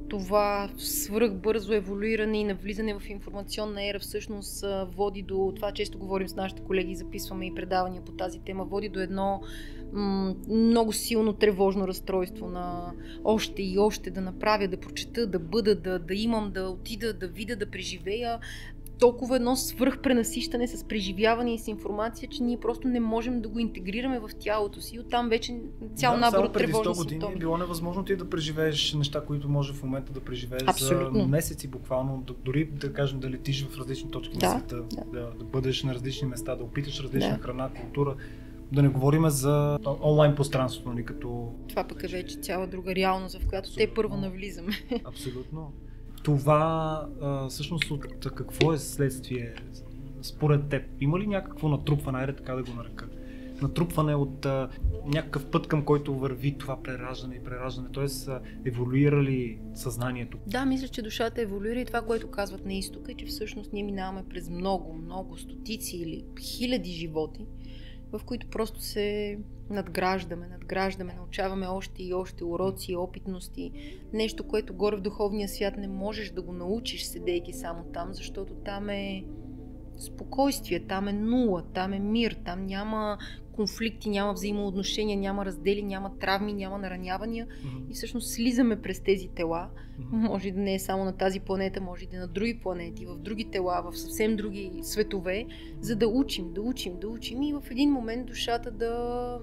Това 0.10 0.70
свръхбързо 0.78 1.74
еволюиране 1.74 2.40
и 2.40 2.44
навлизане 2.44 3.00
в 3.00 3.10
информационна 3.10 3.88
ера 3.88 4.00
всъщност 4.00 4.66
води 4.96 5.22
до 5.22 5.54
това, 5.56 5.72
често 5.72 6.00
говорим 6.00 6.28
с 6.28 6.36
нашите 6.36 6.62
колеги, 6.62 6.96
записваме 6.96 7.46
и 7.46 7.56
предавания 7.56 8.02
по 8.02 8.12
тази 8.12 8.40
тема, 8.40 8.66
води 8.66 8.90
до 8.90 9.00
едно 9.00 9.42
много 9.94 10.94
силно 10.94 11.34
тревожно 11.34 11.88
разстройство 11.88 12.48
на 12.48 12.94
още 13.24 13.62
и 13.64 13.80
още 13.80 14.12
да 14.12 14.22
направя, 14.22 14.68
да 14.68 14.78
прочета, 14.78 15.28
да 15.28 15.40
бъда, 15.40 15.76
да, 15.76 16.00
да 16.00 16.14
имам, 16.14 16.52
да 16.52 16.70
отида, 16.70 17.14
да 17.14 17.28
видя, 17.28 17.56
да 17.56 17.72
преживея 17.72 18.40
толкова 19.02 19.36
едно 19.36 19.56
свръхпренасищане 19.56 20.68
с 20.68 20.84
преживяване 20.84 21.54
и 21.54 21.60
с 21.60 21.68
информация, 21.68 22.30
че 22.30 22.44
ние 22.44 22.60
просто 22.60 22.88
не 22.88 23.00
можем 23.00 23.42
да 23.42 23.50
го 23.50 23.60
интегрираме 23.60 24.20
в 24.20 24.30
тялото 24.40 24.82
си. 24.82 25.00
Оттам 25.00 25.30
вече 25.30 25.60
цял 25.96 26.14
да, 26.14 26.20
набор 26.20 26.44
от 26.44 26.54
тревожни 26.54 26.94
100 26.94 26.98
години 26.98 27.10
симптоми. 27.10 27.36
е 27.36 27.40
било 27.40 27.58
невъзможно 27.58 28.06
ти 28.06 28.16
да 28.16 28.30
преживееш 28.30 28.94
неща, 28.94 29.22
които 29.22 29.50
може 29.50 29.74
в 29.74 29.84
момента 29.84 30.14
да 30.14 30.20
преживееш 30.20 30.64
Абсолютно. 30.68 31.20
за 31.20 31.28
месеци 31.28 31.68
буквално, 31.68 32.24
дори 32.46 32.66
да 32.66 32.94
кажем 32.94 33.20
да 33.20 33.30
летиш 33.30 33.66
в 33.66 33.78
различни 33.78 34.12
точки 34.12 34.38
да, 34.38 34.46
на 34.46 34.60
света, 34.60 34.76
да. 34.76 35.04
Да, 35.20 35.32
да 35.40 35.46
бъдеш 35.46 35.84
на 35.84 35.96
различни 35.96 36.28
места, 36.28 36.56
да 36.56 36.64
опиташ 36.64 37.00
различна 37.00 37.38
да. 37.38 37.44
храна, 37.44 37.70
култура. 37.82 38.16
Да 38.72 38.82
не 38.82 38.90
говорим 38.90 39.30
за 39.30 39.80
онлайн 40.02 40.36
пространството, 40.36 40.90
нали, 40.90 41.06
като... 41.06 41.54
Това 41.70 41.84
пък 41.84 42.04
е 42.04 42.08
вече 42.08 42.38
цяла 42.38 42.68
друга 42.68 42.96
реалност, 42.96 43.38
в 43.38 43.48
която 43.48 43.70
Абсолютно. 43.70 43.88
те 43.88 43.94
първо 43.94 44.18
навлизаме. 44.18 44.72
Абсолютно. 45.06 45.74
Това 46.24 47.08
а, 47.22 47.50
всъщност 47.50 47.92
от 47.92 48.06
какво 48.36 48.74
е 48.74 48.78
следствие 48.78 49.54
според 50.22 50.70
теб? 50.70 50.84
Има 51.00 51.20
ли 51.20 51.28
някакво 51.28 51.70
натрупване, 51.70 52.18
айде 52.20 52.36
така 52.36 52.56
да 52.56 52.64
го 52.64 52.74
нарека? 52.74 53.08
Натрупване 53.62 54.16
от 54.16 54.46
а, 54.46 54.70
някакъв 55.06 55.46
път, 55.46 55.68
към 55.68 55.86
който 55.86 56.16
върви 56.16 56.58
това 56.58 56.84
прераждане 56.84 57.36
и 57.36 57.44
прераждане, 57.44 57.90
т.е. 57.94 58.32
еволюира 58.70 59.24
ли 59.24 59.60
съзнанието? 59.74 60.38
Да, 60.48 60.66
мисля, 60.66 60.88
че 60.88 61.02
душата 61.02 61.42
еволюира 61.42 61.80
и 61.80 61.86
това, 61.86 62.02
което 62.02 62.32
казват 62.32 62.66
на 62.66 62.74
изтока, 62.74 63.12
е, 63.12 63.16
че 63.16 63.26
всъщност 63.26 63.74
ние 63.74 63.84
минаваме 63.84 64.24
през 64.30 64.50
много, 64.50 64.94
много 64.94 65.38
стотици 65.38 65.98
или 65.98 66.26
хиляди 66.40 66.92
животи, 66.92 67.46
в 68.12 68.22
които 68.26 68.48
просто 68.48 68.82
се 68.82 69.38
надграждаме, 69.70 70.48
надграждаме, 70.48 71.14
научаваме 71.14 71.68
още 71.68 72.04
и 72.04 72.14
още 72.14 72.44
уроци, 72.44 72.96
опитности, 72.96 73.72
нещо, 74.14 74.48
което 74.48 74.74
горе 74.74 74.96
в 74.96 75.02
духовния 75.02 75.50
свят 75.50 75.78
не 75.78 75.88
можеш 75.88 76.30
да 76.30 76.42
го 76.42 76.54
научиш, 76.54 77.04
седейки 77.04 77.54
само 77.54 77.84
там, 77.84 78.14
защото 78.14 78.54
там 78.54 78.90
е 78.90 79.26
спокойствие, 80.02 80.80
там 80.80 81.08
е 81.08 81.14
нула, 81.14 81.64
там 81.74 81.94
е 81.94 82.00
мир, 82.00 82.36
там 82.46 82.66
няма 82.66 83.18
конфликти, 83.52 84.10
няма 84.10 84.34
взаимоотношения, 84.34 85.18
няма 85.18 85.46
раздели, 85.46 85.84
няма 85.84 86.18
травми, 86.20 86.54
няма 86.54 86.78
наранявания 86.78 87.48
mm-hmm. 87.48 87.92
и 87.92 87.94
всъщност 87.94 88.30
слизаме 88.30 88.82
през 88.82 89.00
тези 89.00 89.28
тела. 89.28 89.70
Mm-hmm. 89.70 90.28
Може 90.28 90.52
да 90.52 90.60
не 90.60 90.74
е 90.74 90.80
само 90.80 91.06
на 91.06 91.18
тази 91.18 91.40
планета, 91.40 91.82
може 91.82 92.06
да 92.06 92.18
е 92.18 92.20
на 92.20 92.28
други 92.28 92.60
планети, 92.60 93.06
в 93.06 93.18
други 93.18 93.46
тела, 93.46 93.84
в 93.92 93.98
съвсем 93.98 94.36
други 94.36 94.72
светове, 94.82 95.46
за 95.80 95.96
да 95.96 96.08
учим, 96.08 96.54
да 96.54 96.62
учим, 96.62 97.00
да 97.00 97.08
учим 97.08 97.42
и 97.42 97.54
в 97.54 97.64
един 97.72 97.92
момент 97.92 98.26
душата 98.26 98.72
да, 98.72 99.38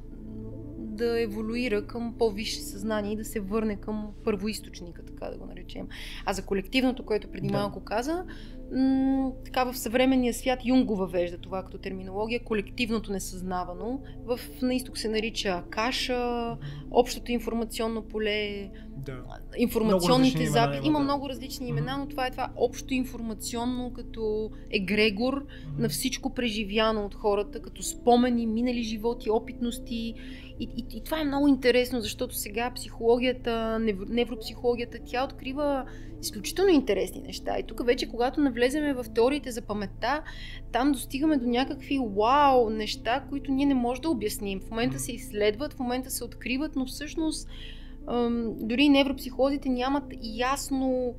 да 0.78 1.20
еволюира 1.20 1.86
към 1.86 2.14
по-висше 2.18 2.60
съзнание 2.60 3.12
и 3.12 3.16
да 3.16 3.24
се 3.24 3.40
върне 3.40 3.76
към 3.76 4.08
първоисточника, 4.24 5.04
така 5.04 5.26
да 5.26 5.38
го 5.38 5.46
наречем. 5.46 5.88
А 6.24 6.32
за 6.32 6.44
колективното, 6.44 7.04
което 7.04 7.30
преди 7.30 7.48
да. 7.48 7.54
малко 7.54 7.80
каза, 7.80 8.24
м- 8.72 9.32
така 9.44 9.64
в 9.64 9.76
съвременния 9.76 10.34
свят 10.34 10.58
Юнг 10.64 10.86
го 10.86 10.96
въвежда 10.96 11.38
това 11.38 11.62
като 11.62 11.78
терминология, 11.78 12.44
колективното 12.44 13.12
несъзнавано. 13.12 14.00
В 14.24 14.40
на 14.62 14.74
изток 14.74 14.98
се 14.98 15.08
нарича 15.08 15.62
каша, 15.70 16.56
общото 16.90 17.32
информационно 17.32 18.02
поле, 18.02 18.70
да. 18.96 19.22
информационните 19.56 20.46
записи. 20.46 20.86
Има, 20.86 20.98
да. 20.98 21.04
много 21.04 21.28
различни 21.28 21.68
имена, 21.68 21.96
но 21.98 22.08
това 22.08 22.26
е 22.26 22.30
това 22.30 22.48
общо 22.56 22.94
информационно 22.94 23.92
като 23.92 24.50
егрегор 24.70 25.34
mm-hmm. 25.34 25.78
на 25.78 25.88
всичко 25.88 26.34
преживяно 26.34 27.04
от 27.04 27.14
хората, 27.14 27.62
като 27.62 27.82
спомени, 27.82 28.46
минали 28.46 28.82
животи, 28.82 29.30
опитности 29.30 30.14
и, 30.60 30.68
и, 30.76 30.96
и 30.96 31.04
това 31.04 31.20
е 31.20 31.24
много 31.24 31.48
интересно, 31.48 32.00
защото 32.00 32.34
сега 32.34 32.70
психологията, 32.74 33.78
невропсихологията, 34.08 34.98
тя 35.06 35.24
открива 35.24 35.84
изключително 36.22 36.70
интересни 36.70 37.20
неща. 37.20 37.58
И 37.58 37.62
тук 37.62 37.86
вече, 37.86 38.08
когато 38.08 38.40
навлеземе 38.40 38.94
в 38.94 39.04
теориите 39.14 39.50
за 39.50 39.62
паметта, 39.62 40.22
там 40.72 40.92
достигаме 40.92 41.36
до 41.36 41.46
някакви 41.46 41.98
вау 42.16 42.70
неща, 42.70 43.24
които 43.28 43.52
ние 43.52 43.66
не 43.66 43.74
можем 43.74 44.02
да 44.02 44.10
обясним. 44.10 44.60
В 44.60 44.70
момента 44.70 44.98
се 44.98 45.12
изследват, 45.12 45.72
в 45.72 45.78
момента 45.78 46.10
се 46.10 46.24
откриват, 46.24 46.76
но 46.76 46.86
всъщност 46.86 47.48
дори 48.60 48.88
невропсихолозите 48.88 49.68
нямат 49.68 50.04
ясно 50.22 51.14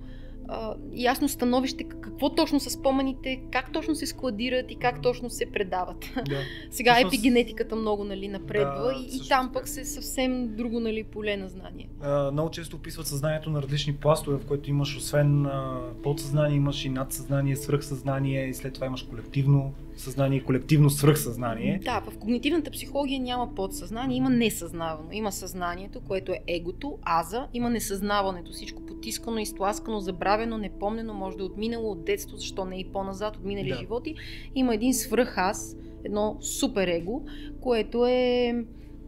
а, 0.52 0.76
ясно 0.94 1.30
становище 1.30 1.84
какво 1.84 2.36
точно 2.36 2.60
са 2.60 2.70
спомените, 2.70 3.42
как 3.52 3.72
точно 3.72 3.96
се 3.96 4.06
складират 4.06 4.72
и 4.72 4.76
как 4.76 5.02
точно 5.02 5.30
се 5.30 5.46
предават. 5.46 6.06
Да. 6.16 6.38
Сега 6.72 6.94
Всъщност- 6.94 7.14
епигенетиката 7.14 7.76
много 7.76 8.04
нали, 8.04 8.28
напредва 8.28 8.84
Да, 8.84 9.00
и, 9.00 9.18
и 9.18 9.28
там 9.30 9.50
пък 9.54 9.68
се 9.68 9.86
съвсем 9.86 10.56
друго 10.56 10.80
нали, 10.80 11.04
поле 11.04 11.38
на 11.38 11.50
знание. 11.50 11.90
А, 12.02 12.32
много 12.32 12.50
често 12.50 12.76
описват 12.76 13.08
съзнанието 13.08 13.50
на 13.50 13.62
различни 13.62 13.96
пластове, 13.96 14.38
в 14.38 14.46
които 14.46 14.70
имаш 14.70 14.98
освен 14.98 15.46
а, 15.46 15.80
подсъзнание, 16.04 16.58
имаш 16.58 16.86
и 16.86 16.90
надсъзнание, 16.90 17.56
свръхсъзнание 17.56 18.48
и 18.48 18.54
след 18.54 18.74
това 18.74 18.88
имаш 18.88 19.04
колективно 19.04 19.74
съзнание 20.00 20.38
и 20.38 20.44
колективно 20.44 20.90
свръхсъзнание. 20.90 21.80
Да, 21.84 22.02
в 22.08 22.18
когнитивната 22.18 22.72
психология 22.72 23.20
няма 23.20 23.56
подсъзнание, 23.56 24.18
има 24.18 24.30
несъзнавано. 24.30 25.12
Има 25.12 25.32
съзнанието, 25.32 26.02
което 26.02 26.32
е 26.32 26.40
егото, 26.48 26.98
аза, 27.06 27.48
има 27.54 27.70
несъзнаването, 27.70 28.52
всичко 28.52 28.86
потискано, 28.86 29.38
изтласкано, 29.38 30.00
забравено, 30.00 30.58
непомнено, 30.58 31.14
може 31.14 31.38
да 31.38 31.44
е 31.44 31.46
от 31.46 31.58
минало, 31.58 31.92
от 31.92 32.06
детство, 32.06 32.38
защо 32.38 32.66
не 32.66 32.80
и 32.80 32.92
по-назад, 32.92 33.36
от 33.36 33.44
минали 33.44 33.70
Да. 33.70 33.76
животи. 33.76 34.16
Има 34.56 34.74
един 34.74 34.94
свръх 34.94 35.38
аз, 35.38 35.76
едно 36.04 36.38
супер 36.42 36.88
его, 36.88 37.22
което 37.62 38.06
е 38.06 38.56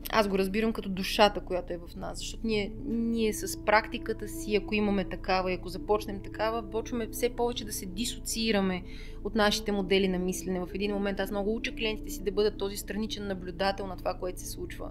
аз 0.10 0.28
го 0.28 0.38
разбирам 0.38 0.74
като 0.74 0.90
душата, 0.90 1.42
която 1.42 1.74
е 1.74 1.80
в 1.88 1.96
нас, 1.96 2.20
защото 2.20 2.48
ние, 2.48 2.72
ние 2.86 3.34
с 3.34 3.66
практиката 3.66 4.28
си, 4.28 4.56
ако 4.56 4.76
имаме 4.76 5.04
такава 5.04 5.52
и 5.52 5.56
ако 5.56 5.70
започнем 5.70 6.22
такава, 6.24 6.70
почваме 6.70 7.08
все 7.12 7.30
повече 7.30 7.66
да 7.66 7.74
се 7.74 7.86
дисоциираме 7.86 8.84
от 9.24 9.36
нашите 9.36 9.72
модели 9.72 10.08
на 10.08 10.20
мислене. 10.20 10.60
В 10.60 10.70
един 10.74 10.94
момент 10.94 11.20
аз 11.20 11.32
много 11.32 11.56
уча 11.56 11.76
клиентите 11.76 12.12
си 12.12 12.24
да 12.24 12.32
бъдат 12.32 12.58
този 12.58 12.78
страничен 12.78 13.28
наблюдател 13.28 13.88
на 13.88 13.98
това, 13.98 14.14
което 14.14 14.40
се 14.40 14.50
случва. 14.50 14.90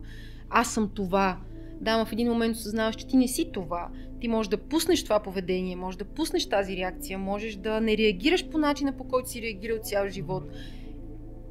Аз 0.50 0.74
съм 0.74 0.90
това. 0.94 1.38
Да, 1.80 1.98
но 1.98 2.04
в 2.04 2.12
един 2.12 2.28
момент 2.28 2.56
осъзнаваш, 2.56 2.96
че 2.96 3.06
ти 3.06 3.16
не 3.16 3.28
си 3.28 3.50
това. 3.52 3.88
Ти 4.20 4.28
можеш 4.28 4.50
да 4.50 4.58
пуснеш 4.58 5.04
това 5.04 5.20
поведение, 5.20 5.76
можеш 5.76 5.98
да 5.98 6.04
пуснеш 6.04 6.48
тази 6.48 6.76
реакция, 6.76 7.18
можеш 7.18 7.56
да 7.56 7.80
не 7.80 7.96
реагираш 7.96 8.48
по 8.48 8.58
начина, 8.58 8.96
по 8.96 9.04
който 9.04 9.30
си 9.30 9.42
реагирал 9.42 9.78
цял 9.82 10.08
живот. 10.08 10.44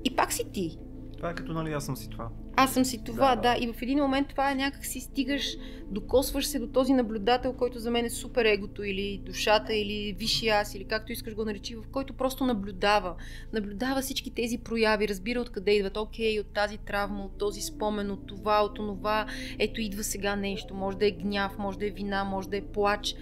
И 0.03 0.15
пак 0.15 0.33
си 0.33 0.43
ти. 0.51 0.77
Това 1.19 1.29
е 1.29 1.35
като 1.35 1.53
нали 1.53 1.73
аз 1.73 1.85
съм 1.85 1.97
си 1.97 2.09
това. 2.09 2.29
Аз 2.55 2.73
съм 2.73 2.85
си 2.85 3.03
това, 3.03 3.35
Да. 3.35 3.41
да. 3.41 3.57
И 3.59 3.73
в 3.73 3.81
един 3.81 3.99
момент 3.99 4.27
това 4.27 4.51
е 4.51 4.55
някак 4.55 4.85
си 4.85 4.99
стигаш, 4.99 5.57
докосваш 5.87 6.45
се 6.45 6.59
до 6.59 6.67
този 6.67 6.93
наблюдател, 6.93 7.53
който 7.53 7.79
за 7.79 7.91
мен 7.91 8.05
е 8.05 8.09
супер 8.09 8.45
егото 8.45 8.83
или 8.83 9.21
душата 9.25 9.75
или 9.75 10.15
висшия 10.19 10.55
аз 10.55 10.75
или 10.75 10.85
както 10.85 11.11
искаш 11.11 11.35
го 11.35 11.45
наречи, 11.45 11.75
в 11.75 11.83
който 11.91 12.13
просто 12.13 12.45
наблюдава. 12.45 13.15
Наблюдава 13.53 14.01
всички 14.01 14.31
тези 14.33 14.57
прояви, 14.57 15.07
разбира 15.07 15.41
откъде 15.41 15.71
идват. 15.71 15.97
Окей, 15.97 16.39
от 16.39 16.53
тази 16.53 16.77
травма, 16.77 17.25
от 17.25 17.37
този 17.37 17.61
спомен, 17.61 18.11
от 18.11 18.27
това, 18.27 18.63
от 18.63 18.79
онова. 18.79 19.25
Ето 19.59 19.81
идва 19.81 20.03
сега 20.03 20.35
нещо. 20.35 20.75
Може 20.75 20.97
да 20.97 21.07
е 21.07 21.11
гняв, 21.11 21.57
може 21.57 21.79
да 21.79 21.87
е 21.87 21.89
вина, 21.89 22.23
може 22.23 22.49
да 22.49 22.57
е 22.57 22.61
плач. 22.61 23.15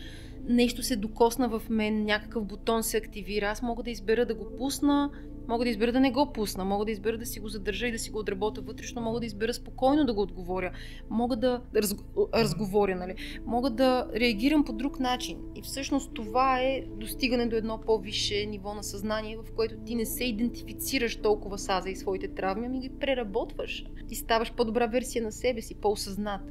Нещо 0.50 0.84
се 0.84 0.95
докосна 0.95 1.50
в 1.50 1.62
мен, 1.70 2.06
някакъв 2.06 2.45
бутон 2.45 2.84
се 2.84 2.98
активира. 2.98 3.45
Аз 3.45 3.62
мога 3.62 3.84
да 3.84 3.91
избера 3.91 4.26
да 4.26 4.36
го 4.36 4.56
пусна, 4.58 5.10
Мога 5.48 5.64
да 5.66 5.70
избера 5.70 5.91
да 5.91 6.00
не 6.00 6.12
го 6.12 6.34
пусна, 6.34 6.66
мога 6.66 6.86
да 6.86 6.91
избера 6.91 7.18
да 7.18 7.26
си 7.26 7.39
го 7.39 7.48
задържа 7.48 7.88
и 7.88 7.91
да 7.91 8.00
си 8.00 8.12
го 8.12 8.20
отработя 8.20 8.62
вътрешно, 8.62 9.02
мога 9.02 9.20
да 9.20 9.26
избера 9.26 9.54
спокойно 9.54 10.06
да 10.06 10.14
го 10.14 10.22
отговоря, 10.22 10.72
мога 11.10 11.36
да 11.36 11.62
раз, 11.76 11.95
разговоря, 12.34 12.95
нали? 12.95 13.16
мога 13.45 13.70
да 13.70 14.08
реагирам 14.16 14.64
по 14.64 14.74
друг 14.74 15.00
начин. 15.00 15.38
И 15.56 15.62
всъщност 15.62 16.14
това 16.14 16.60
е 16.60 16.82
достигане 16.88 17.45
до 17.45 17.56
едно 17.56 17.82
по-висше 17.86 18.45
ниво 18.45 18.74
на 18.74 18.84
съзнание, 18.84 19.38
в 19.38 19.56
което 19.56 19.76
ти 19.86 19.95
не 19.95 20.06
се 20.06 20.24
идентифицираш 20.24 21.16
толкова 21.16 21.58
с 21.58 21.70
аза 21.70 21.89
и 21.89 21.95
своите 21.95 22.28
травми, 22.28 22.66
ами 22.66 22.80
ги 22.80 22.89
преработваш. 23.00 23.86
Ти 24.08 24.16
ставаш 24.16 24.54
по-добра 24.54 24.88
версия 24.88 25.24
на 25.24 25.32
себе 25.32 25.62
си, 25.62 25.76
по-осъзнат. 25.76 26.41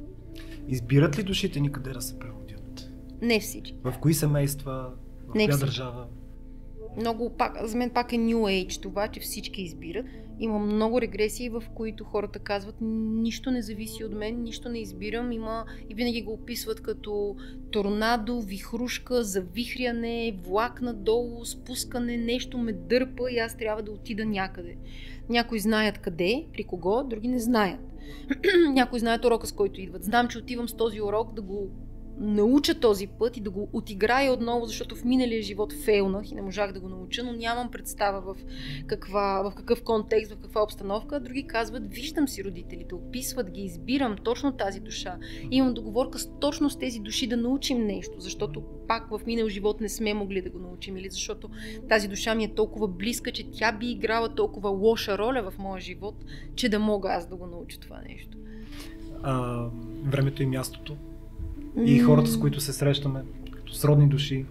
Избират 0.67 1.17
ли 1.17 1.23
душите 1.23 1.59
ни 1.59 1.71
къде 1.71 1.91
да 1.91 2.01
се 2.01 2.19
преводят? 2.19 2.89
Не 3.21 3.39
всички. 3.39 3.75
В 3.83 3.93
кои 4.01 4.13
семейства? 4.13 4.91
В 5.27 5.33
Не 5.35 5.45
коя 5.45 5.57
всички. 5.57 5.65
държава? 5.65 6.07
Много, 6.97 7.29
пак, 7.29 7.57
за 7.63 7.77
мен 7.77 7.89
пак 7.89 8.13
е 8.13 8.15
New 8.15 8.37
Age 8.37 8.81
това, 8.81 9.07
че 9.07 9.19
всички 9.19 9.61
избират. 9.61 10.05
Има 10.39 10.59
много 10.59 11.01
регресии, 11.01 11.49
в 11.49 11.63
които 11.75 12.03
хората 12.03 12.39
казват, 12.39 12.75
нищо 12.81 13.51
не 13.51 13.61
зависи 13.61 14.03
от 14.03 14.11
мен, 14.11 14.43
нищо 14.43 14.69
не 14.69 14.79
избирам. 14.79 15.31
Има 15.31 15.65
и 15.89 15.93
винаги 15.93 16.21
го 16.21 16.33
описват 16.33 16.81
като 16.81 17.35
торнадо, 17.71 18.41
вихрушка, 18.41 19.23
завихряне, 19.23 20.39
влак 20.47 20.81
надолу, 20.81 21.45
спускане, 21.45 22.17
нещо 22.17 22.57
ме 22.57 22.73
дърпа 22.73 23.31
и 23.31 23.39
аз 23.39 23.57
трябва 23.57 23.83
да 23.83 23.91
отида 23.91 24.25
някъде. 24.25 24.77
Някои 25.29 25.59
знаят 25.59 25.97
къде, 25.97 26.45
при 26.53 26.63
кого, 26.63 27.03
други 27.03 27.27
не 27.27 27.39
знаят. 27.39 27.79
Някои 28.73 28.99
знаят 28.99 29.25
урока, 29.25 29.47
с 29.47 29.51
който 29.51 29.81
идват. 29.81 30.03
Знам, 30.03 30.27
че 30.27 30.37
отивам 30.37 30.69
с 30.69 30.73
този 30.73 31.01
урок 31.01 31.33
да 31.33 31.41
го 31.41 31.69
науча 32.19 32.79
този 32.79 33.07
път 33.07 33.37
и 33.37 33.41
да 33.41 33.49
го 33.49 33.69
отиграя 33.73 34.33
отново, 34.33 34.65
защото 34.65 34.95
в 34.95 35.03
миналия 35.03 35.41
живот 35.41 35.73
фейлнах 35.73 36.31
и 36.31 36.35
не 36.35 36.41
можах 36.41 36.71
да 36.71 36.79
го 36.79 36.89
науча, 36.89 37.23
но 37.23 37.33
нямам 37.33 37.71
представа 37.71 38.21
в, 38.21 38.35
каква, 38.87 39.41
в 39.43 39.55
какъв 39.55 39.83
контекст, 39.83 40.31
в 40.31 40.37
каква 40.37 40.63
обстановка. 40.63 41.19
Други 41.19 41.47
казват, 41.47 41.83
виждам 41.93 42.27
си 42.27 42.43
родителите, 42.43 42.95
описват 42.95 43.51
ги, 43.51 43.61
избирам 43.61 44.15
точно 44.23 44.51
тази 44.51 44.79
душа. 44.79 45.17
Имам 45.51 45.73
договорка 45.73 46.19
с, 46.19 46.29
точно 46.39 46.69
с 46.69 46.79
тези 46.79 46.99
души 46.99 47.27
да 47.27 47.37
научим 47.37 47.85
нещо, 47.85 48.19
защото 48.19 48.63
пак 48.87 49.09
в 49.09 49.21
минал 49.25 49.49
живот 49.49 49.81
не 49.81 49.89
сме 49.89 50.13
могли 50.13 50.41
да 50.41 50.49
го 50.49 50.59
научим 50.59 50.97
или 50.97 51.09
защото 51.09 51.49
тази 51.89 52.07
душа 52.07 52.35
ми 52.35 52.43
е 52.43 52.55
толкова 52.55 52.87
близка, 52.87 53.31
че 53.31 53.51
тя 53.51 53.71
би 53.71 53.91
играла 53.91 54.29
толкова 54.29 54.69
лоша 54.69 55.17
роля 55.17 55.51
в 55.51 55.57
моя 55.57 55.81
живот, 55.81 56.15
че 56.55 56.69
да 56.69 56.79
мога 56.79 57.09
аз 57.09 57.27
да 57.27 57.35
го 57.35 57.47
науча 57.47 57.79
това 57.79 58.01
нещо. 58.09 58.37
А, 59.23 59.65
времето 60.05 60.43
и 60.43 60.45
мястото. 60.45 60.97
И 61.85 61.99
хората, 61.99 62.29
с 62.29 62.39
които 62.39 62.61
се 62.61 62.73
срещаме, 62.73 63.23
като 63.51 63.73
сродни 63.73 64.07
души. 64.07 64.45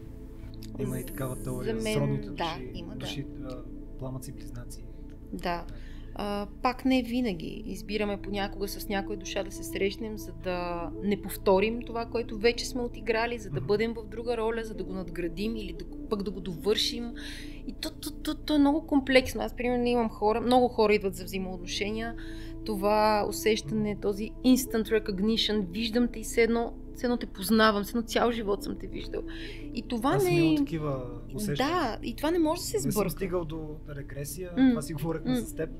Има 0.78 0.98
и 0.98 1.04
такава 1.04 1.42
теория. 1.42 1.76
За 1.76 1.82
мен, 1.82 1.94
сродните 1.94 2.28
да, 2.28 2.34
души, 2.34 2.70
има, 2.74 2.92
да. 2.92 2.98
души 2.98 3.26
пламъци 3.98 4.32
близнаци. 4.32 4.84
Да. 5.32 5.64
А, 6.14 6.46
пак 6.62 6.84
не 6.84 7.02
винаги. 7.02 7.62
Избираме 7.66 8.22
понякога 8.22 8.68
с 8.68 8.88
някоя 8.88 9.18
душа 9.18 9.44
да 9.44 9.50
се 9.50 9.62
срещнем, 9.62 10.18
за 10.18 10.32
да 10.32 10.90
не 11.02 11.22
повторим 11.22 11.82
това, 11.82 12.06
което 12.06 12.38
вече 12.38 12.66
сме 12.66 12.82
отиграли, 12.82 13.38
за 13.38 13.50
да 13.50 13.60
бъдем 13.60 13.94
в 13.94 14.06
друга 14.06 14.36
роля, 14.36 14.64
за 14.64 14.74
да 14.74 14.84
го 14.84 14.92
надградим 14.92 15.56
или 15.56 15.72
да, 15.72 15.84
пък 16.10 16.22
да 16.22 16.30
го 16.30 16.40
довършим. 16.40 17.12
И 17.66 17.72
то, 17.72 17.90
то, 17.90 18.10
то, 18.10 18.34
то 18.34 18.54
е 18.54 18.58
много 18.58 18.86
комплексно. 18.86 19.42
Аз, 19.42 19.56
примерно, 19.56 19.86
имам 19.86 20.08
хора, 20.08 20.40
много 20.40 20.68
хора 20.68 20.94
идват 20.94 21.14
за 21.14 21.24
взаимоотношения. 21.24 22.14
Това 22.64 23.26
усещане, 23.28 23.96
този 24.02 24.30
instant 24.44 25.02
recognition, 25.02 25.66
виждам 25.70 26.08
те 26.08 26.20
и 26.20 26.22
все 26.22 26.42
едно, 26.42 26.72
все 26.96 27.06
едно 27.06 27.16
те 27.16 27.26
познавам, 27.26 27.84
все 27.84 27.90
едно 27.90 28.02
цял 28.02 28.32
живот 28.32 28.62
съм 28.62 28.76
те 28.80 28.86
виждал. 28.86 29.22
И 29.74 29.82
това 29.82 30.10
Аз 30.10 30.24
не 30.24 30.30
имал 30.30 30.52
е... 30.52 30.56
такива 30.56 31.02
усещания. 31.34 31.74
Да, 31.74 31.98
и 32.02 32.16
това 32.16 32.30
не 32.30 32.38
може 32.38 32.60
да 32.60 32.66
се 32.66 32.76
Не 32.76 32.80
съм 32.82 32.90
сбърка. 32.90 33.10
стигал 33.10 33.44
до 33.44 33.60
регресия, 33.96 34.50
М. 34.56 34.70
това 34.70 34.82
си 34.82 34.92
говорихме 34.94 35.30
М. 35.30 35.36
с 35.36 35.54
теб, 35.54 35.70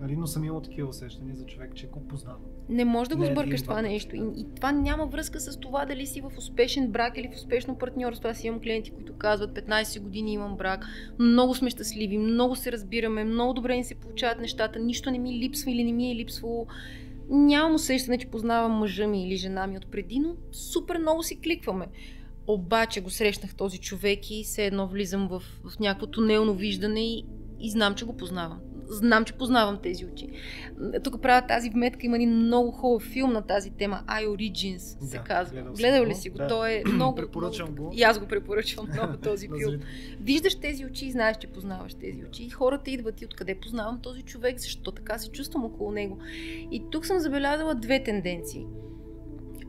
нали, 0.00 0.16
но 0.16 0.26
съм 0.26 0.44
имал 0.44 0.60
такива 0.60 0.88
усещания 0.88 1.36
за 1.36 1.46
човек, 1.46 1.74
че 1.74 1.86
го 1.86 2.00
познавам. 2.00 2.40
Не 2.68 2.84
можеш 2.84 3.08
да 3.08 3.16
го 3.16 3.22
Не, 3.22 3.32
сбъркаш 3.32 3.54
един, 3.54 3.64
това 3.64 3.82
нещо. 3.82 4.16
И, 4.16 4.22
и 4.36 4.46
това 4.56 4.72
няма 4.72 5.06
връзка 5.06 5.40
с 5.40 5.56
това 5.56 5.86
дали 5.86 6.06
си 6.06 6.20
в 6.20 6.32
успешен 6.38 6.88
брак 6.88 7.18
или 7.18 7.28
в 7.28 7.36
успешно 7.36 7.78
партньорство. 7.78 8.28
Аз 8.28 8.44
имам 8.44 8.60
клиенти, 8.60 8.90
които 8.90 9.12
казват 9.12 9.50
15 9.52 10.00
години 10.00 10.32
имам 10.32 10.56
брак, 10.56 10.86
много 11.18 11.54
сме 11.54 11.70
щастливи, 11.70 12.18
много 12.18 12.56
се 12.56 12.72
разбираме, 12.72 13.24
много 13.24 13.52
добре 13.52 13.76
ни 13.76 13.84
се 13.84 13.94
получават 13.94 14.40
нещата, 14.40 14.78
нищо 14.78 15.10
не 15.10 15.18
ми 15.18 15.38
липсва 15.38 15.70
или 15.70 15.84
не 15.84 15.92
ми 15.92 16.10
е 16.10 16.16
липсвало. 16.16 16.66
Нямам 17.30 17.74
усещане, 17.74 18.18
че 18.18 18.30
познавам 18.30 18.72
мъжа 18.72 19.06
ми 19.06 19.24
или 19.24 19.36
жена 19.36 19.66
ми 19.66 19.76
отпреди, 19.76 20.18
но 20.18 20.36
супер 20.52 20.98
много 20.98 21.22
си 21.22 21.40
кликваме. 21.40 21.86
Обаче 22.46 23.00
го 23.00 23.10
срещнах 23.10 23.54
този 23.54 23.78
човек 23.78 24.30
и 24.30 24.44
все 24.44 24.66
едно 24.66 24.88
влизам 24.88 25.28
в, 25.28 25.42
в 25.64 25.78
някакво 25.78 26.06
тунелно 26.06 26.54
виждане 26.54 27.00
и, 27.00 27.24
и 27.60 27.70
знам, 27.70 27.94
че 27.94 28.04
го 28.04 28.16
познавам. 28.16 28.60
Знам, 28.90 29.24
че 29.24 29.32
познавам 29.32 29.78
тези 29.82 30.06
очи. 30.06 30.28
Тук 31.04 31.22
правя 31.22 31.46
тази 31.46 31.70
вметка, 31.70 32.06
има 32.06 32.16
един 32.16 32.30
много 32.30 32.70
хубав 32.70 33.02
филм 33.02 33.32
на 33.32 33.42
тази 33.42 33.70
тема, 33.70 34.02
I 34.06 34.26
Origins 34.26 34.78
се 34.78 35.16
Да, 35.16 35.24
казва. 35.24 35.62
гледал 35.62 36.06
ли 36.06 36.14
си 36.14 36.30
го? 36.30 36.38
да. 36.38 36.46
Той 36.46 36.70
е 36.72 36.82
много... 36.86 37.14
Препоръчвам 37.16 37.72
много... 37.72 37.88
го. 37.88 37.94
И 37.96 38.02
аз 38.02 38.18
го 38.18 38.26
препоръчвам 38.26 38.86
много 38.92 39.16
този 39.16 39.48
филм. 39.58 39.80
Виждаш 40.20 40.54
тези 40.54 40.86
очи 40.86 41.06
и 41.06 41.10
знаеш, 41.10 41.36
че 41.36 41.46
познаваш 41.46 41.94
тези 41.94 42.24
очи. 42.24 42.42
И 42.42 42.50
хората 42.50 42.90
идват 42.90 43.22
и 43.22 43.24
откъде 43.24 43.54
познавам 43.54 44.00
този 44.02 44.22
човек, 44.22 44.58
защо 44.58 44.92
така 44.92 45.18
се 45.18 45.30
чувствам 45.30 45.64
около 45.64 45.92
него. 45.92 46.18
И 46.70 46.82
тук 46.90 47.06
съм 47.06 47.18
забелязала 47.18 47.74
две 47.74 48.04
тенденции. 48.04 48.66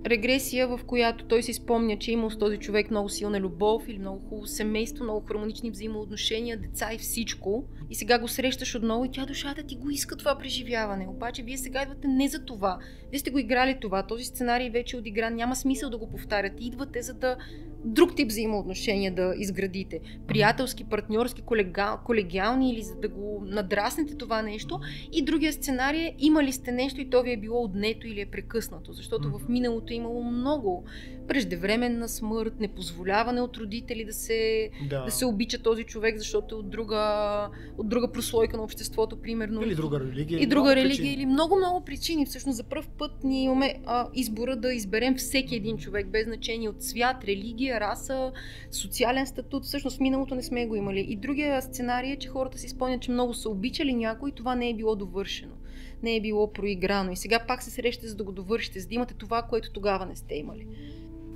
Регресия, 0.06 0.68
в 0.68 0.80
която 0.86 1.26
той 1.26 1.44
си 1.44 1.54
спомня, 1.54 1.98
че 2.00 2.12
е 2.12 2.14
имал 2.14 2.30
с 2.30 2.38
този 2.38 2.58
човек 2.58 2.92
много 2.92 3.10
силна 3.10 3.40
любов 3.40 3.84
или 3.88 4.00
много 4.00 4.20
хубаво 4.20 4.48
семейство, 4.48 5.04
много 5.04 5.26
хармонични 5.28 5.72
взаимоотношения, 5.72 6.58
деца 6.58 6.94
и 6.94 6.98
всичко. 6.98 7.64
И 7.90 7.96
сега 7.96 8.20
го 8.20 8.28
срещаш 8.28 8.76
отново 8.76 9.06
и 9.06 9.12
тя 9.12 9.26
душата 9.26 9.64
ти 9.64 9.76
го 9.76 9.90
иска 9.90 10.18
това 10.18 10.38
преживяване. 10.38 11.08
Обаче 11.08 11.44
вие 11.44 11.58
сега 11.58 11.82
идвате 11.82 12.08
не 12.08 12.28
за 12.28 12.46
това. 12.46 12.80
Вие 13.12 13.20
сте 13.20 13.32
го 13.32 13.40
играли 13.40 13.78
това. 13.82 14.04
Този 14.04 14.24
сценарий 14.24 14.70
вече 14.70 14.96
е 14.96 15.00
отигран. 15.00 15.36
Няма 15.36 15.56
смисъл 15.56 15.90
да 15.90 15.98
го 15.98 16.10
повтаряте. 16.10 16.64
Идвате 16.64 17.02
за 17.02 17.14
да 17.14 17.38
друг 17.86 18.16
тип 18.16 18.28
взаимоотношения 18.28 19.16
да 19.16 19.34
изградите. 19.38 20.00
Приятелски, 20.28 20.84
партньорски, 20.84 21.42
колега, 21.42 21.98
колегиални 22.06 22.72
или 22.74 22.82
за 22.82 22.96
да 22.96 23.08
го 23.08 23.44
надраснете 23.46 24.16
това 24.16 24.42
нещо. 24.42 24.80
И 25.12 25.22
другия 25.22 25.54
сценарий 25.54 26.02
е 26.02 26.16
имали 26.20 26.52
сте 26.52 26.72
нещо 26.72 27.02
и 27.02 27.10
то 27.10 27.24
ви 27.24 27.32
е 27.32 27.38
било 27.38 27.64
отнето 27.64 28.08
или 28.08 28.22
е 28.22 28.26
прекъснато. 28.26 28.94
Защото 28.94 29.30
в 29.30 29.50
миналото 29.50 29.89
е 29.94 29.96
имало 29.96 30.24
много 30.24 30.84
преждевременна 31.28 32.10
смърт, 32.10 32.54
непозволяване 32.60 33.42
от 33.42 33.58
родители 33.58 34.06
да 34.06 34.14
се, 34.14 34.70
да. 34.90 35.06
да 35.06 35.12
се 35.12 35.26
обича 35.26 35.62
този 35.64 35.84
човек, 35.84 36.18
защото 36.18 36.56
е 36.56 36.58
от 36.58 36.70
друга, 36.70 37.50
от 37.78 37.90
друга 37.90 38.12
прослойка 38.12 38.58
на 38.58 38.64
обществото, 38.64 39.22
примерно. 39.22 39.62
Или 39.62 39.76
друга 39.76 40.00
религия. 40.00 40.42
И 40.42 40.48
друга 40.48 40.76
религия, 40.76 40.90
причини. 40.90 41.14
или 41.14 41.26
много-много 41.26 41.86
причини. 41.86 42.26
Всъщност 42.26 42.58
за 42.58 42.64
първ 42.64 42.88
път 42.98 43.12
ние 43.24 43.44
имаме 43.44 43.76
а, 43.86 44.08
избора 44.14 44.56
да 44.56 44.74
изберем 44.74 45.16
всеки 45.16 45.56
един 45.56 45.78
човек, 45.78 46.08
без 46.08 46.26
значение 46.26 46.70
от 46.70 46.84
свят, 46.84 47.24
религия, 47.24 47.80
раса, 47.80 48.32
социален 48.72 49.28
статут. 49.28 49.64
Всъщност 49.64 49.98
в 49.98 50.00
миналото 50.00 50.36
не 50.36 50.44
сме 50.44 50.68
го 50.68 50.76
имали. 50.76 51.06
И 51.10 51.16
другия 51.16 51.62
сценарий 51.62 52.12
е, 52.12 52.20
че 52.20 52.28
хората 52.28 52.58
си 52.58 52.70
спомнят, 52.70 53.02
че 53.02 53.12
много 53.12 53.34
са 53.34 53.50
обичали 53.50 53.94
някой 53.94 54.30
и 54.30 54.36
това 54.36 54.56
не 54.56 54.70
е 54.70 54.76
било 54.76 54.96
довършено 54.96 55.59
не 56.04 56.16
е 56.16 56.22
било 56.22 56.54
проиграно. 56.54 57.12
И 57.12 57.16
сега 57.16 57.40
пак 57.48 57.64
се 57.64 57.70
срещате, 57.70 58.08
за 58.08 58.16
да 58.16 58.24
го 58.24 58.32
довършите, 58.32 58.80
за 58.80 58.88
да 58.88 58.96
имате 58.96 59.14
това, 59.14 59.42
което 59.42 59.72
тогава 59.72 60.06
не 60.06 60.16
сте 60.16 60.36
имали. 60.36 60.68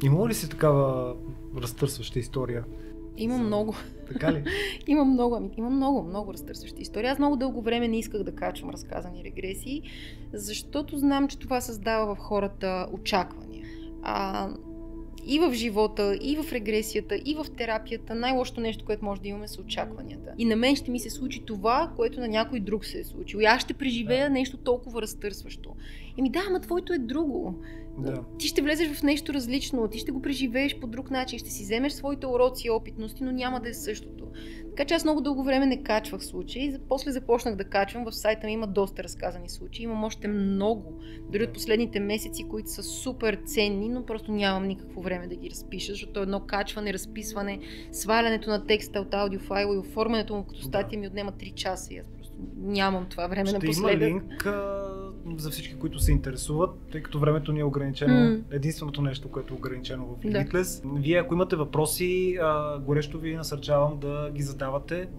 Има 0.03 0.27
ли 0.27 0.33
си 0.33 0.49
такава 0.49 1.15
разтърсваща 1.57 2.19
история? 2.19 2.63
Има 3.17 3.37
много. 3.37 3.75
Така 4.07 4.33
ли? 4.33 4.43
има 4.87 5.05
много, 5.05 5.35
ами, 5.35 5.49
има 5.57 5.69
много, 5.69 6.03
много 6.03 6.33
разтърсващи 6.33 6.81
истории. 6.81 7.09
Аз 7.09 7.19
много 7.19 7.35
дълго 7.35 7.61
време 7.61 7.87
не 7.87 7.99
исках 7.99 8.23
да 8.23 8.35
качвам 8.35 8.69
разказани 8.69 9.23
регресии, 9.23 9.81
защото 10.33 10.97
знам, 10.97 11.27
че 11.27 11.39
това 11.39 11.61
създава 11.61 12.15
в 12.15 12.19
хората 12.19 12.87
очаквания. 12.91 13.65
А, 14.01 14.49
и 15.25 15.39
в 15.39 15.53
живота, 15.53 16.17
и 16.21 16.35
в 16.35 16.51
регресията, 16.51 17.15
и 17.25 17.35
в 17.35 17.45
терапията, 17.57 18.15
най-лошото 18.15 18.61
нещо, 18.61 18.85
което 18.85 19.05
може 19.05 19.21
да 19.21 19.27
имаме 19.27 19.47
са 19.47 19.61
очакванията. 19.61 20.33
И 20.37 20.45
на 20.45 20.55
мен 20.55 20.75
ще 20.75 20.91
ми 20.91 20.99
се 20.99 21.09
случи 21.09 21.43
това, 21.45 21.91
което 21.95 22.19
на 22.19 22.27
някой 22.27 22.59
друг 22.59 22.85
се 22.85 22.99
е 22.99 23.03
случило. 23.03 23.41
И 23.41 23.45
аз 23.45 23.61
ще 23.61 23.73
преживея 23.73 24.27
да. 24.27 24.33
нещо 24.33 24.57
толкова 24.57 25.01
разтърсващо. 25.01 25.75
Еми 26.17 26.29
да, 26.29 26.39
ама 26.49 26.59
твоето 26.59 26.93
е 26.93 26.97
друго. 26.97 27.55
Да. 27.97 28.23
Ти 28.39 28.47
ще 28.47 28.61
влезеш 28.61 28.91
в 28.91 29.03
нещо 29.03 29.33
различно, 29.33 29.87
ти 29.87 29.99
ще 29.99 30.11
го 30.11 30.21
преживееш 30.21 30.79
по 30.79 30.87
друг 30.87 31.11
начин, 31.11 31.39
ще 31.39 31.49
си 31.49 31.63
вземеш 31.63 31.93
своите 31.93 32.27
уроци 32.27 32.67
и 32.67 32.71
опитности, 32.71 33.23
но 33.23 33.31
няма 33.31 33.59
да 33.59 33.69
е 33.69 33.73
същото. 33.73 34.27
Така 34.69 34.85
че 34.85 34.93
аз 34.93 35.03
много 35.03 35.21
дълго 35.21 35.43
време 35.43 35.65
не 35.65 35.83
качвах 35.83 36.23
случаи. 36.23 36.75
После 36.89 37.11
започнах 37.11 37.55
да 37.55 37.63
качвам. 37.63 38.05
В 38.05 38.11
сайта 38.11 38.47
ми 38.47 38.53
има 38.53 38.67
доста 38.67 39.03
разказани 39.03 39.49
случаи. 39.49 39.83
Имам 39.83 40.03
още 40.03 40.27
много. 40.27 40.99
Дори 41.31 41.43
от 41.43 41.53
последните 41.53 41.99
месеци, 41.99 42.47
които 42.49 42.69
са 42.69 42.83
супер 42.83 43.39
ценни, 43.45 43.89
но 43.89 44.05
просто 44.05 44.31
нямам 44.31 44.67
никакво 44.67 45.01
време 45.01 45.27
да 45.27 45.35
ги 45.35 45.49
разпиша, 45.49 45.91
защото 45.91 46.19
едно 46.19 46.39
качване, 46.39 46.93
разписване, 46.93 47.59
свалянето 47.91 48.49
на 48.49 48.65
текста 48.65 48.99
от 48.99 49.13
аудиофайла 49.13 49.75
и 49.75 49.77
оформянето 49.77 50.35
му 50.35 50.43
като 50.43 50.61
статия 50.61 50.99
ми 50.99 51.07
отнема 51.07 51.31
3 51.31 51.53
часа. 51.53 51.93
И 51.93 51.97
аз 51.97 52.07
просто 52.07 52.33
нямам 52.57 53.07
това 53.09 53.27
време 53.27 53.45
Ще 53.45 53.57
напоследък. 53.59 54.09
Има 54.09 54.21
линк 54.21 54.45
за 55.37 55.49
всички, 55.49 55.75
които 55.75 55.99
се 55.99 56.11
интересуват, 56.11 56.69
тъй 56.91 57.03
като 57.03 57.19
времето 57.19 57.51
ни 57.51 57.59
е 57.59 57.63
ограничено. 57.63 58.13
Mm. 58.13 58.43
Единственото 58.51 59.01
нещо, 59.01 59.31
което 59.31 59.53
е 59.53 59.57
ограничено 59.57 60.05
в 60.05 60.23
Limitless. 60.23 60.93
Да. 60.93 60.99
Вие, 60.99 61.17
ако 61.17 61.33
имате 61.33 61.55
въпроси, 61.55 62.37
а, 62.41 62.79
горещо 62.79 63.19
ви 63.19 63.35
насърчавам 63.35 63.99
да 63.99 64.31
ги 64.31 64.41
задавате. 64.43 65.09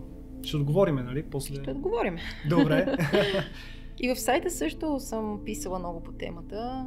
Ще 0.43 0.57
отговориме, 0.57 1.03
нали? 1.03 1.23
После... 1.23 1.55
Ще 1.55 1.71
отговориме. 1.71 2.21
Добре. 2.49 2.97
И 3.99 4.15
в 4.15 4.21
сайта 4.21 4.51
също 4.51 5.01
съм 5.01 5.41
писала 5.45 5.79
много 5.79 6.03
по 6.03 6.13
темата. 6.13 6.87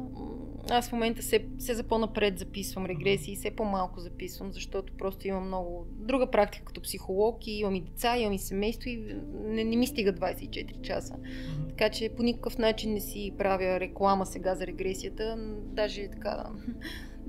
Аз 0.70 0.88
в 0.88 0.92
момента 0.92 1.22
се, 1.22 1.46
се 1.58 1.74
за 1.74 1.82
по-напред 1.82 2.38
записвам 2.38 2.86
регресии, 2.86 3.36
все 3.36 3.50
по-малко 3.50 4.00
записвам, 4.00 4.52
защото 4.52 4.92
просто 4.98 5.28
имам 5.28 5.46
много 5.46 5.86
друга 5.90 6.30
практика 6.30 6.64
като 6.64 6.80
психолог 6.80 7.46
и 7.46 7.50
имам 7.50 7.74
и 7.74 7.80
деца, 7.80 8.18
имам 8.18 8.32
и 8.32 8.38
семейство 8.38 8.88
и 8.88 9.16
не, 9.44 9.64
не 9.64 9.76
ми 9.76 9.86
стига 9.86 10.12
24 10.12 10.80
часа. 10.80 11.14
Така 11.68 11.88
че 11.88 12.08
по 12.16 12.22
никакъв 12.22 12.58
начин 12.58 12.92
не 12.92 13.00
си 13.00 13.32
правя 13.38 13.80
реклама 13.80 14.26
сега 14.26 14.54
за 14.54 14.66
регресията. 14.66 15.36
Даже 15.72 16.08
така 16.10 16.44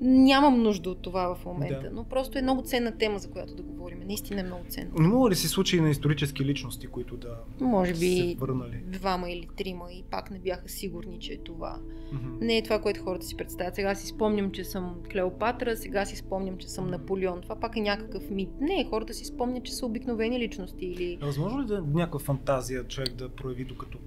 нямам 0.00 0.62
нужда 0.62 0.90
от 0.90 1.02
това 1.02 1.34
в 1.34 1.44
момента, 1.44 1.80
да. 1.82 1.90
но 1.90 2.04
просто 2.04 2.38
е 2.38 2.42
много 2.42 2.62
ценна 2.62 2.98
тема, 2.98 3.18
за 3.18 3.30
която 3.30 3.54
да 3.54 3.62
говорим. 3.62 4.00
Наистина 4.06 4.40
е 4.40 4.42
много 4.42 4.64
ценна. 4.68 4.90
Не 4.98 5.08
мога 5.08 5.30
ли 5.30 5.34
си 5.34 5.48
случаи 5.48 5.80
на 5.80 5.90
исторически 5.90 6.44
личности, 6.44 6.86
които 6.86 7.16
да 7.16 7.38
Може 7.60 7.92
би 7.92 7.98
се 7.98 8.36
върнали? 8.38 8.82
двама 8.86 9.30
или 9.30 9.48
трима 9.56 9.92
и 9.92 10.04
пак 10.10 10.30
не 10.30 10.38
бяха 10.38 10.68
сигурни, 10.68 11.18
че 11.20 11.32
е 11.32 11.38
това. 11.38 11.78
Mm-hmm. 12.14 12.40
Не 12.40 12.56
е 12.56 12.62
това, 12.62 12.80
което 12.80 13.02
хората 13.02 13.26
си 13.26 13.36
представят. 13.36 13.74
Сега 13.74 13.94
си 13.94 14.06
спомням, 14.06 14.50
че 14.50 14.64
съм 14.64 14.96
Клеопатра, 15.12 15.76
сега 15.76 16.04
си 16.04 16.16
спомням, 16.16 16.58
че 16.58 16.68
съм 16.68 16.90
Наполеон. 16.90 17.40
Това 17.40 17.56
пак 17.56 17.76
е 17.76 17.80
някакъв 17.80 18.30
мит. 18.30 18.50
Не, 18.60 18.86
хората 18.90 19.14
си 19.14 19.24
спомнят, 19.24 19.64
че 19.64 19.72
са 19.72 19.86
обикновени 19.86 20.38
личности 20.38 20.86
или... 20.86 21.18
възможно 21.22 21.62
ли 21.62 21.66
да 21.66 21.76
е 21.76 21.98
някаква 21.98 22.18
фантазия 22.18 22.84
човек 22.84 23.14
да 23.14 23.28
прояви 23.28 23.64
докато 23.64 23.98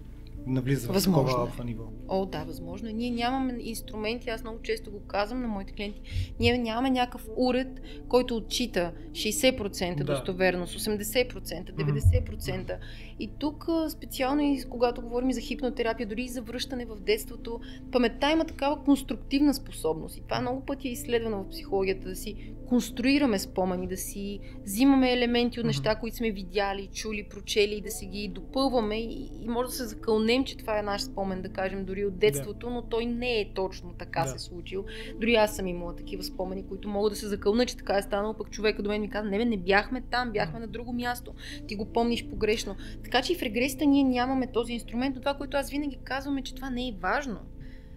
навлиза 0.47 0.93
в 0.93 1.03
такова 1.03 1.31
алфа 1.31 1.63
ниво. 1.63 1.83
О, 2.07 2.25
да, 2.25 2.43
възможно. 2.43 2.89
Ние 2.89 3.11
нямаме 3.11 3.57
инструменти, 3.59 4.29
аз 4.29 4.43
много 4.43 4.61
често 4.61 4.91
го 4.91 4.99
казвам 5.07 5.41
на 5.41 5.47
моите 5.47 5.73
клиенти. 5.73 6.01
Ние 6.39 6.57
нямаме 6.57 6.89
някакъв 6.89 7.27
уред, 7.37 7.67
който 8.07 8.35
отчита 8.35 8.91
60% 9.11 9.95
да. 9.95 10.03
достоверност, 10.03 10.79
80%, 10.79 11.29
90%. 11.29 11.73
Mm-hmm. 11.73 12.77
И 13.19 13.29
тук 13.39 13.67
специално 13.89 14.41
и 14.41 14.63
когато 14.69 15.01
говорим 15.01 15.31
за 15.31 15.41
хипнотерапия, 15.41 16.07
дори 16.07 16.23
и 16.23 16.29
за 16.29 16.41
връщане 16.41 16.85
в 16.85 16.95
детството, 16.99 17.59
паметта 17.91 18.31
има 18.31 18.45
такава 18.45 18.83
конструктивна 18.83 19.53
способност. 19.53 20.17
И 20.17 20.21
това 20.21 20.41
много 20.41 20.65
пъти 20.65 20.87
е 20.87 20.91
изследвано 20.91 21.43
в 21.43 21.49
психологията, 21.49 22.09
да 22.09 22.15
си 22.15 22.53
конструираме 22.67 23.39
спомени, 23.39 23.87
да 23.87 23.97
си 23.97 24.39
взимаме 24.63 25.13
елементи 25.13 25.59
от 25.59 25.65
неща, 25.65 25.95
които 25.95 26.17
сме 26.17 26.31
видяли, 26.31 26.89
чули, 26.93 27.27
прочели 27.29 27.75
и 27.75 27.81
да 27.81 27.91
си 27.91 28.05
ги 28.05 28.27
допълваме 28.27 28.95
и, 28.95 29.29
и 29.41 29.47
може 29.47 29.69
да 29.69 29.75
се 29.75 29.85
закълнем, 29.85 30.43
че 30.43 30.57
това 30.57 30.79
е 30.79 30.81
наш 30.81 31.01
спомен, 31.01 31.41
да 31.41 31.49
кажем, 31.49 31.85
дори 31.85 32.05
от 32.05 32.17
детството, 32.17 32.67
да. 32.67 32.73
но 32.73 32.81
той 32.81 33.05
не 33.05 33.39
е 33.39 33.53
точно 33.53 33.93
така 33.99 34.23
да. 34.23 34.27
се 34.27 34.39
случил. 34.39 34.85
Дори 35.19 35.35
аз 35.35 35.55
съм 35.55 35.67
имала 35.67 35.95
такива 35.95 36.23
спомени, 36.23 36.67
които 36.67 36.89
мога 36.89 37.09
да 37.09 37.15
се 37.15 37.27
закълна, 37.27 37.65
че 37.65 37.77
така 37.77 37.97
е 37.97 38.01
станало, 38.01 38.33
пък 38.33 38.51
човека 38.51 38.83
до 38.83 38.89
мен 38.89 39.01
ми 39.01 39.09
каза, 39.09 39.29
не, 39.29 39.45
не 39.45 39.57
бяхме 39.57 40.01
там, 40.01 40.31
бяхме 40.31 40.59
на 40.59 40.67
друго 40.67 40.93
място. 40.93 41.33
Ти 41.67 41.75
го 41.75 41.85
помниш 41.85 42.27
погрешно. 42.29 42.75
Така 43.03 43.21
че 43.21 43.33
и 43.33 43.35
в 43.35 43.41
регресията 43.41 43.85
ние 43.85 44.03
нямаме 44.03 44.47
този 44.47 44.73
инструмент, 44.73 45.15
но 45.15 45.21
това, 45.21 45.33
което 45.33 45.57
аз 45.57 45.69
винаги 45.69 45.97
казвам 46.03 46.37
е, 46.37 46.43
че 46.43 46.55
това 46.55 46.69
не 46.69 46.87
е 46.87 46.95
важно. 46.99 47.39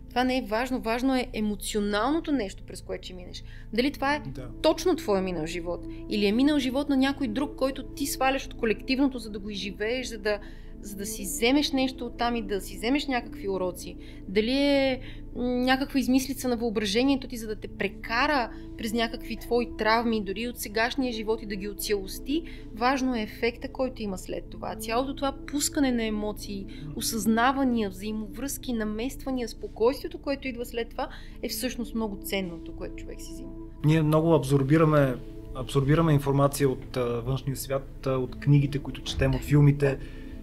Това 0.08 0.24
не 0.24 0.38
е 0.38 0.42
важно. 0.42 0.80
Важно 0.80 1.16
е 1.16 1.26
емоционалното 1.32 2.32
нещо, 2.32 2.62
през 2.66 2.82
което 2.82 3.04
ще 3.04 3.14
минеш. 3.14 3.44
Дали 3.72 3.92
това 3.92 4.14
е 4.14 4.20
да. 4.20 4.48
точно 4.62 4.96
твоя 4.96 5.22
минал 5.22 5.46
живот 5.46 5.86
или 6.08 6.26
е 6.26 6.32
минал 6.32 6.58
живот 6.58 6.88
на 6.88 6.96
някой 6.96 7.28
друг, 7.28 7.56
който 7.56 7.82
ти 7.82 8.06
сваляш 8.06 8.46
от 8.46 8.56
колективното, 8.56 9.18
за 9.18 9.30
да 9.30 9.38
го 9.38 9.50
изживееш, 9.50 10.06
за 10.06 10.18
да 10.18 10.38
за 10.80 10.96
да 10.96 11.06
си 11.06 11.22
вземеш 11.22 11.72
нещо 11.72 12.06
от 12.06 12.18
там 12.18 12.36
и 12.36 12.42
да 12.42 12.60
си 12.60 12.76
вземеш 12.76 13.06
някакви 13.06 13.48
уроци. 13.48 13.96
Дали 14.28 14.52
е 14.52 15.00
някаква 15.38 16.00
измислица 16.00 16.48
на 16.48 16.56
въображението 16.56 17.28
ти, 17.28 17.36
за 17.36 17.46
да 17.46 17.56
те 17.56 17.68
прекара 17.68 18.50
през 18.78 18.92
някакви 18.92 19.36
твои 19.36 19.76
травми, 19.78 20.24
дори 20.24 20.48
от 20.48 20.58
сегашния 20.58 21.12
живот 21.12 21.42
и 21.42 21.46
да 21.46 21.56
ги 21.56 21.68
оцелости, 21.68 22.42
важно 22.74 23.16
е 23.16 23.22
ефекта, 23.22 23.68
който 23.68 24.02
има 24.02 24.18
след 24.18 24.44
това. 24.50 24.76
Цялото 24.76 25.14
това 25.14 25.34
пускане 25.46 25.92
на 25.92 26.04
емоции, 26.04 26.66
осъзнавания, 26.96 27.90
взаимовръзки, 27.90 28.72
намествания, 28.72 29.48
спокойствието, 29.48 30.18
което 30.18 30.48
идва 30.48 30.66
след 30.66 30.88
това, 30.88 31.08
е 31.42 31.48
всъщност 31.48 31.94
много 31.94 32.18
ценното, 32.24 32.76
което 32.76 32.96
човек 32.96 33.20
си 33.20 33.32
взима. 33.32 33.50
Ние 33.84 34.02
много 34.02 34.34
абсорбираме 34.34 35.14
абсорбираме 35.58 36.12
информация 36.12 36.68
от 36.68 36.96
външния 36.96 37.56
свят, 37.56 38.06
от 38.06 38.40
книгите, 38.40 38.78
които 38.78 39.02
четем, 39.02 39.34
от 39.34 39.42
филмите. 39.42 39.98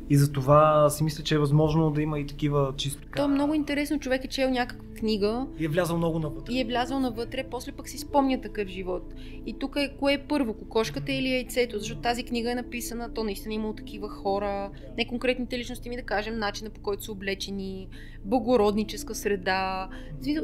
И 0.09 0.17
за 0.17 0.31
това 0.31 0.89
си 0.89 1.03
мисля, 1.03 1.23
че 1.23 1.35
е 1.35 1.37
възможно 1.37 1.91
да 1.91 2.01
има 2.01 2.19
и 2.19 2.27
такива 2.27 2.73
чисто 2.77 3.01
така... 3.01 3.17
То 3.17 3.25
е 3.25 3.27
много 3.27 3.53
интересно. 3.53 3.99
Човек 3.99 4.23
е 4.23 4.27
чел 4.27 4.49
някаква 4.49 4.85
книга. 4.93 5.47
И 5.59 5.65
е 5.65 5.67
влязал 5.67 5.97
много 5.97 6.19
навътре. 6.19 6.53
И 6.53 6.61
е 6.61 6.65
влязал 6.65 6.99
навътре, 6.99 7.45
после 7.51 7.71
пък 7.71 7.89
си 7.89 7.97
спомня 7.97 8.41
такъв 8.41 8.67
живот. 8.67 9.13
И 9.45 9.59
тук 9.59 9.75
е 9.75 9.95
кое 9.99 10.13
е 10.13 10.23
първо, 10.27 10.53
кокошката 10.53 11.11
или 11.11 11.31
яйцето, 11.31 11.79
защото 11.79 12.01
тази 12.01 12.23
книга 12.23 12.51
е 12.51 12.55
написана, 12.55 13.13
то 13.13 13.23
наистина 13.23 13.53
има 13.53 13.75
такива 13.75 14.09
хора, 14.09 14.71
не 14.97 15.07
конкретните 15.07 15.57
личности 15.57 15.89
ми 15.89 15.95
да 15.95 16.01
кажем, 16.01 16.39
начина 16.39 16.69
по 16.69 16.81
който 16.81 17.03
са 17.03 17.11
облечени, 17.11 17.87
благородническа 18.25 19.15
среда. 19.15 19.89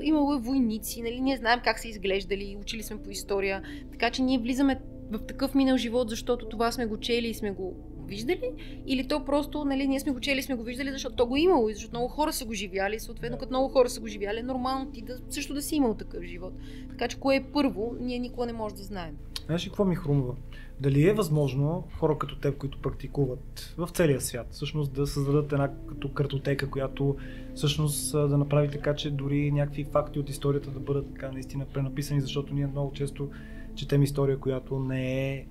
Имало 0.01 0.33
е 0.33 0.39
войници, 0.39 1.01
нали? 1.01 1.21
Ние 1.21 1.37
знаем 1.37 1.59
как 1.63 1.79
са 1.79 1.87
изглеждали, 1.87 2.57
учили 2.61 2.83
сме 2.83 3.03
по 3.03 3.09
история. 3.09 3.61
Така 3.91 4.09
че 4.09 4.21
ние 4.21 4.39
влизаме 4.39 4.81
в 5.11 5.25
такъв 5.25 5.55
минал 5.55 5.77
живот, 5.77 6.09
защото 6.09 6.49
това 6.49 6.71
сме 6.71 6.85
го 6.85 6.97
чели 6.97 7.27
и 7.27 7.33
сме 7.33 7.51
го 7.51 7.88
виждали, 8.09 8.51
или 8.87 9.07
то 9.07 9.25
просто, 9.25 9.65
нали, 9.65 9.87
ние 9.87 9.99
сме 9.99 10.11
го 10.11 10.19
чели, 10.19 10.41
сме 10.41 10.55
го 10.55 10.63
виждали, 10.63 10.91
защото 10.91 11.15
то 11.15 11.25
го 11.25 11.35
е 11.35 11.39
имало 11.39 11.69
и 11.69 11.73
защото 11.73 11.93
много 11.93 12.07
хора 12.07 12.33
са 12.33 12.45
го 12.45 12.53
живяли, 12.53 12.99
съответно 12.99 13.37
като 13.37 13.51
много 13.51 13.69
хора 13.69 13.89
са 13.89 14.01
го 14.01 14.07
живяли, 14.07 14.39
е 14.39 14.43
нормално 14.43 14.91
ти 14.91 15.01
да, 15.01 15.17
също 15.29 15.53
да 15.53 15.61
си 15.61 15.75
имал 15.75 15.93
такъв 15.93 16.23
живот. 16.23 16.53
Така 16.89 17.07
че 17.07 17.19
кое 17.19 17.35
е 17.35 17.43
първо, 17.53 17.95
ние 17.99 18.19
никога 18.19 18.45
не 18.45 18.53
може 18.53 18.75
да 18.75 18.83
знаем. 18.83 19.17
Знаеш 19.45 19.65
ли 19.65 19.69
какво 19.69 19.85
ми 19.85 19.95
хрумва? 19.95 20.35
Дали 20.81 21.07
е 21.07 21.13
възможно 21.13 21.83
хора 21.99 22.17
като 22.17 22.39
теб, 22.39 22.57
които 22.57 22.81
практикуват 22.81 23.75
в 23.77 23.89
целия 23.93 24.21
свят, 24.21 24.47
всъщност 24.51 24.93
да 24.93 25.07
създадат 25.07 25.53
една 25.53 25.71
като 25.89 26.13
картотека, 26.13 26.69
която 26.69 27.15
всъщност 27.55 28.11
да 28.11 28.37
направи 28.37 28.71
така, 28.71 28.95
че 28.95 29.11
дори 29.11 29.51
някакви 29.51 29.83
факти 29.83 30.19
от 30.19 30.29
историята 30.29 30.71
да 30.71 30.79
бъдат 30.79 31.13
така 31.13 31.31
наистина 31.31 31.65
пренаписани, 31.73 32.21
защото 32.21 32.53
ние 32.53 32.67
много 32.67 32.93
често 32.93 33.29
четем 33.75 34.03
история, 34.03 34.39
която 34.39 34.79
не 34.79 35.31
е 35.31 35.45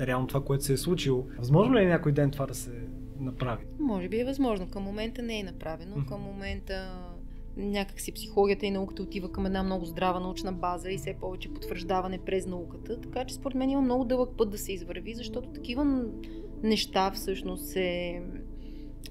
реално 0.00 0.26
това, 0.26 0.44
което 0.44 0.64
се 0.64 0.72
е 0.72 0.76
случило. 0.76 1.26
Възможно 1.38 1.74
ли 1.74 1.82
е 1.82 1.88
някой 1.88 2.12
ден 2.12 2.30
това 2.30 2.46
да 2.46 2.54
се 2.54 2.70
направи? 3.20 3.64
Може 3.78 4.08
би 4.08 4.20
е 4.20 4.24
възможно. 4.24 4.70
Към 4.70 4.82
момента 4.82 5.22
не 5.22 5.38
е 5.38 5.42
направено. 5.42 5.96
Mm-hmm. 5.96 6.08
Към 6.08 6.20
момента 6.20 7.00
някакси 7.56 8.12
психологията 8.12 8.66
и 8.66 8.70
науката 8.70 9.02
отива 9.02 9.32
към 9.32 9.46
една 9.46 9.62
много 9.62 9.84
здрава 9.84 10.20
научна 10.20 10.52
база 10.52 10.90
и 10.90 10.98
все 10.98 11.14
повече 11.20 11.54
потвърждаване 11.54 12.18
през 12.18 12.46
науката. 12.46 13.00
Така 13.00 13.24
че 13.24 13.34
според 13.34 13.54
мен 13.54 13.70
има 13.70 13.82
много 13.82 14.04
дълъг 14.04 14.30
път 14.36 14.50
да 14.50 14.58
се 14.58 14.72
извърви, 14.72 15.14
защото 15.14 15.48
такива 15.48 16.04
неща 16.62 17.10
всъщност 17.10 17.66
се, 17.66 18.20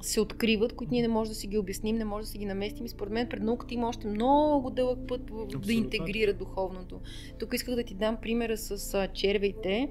се 0.01 0.21
откриват, 0.21 0.73
които 0.73 0.93
ние 0.93 1.01
не 1.01 1.07
можем 1.07 1.31
да 1.31 1.36
си 1.36 1.47
ги 1.47 1.57
обясним, 1.57 1.95
не 1.95 2.05
можем 2.05 2.23
да 2.23 2.27
си 2.27 2.38
ги 2.38 2.45
наместим. 2.45 2.86
И 2.86 2.89
според 2.89 3.13
мен 3.13 3.29
пред 3.29 3.43
науката 3.43 3.73
има 3.73 3.88
още 3.88 4.07
много 4.07 4.69
дълъг 4.69 4.99
път 5.07 5.21
Абсолютно. 5.21 5.59
да 5.59 5.73
интегрира 5.73 6.34
духовното. 6.34 6.99
Тук 7.39 7.53
исках 7.53 7.75
да 7.75 7.84
ти 7.84 7.93
дам 7.93 8.17
примера 8.21 8.57
с 8.57 8.93
а, 8.93 9.07
червейте. 9.07 9.89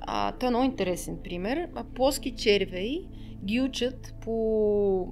А, 0.00 0.32
това 0.32 0.46
е 0.46 0.50
много 0.50 0.64
интересен 0.64 1.18
пример. 1.24 1.68
А, 1.74 1.84
плоски 1.84 2.30
червей 2.30 3.06
ги 3.44 3.60
учат 3.60 4.14
по 4.20 5.06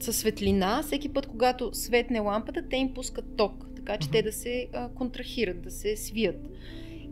със 0.00 0.16
светлина, 0.16 0.82
всеки 0.82 1.08
път, 1.08 1.26
когато 1.26 1.70
светне 1.72 2.20
лампата, 2.20 2.68
те 2.70 2.76
им 2.76 2.94
пускат 2.94 3.36
ток, 3.36 3.66
така 3.76 3.96
че 3.96 4.08
mm-hmm. 4.08 4.12
те 4.12 4.22
да 4.22 4.32
се 4.32 4.68
а, 4.74 4.88
контрахират, 4.88 5.62
да 5.62 5.70
се 5.70 5.96
свият. 5.96 6.48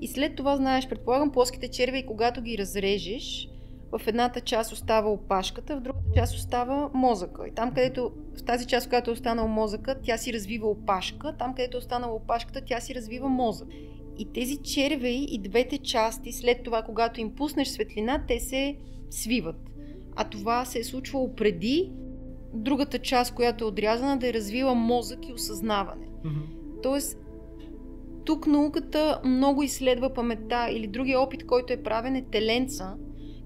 И 0.00 0.08
след 0.08 0.36
това, 0.36 0.56
знаеш, 0.56 0.88
предполагам, 0.88 1.32
плоските 1.32 1.68
червеи, 1.68 2.06
когато 2.06 2.42
ги 2.42 2.58
разрежеш, 2.58 3.48
в 3.92 4.06
едната 4.06 4.40
част 4.40 4.72
остава 4.72 5.10
опашката, 5.10 5.76
в 5.76 5.80
другата 5.80 6.06
част 6.16 6.34
остава 6.34 6.90
мозъка. 6.94 7.48
И 7.48 7.54
там, 7.54 7.68
където, 7.68 8.12
в 8.38 8.44
тази 8.44 8.66
част, 8.66 8.88
която 8.88 9.10
е 9.10 9.12
останал 9.12 9.48
мозъка, 9.48 10.00
тя 10.02 10.16
си 10.16 10.32
развива 10.32 10.68
опашка, 10.68 11.36
там, 11.38 11.54
където 11.54 11.76
е 11.76 11.78
останала 11.78 12.14
опашката, 12.14 12.60
тя 12.66 12.80
си 12.80 12.94
развива 12.94 13.28
мозък. 13.28 13.68
И 14.20 14.32
тези 14.32 14.56
червеи 14.56 15.26
и 15.30 15.38
двете 15.38 15.78
части, 15.78 16.32
след 16.32 16.62
това, 16.62 16.82
когато 16.82 17.20
им 17.20 17.34
пуснеш 17.34 17.68
светлина, 17.68 18.24
те 18.28 18.40
се 18.40 18.76
свиват. 19.10 19.70
А 20.16 20.24
това 20.24 20.64
се 20.64 20.78
е 20.78 20.84
случвало 20.84 21.34
преди 21.34 21.90
другата 22.54 22.98
част, 22.98 23.34
която 23.34 23.64
е 23.64 23.66
отрязана, 23.66 24.18
да 24.18 24.28
е 24.28 24.32
развила 24.32 24.74
мозък 24.74 25.28
и 25.28 25.32
осъзнаване. 25.32 26.06
Mm-hmm. 26.06 26.82
Тоест, 26.82 27.18
тук 28.24 28.46
науката 28.46 29.20
много 29.24 29.62
изследва 29.62 30.14
паметта 30.14 30.68
или 30.70 30.86
другия 30.86 31.20
опит, 31.20 31.46
който 31.46 31.72
е 31.72 31.82
правен 31.82 32.16
е 32.16 32.24
теленца, 32.30 32.94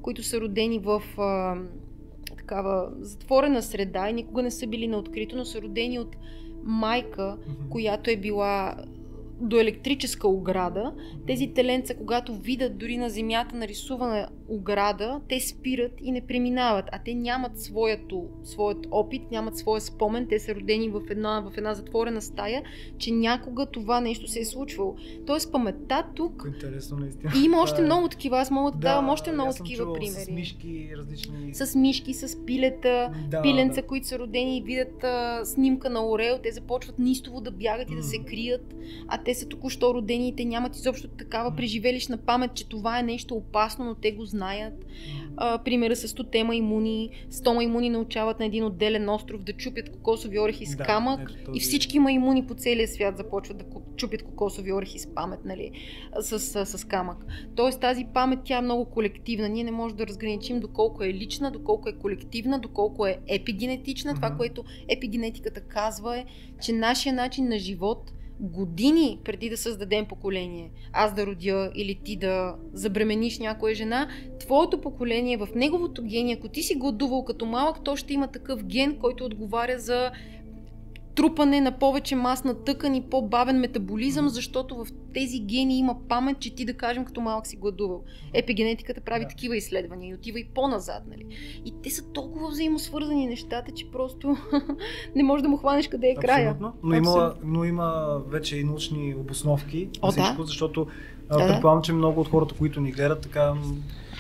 които 0.03 0.23
са 0.23 0.41
родени 0.41 0.79
в 0.79 1.03
а, 1.19 1.57
такава 2.37 2.93
затворена 3.01 3.63
среда 3.63 4.11
и 4.11 4.13
никога 4.13 4.43
не 4.43 4.51
са 4.51 4.67
били 4.67 4.89
на 4.89 4.99
открито, 4.99 5.37
но 5.37 5.45
са 5.45 5.63
родени 5.63 5.99
от 5.99 6.17
майка, 6.65 7.39
mm-hmm. 7.39 7.69
която 7.69 8.11
е 8.11 8.17
била 8.17 8.75
до 9.41 9.61
електрическа 9.61 10.29
ограда, 10.29 10.93
тези 11.27 11.53
теленца, 11.55 11.95
когато 11.95 12.35
видят 12.35 12.79
дори 12.79 12.97
на 12.97 13.11
земята 13.11 13.57
нарисувана 13.57 14.29
ограда, 14.49 15.21
те 15.29 15.41
спират 15.41 15.93
и 16.03 16.13
не 16.13 16.21
преминават, 16.21 16.85
а 16.93 16.99
те 17.05 17.15
нямат 17.15 17.61
своето, 17.61 18.27
своят 18.45 18.87
опит, 18.91 19.23
нямат 19.31 19.59
своя 19.59 19.81
спомен, 19.81 20.27
те 20.29 20.39
са 20.39 20.55
родени 20.55 20.89
в 20.89 21.01
една, 21.11 21.41
в 21.41 21.59
една 21.59 21.75
затворена 21.75 22.23
стая, 22.23 22.63
че 22.99 23.13
някога 23.13 23.67
това 23.67 24.01
нещо 24.01 24.29
се 24.29 24.41
е 24.41 24.45
случвало. 24.45 24.97
Тоест 25.27 25.53
паметта 25.53 26.07
тук... 26.15 26.45
Интересно, 26.55 26.97
наистина. 26.97 27.33
И 27.37 27.45
има 27.45 27.61
още 27.63 27.83
е... 27.83 27.85
много 27.85 28.09
такива, 28.09 28.39
аз 28.39 28.51
мога 28.51 28.71
да, 28.71 28.79
да 28.79 28.89
давам 28.89 29.09
още 29.09 29.33
много 29.33 29.53
такива 29.53 29.93
примери. 29.93 30.25
С 30.25 30.31
мишки 30.31 30.91
различни. 30.97 31.55
С 31.55 31.75
мишки, 31.75 32.15
с 32.15 32.45
пилета, 32.47 33.11
да, 33.31 33.43
пиленца, 33.43 33.81
да. 33.81 33.87
които 33.87 34.07
са 34.07 34.19
родени 34.19 34.59
и 34.59 34.63
видят 34.63 35.05
а, 35.05 35.41
снимка 35.45 35.91
на 35.91 36.09
Орел, 36.09 36.39
те 36.43 36.53
започват 36.53 36.99
нистово 36.99 37.41
да 37.41 37.51
бягат 37.51 37.91
и 37.91 37.97
да 37.97 38.03
се 38.03 38.19
крият, 38.19 38.75
а 39.09 39.24
те 39.25 39.35
са 39.35 39.49
току-що 39.49 39.95
родени 39.95 40.29
и 40.29 40.37
те 40.37 40.45
нямат 40.45 40.77
изобщо 40.77 41.09
такава 41.09 41.57
преживелищна 41.57 42.17
памет, 42.17 42.55
че 42.55 42.69
това 42.69 42.99
е 42.99 43.03
нещо 43.03 43.35
опасно, 43.35 43.85
но 43.85 43.95
те 43.95 44.13
го 44.13 44.25
знаят. 44.25 44.75
А, 45.37 45.59
примера 45.59 45.97
с 45.97 46.09
стотема 46.09 46.57
имуни. 46.57 47.11
Стома 47.31 47.65
имуни 47.65 47.91
научават 47.91 48.39
на 48.39 48.47
един 48.47 48.65
отделен 48.65 49.09
остров 49.09 49.43
да 49.43 49.53
чупят 49.53 49.91
кокосови 49.91 50.41
орехи 50.41 50.67
с 50.67 50.77
да, 50.77 50.85
камък 50.85 51.21
ето, 51.21 51.45
този... 51.45 51.59
и 51.59 51.61
всички 51.61 51.99
маймуни 51.99 52.47
по 52.47 52.55
целия 52.55 52.89
свят 52.89 53.17
започват 53.17 53.59
да 53.59 53.65
чупят 53.97 54.23
кокосови 54.23 54.73
орехи 54.73 54.99
с 54.99 55.15
памет, 55.15 55.45
нали, 55.45 55.71
с, 56.21 56.39
с, 56.39 56.67
с 56.67 56.85
камък. 56.85 57.27
Тоест 57.55 57.81
тази 57.81 58.07
памет, 58.15 58.39
тя 58.45 58.59
е 58.59 58.63
много 58.63 58.85
колективна. 58.85 59.49
Ние 59.49 59.65
не 59.65 59.71
можем 59.71 59.97
да 59.97 60.07
разграничим 60.07 60.61
доколко 60.61 61.05
е 61.05 61.15
лична, 61.15 61.51
доколко 61.51 61.89
е 61.89 61.93
колективна, 61.93 62.59
доколко 62.59 63.07
е 63.07 63.19
епигенетична. 63.29 64.13
Mm-hmm. 64.13 64.17
Това, 64.17 64.31
което 64.37 64.65
епигенетиката 64.89 65.61
казва 65.61 66.19
е, 66.19 66.25
че 66.63 66.73
нашия 66.73 67.15
начин 67.15 67.49
на 67.49 67.59
живот– 67.59 68.13
години 68.41 69.19
преди 69.25 69.51
да 69.51 69.57
създадем 69.57 70.07
поколение, 70.07 70.71
аз 70.93 71.15
да 71.15 71.27
родя 71.27 71.71
или 71.75 71.95
ти 71.95 72.17
да 72.17 72.55
забремениш 72.73 73.39
някоя 73.39 73.75
жена, 73.75 74.09
твоето 74.41 74.81
поколение 74.81 75.37
в 75.37 75.49
неговото 75.55 76.03
гени, 76.03 76.33
ако 76.33 76.49
ти 76.49 76.63
си 76.63 76.75
гладувал 76.75 77.25
като 77.25 77.47
малък, 77.47 77.85
то 77.85 77.97
ще 77.97 78.15
има 78.15 78.29
такъв 78.29 78.65
ген, 78.65 78.97
който 78.99 79.25
отговаря 79.25 79.79
за 79.79 80.11
трупане 81.15 81.61
на 81.61 81.79
повече 81.79 82.17
масна 82.17 82.55
тъкан 82.55 82.95
и 82.95 83.03
по-бавен 83.11 83.61
метаболизъм, 83.61 84.29
защото 84.29 84.85
в 84.85 84.87
тези 85.15 85.41
гени 85.41 85.79
има 85.79 85.97
памет, 86.09 86.41
че 86.41 86.55
ти 86.55 86.65
да 86.65 86.75
кажем 86.75 87.05
като 87.05 87.21
малък 87.21 87.47
си 87.47 87.57
гладувал. 87.57 88.03
Епигенетиката 88.33 89.01
прави 89.01 89.25
да. 89.25 89.29
такива 89.29 89.57
изследвания 89.57 90.11
и 90.11 90.15
отива 90.15 90.41
и 90.41 90.45
по-назад. 90.45 91.03
Нали? 91.11 91.27
И 91.65 91.75
те 91.83 91.91
са 91.91 92.13
толкова 92.13 92.49
взаимосвързани 92.49 93.27
нещата, 93.27 93.73
че 93.73 93.91
просто 93.91 94.37
не 95.17 95.23
можеш 95.23 95.43
да 95.43 95.49
му 95.49 95.57
хванеш 95.57 95.89
къде 95.89 96.09
е 96.09 96.15
края. 96.15 96.51
Абсолютно. 96.51 96.79
Но, 96.83 96.95
има, 96.95 97.35
но 97.45 97.65
има 97.65 98.21
вече 98.29 98.57
и 98.57 98.65
научни 98.65 99.15
обосновки 99.15 99.89
О, 100.03 100.11
всичко, 100.11 100.37
да? 100.37 100.47
защото 100.47 100.87
да, 101.29 101.49
предполагам, 101.49 101.83
че 101.83 101.93
много 101.93 102.21
от 102.21 102.29
хората, 102.29 102.55
които 102.55 102.81
ни 102.81 102.93
гледат, 102.93 103.21
така 103.21 103.53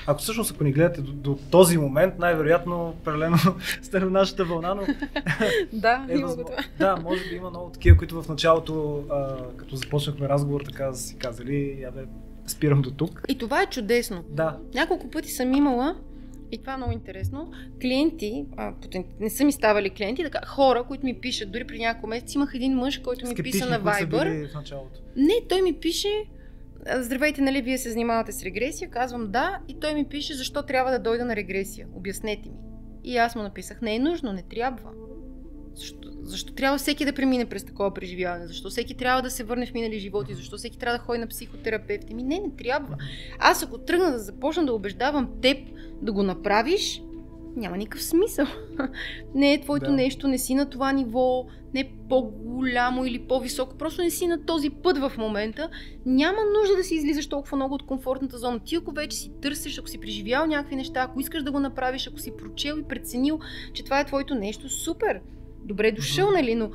ако 0.07 0.21
всъщност 0.21 0.51
ако 0.51 0.65
ни 0.65 0.73
гледате 0.73 1.01
до, 1.01 1.13
до 1.13 1.39
този 1.51 1.79
момент, 1.79 2.19
най-вероятно 2.19 2.95
прелено 3.05 3.37
сте 3.83 4.01
на 4.01 4.11
нашата 4.11 4.45
вълна, 4.45 4.75
но... 4.75 4.83
да, 5.73 6.07
е 6.09 6.15
има 6.15 6.27
възможно... 6.27 6.45
това. 6.45 6.65
Да, 6.79 7.03
може 7.03 7.29
би 7.29 7.37
има 7.37 7.51
много 7.51 7.71
такива, 7.71 7.97
които 7.97 8.23
в 8.23 8.29
началото, 8.29 9.05
а, 9.11 9.37
като 9.57 9.77
започнахме 9.77 10.29
разговор, 10.29 10.61
така 10.61 10.93
си 10.93 11.17
казали, 11.17 11.79
я 11.81 11.91
бе, 11.91 12.05
спирам 12.47 12.83
до 12.83 12.91
тук. 12.91 13.23
И 13.29 13.39
това 13.39 13.63
е 13.63 13.67
чудесно. 13.67 14.25
Да. 14.29 14.59
Няколко 14.75 15.11
пъти 15.11 15.31
съм 15.31 15.55
имала 15.55 15.97
и 16.53 16.59
това 16.59 16.73
е 16.73 16.77
много 16.77 16.93
интересно. 16.93 17.53
Клиенти, 17.81 18.47
а, 18.57 18.73
не 19.21 19.31
са 19.31 19.45
ми 19.45 19.53
ставали 19.53 19.91
клиенти, 19.91 20.23
така, 20.23 20.47
хора, 20.47 20.85
които 20.89 21.05
ми 21.05 21.21
пишат, 21.21 21.53
дори 21.53 21.65
при 21.65 21.79
няколко 21.79 22.07
месеца, 22.07 22.33
имах 22.39 22.53
един 22.55 22.75
мъж, 22.75 22.99
който 22.99 23.27
ми 23.27 23.33
Скептични, 23.33 23.61
писа 23.61 23.71
на 23.71 23.81
Viber. 23.81 24.51
В 24.51 24.55
началото. 24.55 25.01
Не, 25.17 25.35
той 25.49 25.63
ми 25.63 25.73
пише, 25.73 26.25
Здравейте, 26.93 27.43
нали 27.43 27.63
вие 27.63 27.79
се 27.79 27.91
занимавате 27.91 28.33
с 28.33 28.43
регресия? 28.43 28.91
Казвам 28.91 29.31
да 29.31 29.59
и 29.69 29.81
той 29.81 29.95
ми 29.95 30.09
пише 30.09 30.35
защо 30.35 30.63
трябва 30.63 30.91
да 30.91 30.99
дойда 30.99 31.25
на 31.25 31.37
регресия. 31.37 31.87
Обяснете 31.95 32.49
ми. 32.49 32.57
И 33.05 33.17
аз 33.17 33.37
му 33.37 33.43
написах, 33.43 33.83
не 33.83 33.95
е 33.95 33.99
нужно, 33.99 34.33
не 34.33 34.43
трябва. 34.43 34.91
Защо, 35.75 36.09
защо 36.23 36.55
трябва 36.55 36.79
всеки 36.79 37.05
да 37.05 37.13
премине 37.13 37.47
през 37.47 37.65
такова 37.65 37.95
преживяване? 37.95 38.47
Защо 38.47 38.71
всеки 38.71 38.97
трябва 38.97 39.23
да 39.23 39.31
се 39.31 39.45
върне 39.45 39.67
в 39.67 39.75
минали 39.75 39.99
животи? 39.99 40.35
Защо 40.35 40.57
всеки 40.57 40.79
трябва 40.79 40.99
да 40.99 41.05
ходи 41.05 41.19
на 41.19 41.27
психотерапевти? 41.27 42.15
Ми 42.15 42.23
не, 42.23 42.39
не 42.39 42.57
трябва. 42.59 42.97
Аз 43.39 43.63
ако 43.63 43.79
тръгна 43.79 44.13
да 44.13 44.19
започна 44.19 44.67
да 44.67 44.75
убеждавам 44.75 45.31
теб 45.43 45.59
да 46.03 46.13
го 46.13 46.23
направиш, 46.23 47.03
няма 47.57 47.77
никакъв 47.77 48.03
смисъл. 48.03 48.47
не 49.35 49.53
е 49.53 49.61
твоето 49.61 49.87
да. 49.87 49.93
нещо, 49.93 50.29
не 50.29 50.39
си 50.39 50.55
на 50.55 50.71
това 50.71 50.93
ниво, 50.93 51.47
не 51.75 51.81
е 51.81 51.91
по-голямо 52.09 53.05
или 53.05 53.19
по-високо, 53.19 53.77
просто 53.77 54.03
не 54.03 54.11
си 54.11 54.27
на 54.27 54.45
този 54.45 54.71
път 54.71 54.99
в 54.99 55.13
момента. 55.19 55.69
Няма 56.07 56.39
нужда 56.59 56.77
да 56.77 56.85
си 56.85 56.95
излизаш 56.95 57.27
толкова 57.27 57.57
много 57.57 57.75
от 57.75 57.87
комфортната 57.87 58.39
зона. 58.39 58.61
Ти 58.61 58.77
ако 58.77 58.93
вече 58.93 59.17
си 59.17 59.33
търсиш, 59.43 59.79
ако 59.79 59.89
си 59.89 60.01
преживял 60.01 60.47
някакви 60.47 60.77
неща, 60.77 61.01
ако 61.01 61.21
искаш 61.21 61.43
да 61.43 61.53
го 61.53 61.61
направиш, 61.61 62.07
ако 62.07 62.19
си 62.19 62.33
прочел 62.37 62.77
и 62.79 62.89
преценил, 62.89 63.39
че 63.73 63.85
това 63.85 64.01
е 64.01 64.07
твоето 64.07 64.35
нещо, 64.35 64.69
супер! 64.69 65.21
Добре 65.65 65.93
дошъл, 65.93 66.31
нали? 66.31 66.55
Но 66.55 66.71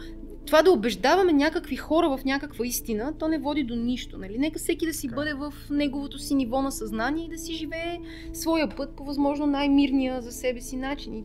това 0.45 0.61
да 0.61 0.71
убеждаваме 0.71 1.33
някакви 1.33 1.75
хора 1.75 2.17
в 2.17 2.25
някаква 2.25 2.65
истина, 2.65 3.13
то 3.19 3.27
не 3.27 3.37
води 3.37 3.63
до 3.63 3.75
нищо. 3.75 4.17
Нали? 4.17 4.37
Нека 4.37 4.59
всеки 4.59 4.85
да 4.85 4.93
си 4.93 5.09
okay. 5.09 5.15
бъде 5.15 5.33
в 5.33 5.53
неговото 5.69 6.17
си 6.17 6.35
ниво 6.35 6.61
на 6.61 6.71
съзнание 6.71 7.25
и 7.25 7.29
да 7.29 7.37
си 7.37 7.53
живее 7.53 7.99
своя 8.33 8.69
път 8.75 8.95
по 8.95 9.03
възможно 9.03 9.47
най-мирния 9.47 10.21
за 10.21 10.31
себе 10.31 10.61
си 10.61 10.77
начин. 10.77 11.15
И 11.15 11.23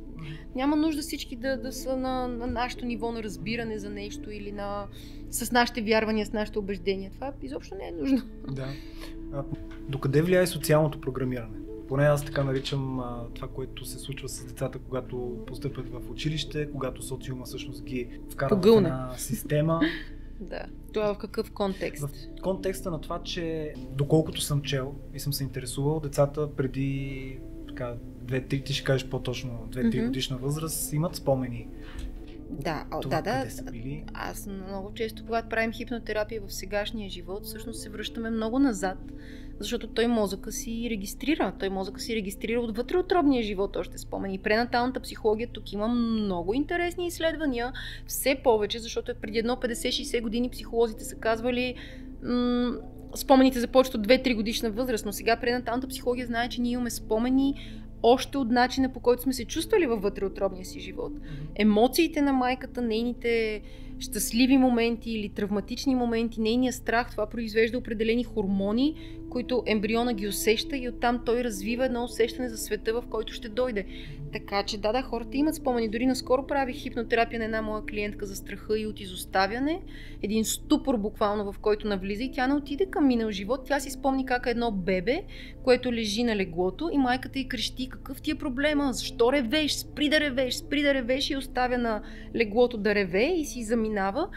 няма 0.54 0.76
нужда 0.76 1.02
всички 1.02 1.36
да, 1.36 1.56
да 1.56 1.72
са 1.72 1.96
на, 1.96 2.28
на 2.28 2.46
нашето 2.46 2.84
ниво 2.84 3.12
на 3.12 3.22
разбиране 3.22 3.78
за 3.78 3.90
нещо 3.90 4.30
или 4.30 4.52
на, 4.52 4.86
с 5.30 5.52
нашите 5.52 5.82
вярвания, 5.82 6.26
с 6.26 6.32
нашите 6.32 6.58
убеждения. 6.58 7.10
Това 7.14 7.32
изобщо 7.42 7.74
не 7.74 7.88
е 7.88 7.92
нужно. 8.02 8.22
Да. 8.50 8.68
А, 9.32 9.44
докъде 9.88 10.22
влияе 10.22 10.46
социалното 10.46 11.00
програмиране? 11.00 11.63
Поне 11.88 12.04
аз 12.04 12.24
така 12.24 12.44
наричам 12.44 13.00
а, 13.00 13.24
това, 13.34 13.48
което 13.48 13.84
се 13.84 13.98
случва 13.98 14.28
с 14.28 14.44
децата, 14.44 14.78
когато 14.78 15.44
постъпят 15.46 15.88
в 15.88 16.10
училище, 16.10 16.70
когато 16.72 17.02
социума 17.02 17.44
всъщност 17.44 17.84
ги 17.84 18.08
вкара 18.30 18.56
в 18.56 18.76
една 18.76 19.12
система. 19.16 19.80
да. 20.40 20.66
Това 20.92 21.14
в 21.14 21.18
какъв 21.18 21.52
контекст? 21.52 22.04
В 22.04 22.10
контекста 22.42 22.90
на 22.90 23.00
това, 23.00 23.22
че 23.22 23.74
доколкото 23.90 24.40
съм 24.40 24.62
чел 24.62 24.94
и 25.14 25.20
съм 25.20 25.32
се 25.32 25.44
интересувал, 25.44 26.00
децата 26.00 26.54
преди 26.56 27.38
така, 27.68 27.94
2-3, 28.24 28.64
ти 28.64 28.72
ще 28.72 28.84
кажеш 28.84 29.08
по-точно, 29.08 29.68
2-3 29.70 29.84
mm-hmm. 29.84 30.04
годишна 30.06 30.36
възраст, 30.36 30.92
имат 30.92 31.16
спомени. 31.16 31.68
Да, 32.50 32.86
о, 32.92 33.00
това 33.00 33.16
да, 33.16 33.32
да. 33.32 33.38
къде 33.38 33.50
са 33.50 33.64
били? 33.64 34.04
Аз 34.14 34.46
много 34.46 34.94
често, 34.94 35.24
когато 35.24 35.48
правим 35.48 35.72
хипнотерапия 35.72 36.42
в 36.46 36.54
сегашния 36.54 37.10
живот, 37.10 37.44
всъщност 37.44 37.80
се 37.80 37.90
връщаме 37.90 38.30
много 38.30 38.58
назад, 38.58 38.98
защото 39.60 39.86
той 39.86 40.06
мозъка 40.06 40.52
си 40.52 40.86
регистрира. 40.90 41.52
Той 41.58 41.68
мозъка 41.68 42.00
си 42.00 42.16
регистрира 42.16 42.60
от 42.60 42.76
вътреотробния 42.76 43.42
живот, 43.42 43.76
още 43.76 43.98
спомени. 43.98 44.38
Пренаталната 44.38 45.00
психология 45.00 45.48
тук 45.52 45.72
има 45.72 45.88
много 45.88 46.54
интересни 46.54 47.06
изследвания, 47.06 47.72
все 48.06 48.40
повече, 48.44 48.78
защото 48.78 49.10
е 49.10 49.14
преди 49.14 49.38
едно 49.38 49.56
50-60 49.56 50.20
години 50.20 50.50
психолозите 50.50 51.04
са 51.04 51.16
казвали 51.16 51.74
м- 52.22 52.72
спомените 53.14 53.60
започват 53.60 53.94
от 53.94 54.06
2-3 54.06 54.34
годишна 54.34 54.70
възраст, 54.70 55.06
но 55.06 55.12
сега 55.12 55.36
пренаталната 55.36 55.88
психология 55.88 56.26
знае, 56.26 56.48
че 56.48 56.60
ние 56.60 56.72
имаме 56.72 56.90
спомени 56.90 57.54
още 58.02 58.38
от 58.38 58.50
начина 58.50 58.92
по 58.92 59.00
който 59.00 59.22
сме 59.22 59.32
се 59.32 59.44
чувствали 59.44 59.86
във 59.86 60.02
вътреотробния 60.02 60.64
си 60.64 60.80
живот. 60.80 61.12
Емоциите 61.56 62.22
на 62.22 62.32
майката, 62.32 62.82
нейните 62.82 63.62
щастливи 63.98 64.58
моменти 64.58 65.10
или 65.10 65.28
травматични 65.28 65.94
моменти, 65.94 66.40
нейния 66.40 66.72
страх, 66.72 67.10
това 67.10 67.26
произвежда 67.26 67.78
определени 67.78 68.24
хормони, 68.24 68.94
които 69.34 69.62
ембриона 69.66 70.14
ги 70.14 70.28
усеща 70.28 70.76
и 70.76 70.88
оттам 70.88 71.22
той 71.26 71.44
развива 71.44 71.84
едно 71.84 72.04
усещане 72.04 72.48
за 72.48 72.56
света, 72.56 72.92
в 72.94 73.04
който 73.10 73.32
ще 73.32 73.48
дойде. 73.48 73.84
Така 74.32 74.62
че 74.62 74.78
да, 74.78 74.92
да, 74.92 75.02
хората 75.02 75.36
имат 75.36 75.54
спомени. 75.54 75.88
Дори 75.88 76.06
наскоро 76.06 76.46
правих 76.46 76.76
хипнотерапия 76.76 77.38
на 77.38 77.44
една 77.44 77.62
моя 77.62 77.82
клиентка 77.84 78.26
за 78.26 78.36
страха 78.36 78.78
и 78.78 78.86
от 78.86 79.00
изоставяне. 79.00 79.80
Един 80.22 80.44
ступор 80.44 80.96
буквално, 80.96 81.52
в 81.52 81.58
който 81.58 81.88
навлиза 81.88 82.22
и 82.22 82.32
тя 82.32 82.46
не 82.46 82.54
отиде 82.54 82.86
към 82.86 83.06
минал 83.06 83.30
живот. 83.30 83.60
Тя 83.66 83.80
си 83.80 83.90
спомни 83.90 84.26
как 84.26 84.46
едно 84.46 84.70
бебе, 84.70 85.22
което 85.64 85.92
лежи 85.92 86.24
на 86.24 86.36
леглото 86.36 86.90
и 86.92 86.98
майката 86.98 87.38
й 87.38 87.48
крещи 87.48 87.88
какъв 87.88 88.22
ти 88.22 88.30
е 88.30 88.34
проблема, 88.34 88.92
защо 88.92 89.32
ревеш, 89.32 89.72
спри 89.72 90.08
да 90.08 90.20
ревеш, 90.20 90.54
спри 90.54 90.82
да 90.82 90.94
ревеш 90.94 91.30
и 91.30 91.36
оставя 91.36 91.78
на 91.78 92.02
леглото 92.36 92.76
да 92.76 92.94
реве 92.94 93.34
и 93.36 93.44
си 93.44 93.64
заминава 93.64 94.28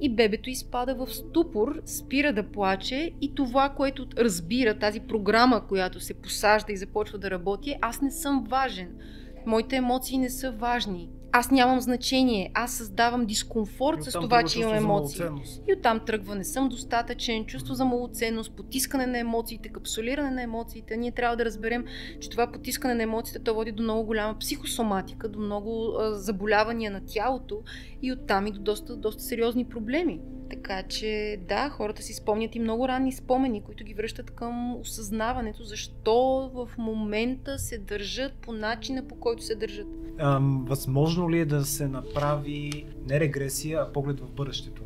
и 0.00 0.14
бебето 0.14 0.50
изпада 0.50 0.94
в 0.94 1.14
ступор, 1.14 1.80
спира 1.84 2.32
да 2.32 2.50
плаче 2.50 3.12
и 3.20 3.34
това, 3.34 3.68
което 3.68 4.06
разбира, 4.18 4.78
тази 4.78 5.00
програма, 5.00 5.66
която 5.68 6.00
се 6.00 6.14
посажда 6.14 6.72
и 6.72 6.76
започва 6.76 7.18
да 7.18 7.30
работи, 7.30 7.70
е, 7.70 7.78
аз 7.82 8.00
не 8.00 8.10
съм 8.10 8.44
важен. 8.48 8.88
Моите 9.46 9.76
емоции 9.76 10.18
не 10.18 10.30
са 10.30 10.50
важни. 10.50 11.08
Аз 11.32 11.50
нямам 11.50 11.80
значение. 11.80 12.50
Аз 12.54 12.72
създавам 12.72 13.26
дискомфорт 13.26 14.04
с 14.04 14.12
това, 14.12 14.42
че 14.42 14.60
имам 14.60 14.74
емоции. 14.74 15.24
И 15.68 15.72
оттам 15.72 16.00
тръгва 16.06 16.34
не 16.34 16.44
съм 16.44 16.68
достатъчен, 16.68 17.44
чувство 17.44 17.74
за 17.74 17.84
малоценност, 17.84 18.52
потискане 18.56 19.06
на 19.06 19.18
емоциите, 19.18 19.68
капсулиране 19.68 20.30
на 20.30 20.42
емоциите. 20.42 20.96
Ние 20.96 21.12
трябва 21.12 21.36
да 21.36 21.44
разберем, 21.44 21.84
че 22.20 22.30
това 22.30 22.52
потискане 22.52 22.94
на 22.94 23.02
емоциите 23.02 23.38
то 23.38 23.54
води 23.54 23.72
до 23.72 23.82
много 23.82 24.06
голяма 24.06 24.38
психосоматика, 24.38 25.28
до 25.28 25.38
много 25.38 25.96
а, 25.98 26.14
заболявания 26.14 26.90
на 26.90 27.00
тялото 27.06 27.62
и 28.02 28.12
оттам 28.12 28.46
и 28.46 28.50
до 28.50 28.60
доста, 28.60 28.96
доста 28.96 29.22
сериозни 29.22 29.64
проблеми. 29.64 30.20
Така 30.50 30.82
че 30.82 31.38
да, 31.48 31.68
хората 31.68 32.02
си 32.02 32.12
спомнят 32.12 32.54
и 32.54 32.58
много 32.58 32.88
ранни 32.88 33.12
спомени, 33.12 33.62
които 33.62 33.84
ги 33.84 33.94
връщат 33.94 34.30
към 34.30 34.80
осъзнаването, 34.80 35.64
защо 35.64 36.50
в 36.54 36.78
момента 36.78 37.58
се 37.58 37.78
държат 37.78 38.32
по 38.32 38.52
начина 38.52 39.08
по 39.08 39.14
който 39.14 39.42
се 39.42 39.54
държат. 39.54 39.86
Ам, 40.18 40.64
възможно 40.68 41.30
ли 41.30 41.38
е 41.38 41.44
да 41.44 41.64
се 41.64 41.88
направи 41.88 42.86
не 43.08 43.20
регресия, 43.20 43.80
а 43.80 43.92
поглед 43.92 44.20
в 44.20 44.30
бъдещето? 44.30 44.82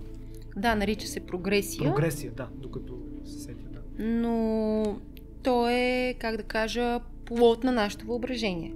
Да, 0.57 0.75
нарича 0.75 1.07
се 1.07 1.21
прогресия. 1.21 1.95
Прогресия, 1.95 2.33
да, 2.33 2.49
докато 2.55 2.99
се 3.25 3.39
сетя, 3.39 3.65
да. 3.73 4.05
Но 4.05 5.01
то 5.43 5.69
е, 5.69 6.15
как 6.19 6.37
да 6.37 6.43
кажа, 6.43 7.01
плод 7.25 7.65
на 7.65 7.73
нашето 7.73 8.07
въображение. 8.07 8.75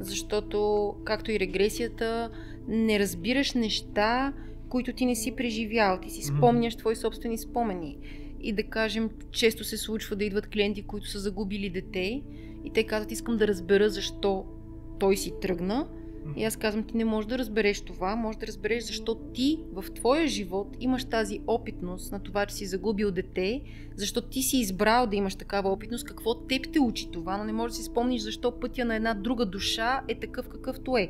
Защото, 0.00 0.94
както 1.04 1.30
и 1.30 1.40
регресията, 1.40 2.30
не 2.68 2.98
разбираш 2.98 3.54
неща, 3.54 4.32
които 4.68 4.92
ти 4.92 5.06
не 5.06 5.14
си 5.14 5.36
преживял. 5.36 6.00
Ти 6.00 6.10
си 6.10 6.22
спомняш 6.22 6.76
твои 6.76 6.96
собствени 6.96 7.38
спомени. 7.38 7.98
И 8.40 8.52
да 8.52 8.62
кажем, 8.62 9.10
често 9.30 9.64
се 9.64 9.76
случва 9.76 10.16
да 10.16 10.24
идват 10.24 10.46
клиенти, 10.46 10.82
които 10.82 11.08
са 11.08 11.18
загубили 11.18 11.70
дете 11.70 12.22
и 12.64 12.70
те 12.74 12.84
казват, 12.84 13.12
искам 13.12 13.36
да 13.36 13.48
разбера 13.48 13.90
защо 13.90 14.44
той 14.98 15.16
си 15.16 15.32
тръгна. 15.40 15.86
И 16.36 16.44
аз 16.44 16.56
казвам, 16.56 16.84
ти 16.84 16.96
не 16.96 17.04
можеш 17.04 17.28
да 17.28 17.38
разбереш 17.38 17.80
това, 17.80 18.16
можеш 18.16 18.38
да 18.38 18.46
разбереш 18.46 18.84
защо 18.84 19.14
ти 19.14 19.58
в 19.72 19.84
твоя 19.94 20.26
живот 20.26 20.76
имаш 20.80 21.04
тази 21.04 21.40
опитност 21.46 22.12
на 22.12 22.20
това, 22.22 22.46
че 22.46 22.54
си 22.54 22.66
загубил 22.66 23.10
дете, 23.10 23.62
защо 23.96 24.20
ти 24.20 24.42
си 24.42 24.58
избрал 24.58 25.06
да 25.06 25.16
имаш 25.16 25.34
такава 25.34 25.70
опитност, 25.70 26.06
какво 26.06 26.34
теб 26.34 26.72
те 26.72 26.80
учи 26.80 27.10
това, 27.10 27.36
но 27.36 27.44
не 27.44 27.52
можеш 27.52 27.76
да 27.76 27.82
си 27.82 27.90
спомниш 27.90 28.22
защо 28.22 28.60
пътя 28.60 28.84
на 28.84 28.96
една 28.96 29.14
друга 29.14 29.46
душа 29.46 30.00
е 30.08 30.14
такъв 30.14 30.48
какъвто 30.48 30.96
е. 30.96 31.08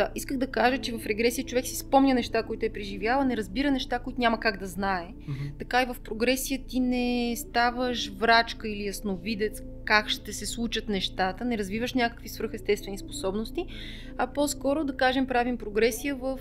Да, 0.00 0.10
исках 0.14 0.36
да 0.36 0.46
кажа, 0.46 0.78
че 0.78 0.92
в 0.92 1.06
регресия 1.06 1.44
човек 1.44 1.66
си 1.66 1.76
спомня 1.76 2.14
неща, 2.14 2.42
които 2.42 2.66
е 2.66 2.72
преживял, 2.72 3.24
не 3.24 3.36
разбира 3.36 3.70
неща, 3.70 3.98
които 3.98 4.20
няма 4.20 4.40
как 4.40 4.58
да 4.58 4.66
знае. 4.66 5.08
Мгм. 5.28 5.44
Така 5.58 5.82
и 5.82 5.86
в 5.86 5.96
прогресия 6.04 6.60
ти 6.68 6.80
не 6.80 7.34
ставаш 7.36 8.12
врачка 8.12 8.68
или 8.68 8.86
ясновидец 8.86 9.62
как 9.84 10.08
ще 10.08 10.32
се 10.32 10.46
случат 10.46 10.88
нещата, 10.88 11.44
не 11.44 11.58
развиваш 11.58 11.94
някакви 11.94 12.28
свръхестествени 12.28 12.98
способности, 12.98 13.66
а 14.18 14.26
по-скоро, 14.26 14.84
да 14.84 14.96
кажем, 14.96 15.26
правим 15.26 15.56
прогресия 15.56 16.14
в 16.14 16.38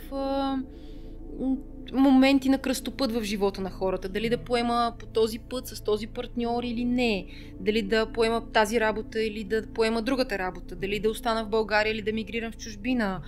моменти 1.94 2.50
на 2.50 2.58
кръстопът 2.58 3.12
в 3.12 3.24
живота 3.24 3.62
на 3.62 3.70
хората. 3.70 4.10
Дали 4.10 4.30
да 4.30 4.38
поема 4.38 4.94
по 5.00 5.06
този 5.06 5.40
път 5.40 5.68
с 5.68 5.82
този 5.82 6.08
партньор 6.08 6.64
или 6.64 6.86
не. 6.86 7.26
Дали 7.60 7.82
да 7.82 8.06
поема 8.06 8.52
тази 8.54 8.80
работа 8.80 9.24
или 9.24 9.44
да 9.44 9.68
поема 9.74 10.02
другата 10.02 10.38
работа. 10.38 10.76
Дали 10.76 11.00
да 11.00 11.10
остана 11.10 11.46
в 11.46 11.50
България 11.50 11.92
или 11.92 12.02
да 12.02 12.14
мигрирам 12.14 12.52
в 12.52 12.58
чужбина. 12.58 13.22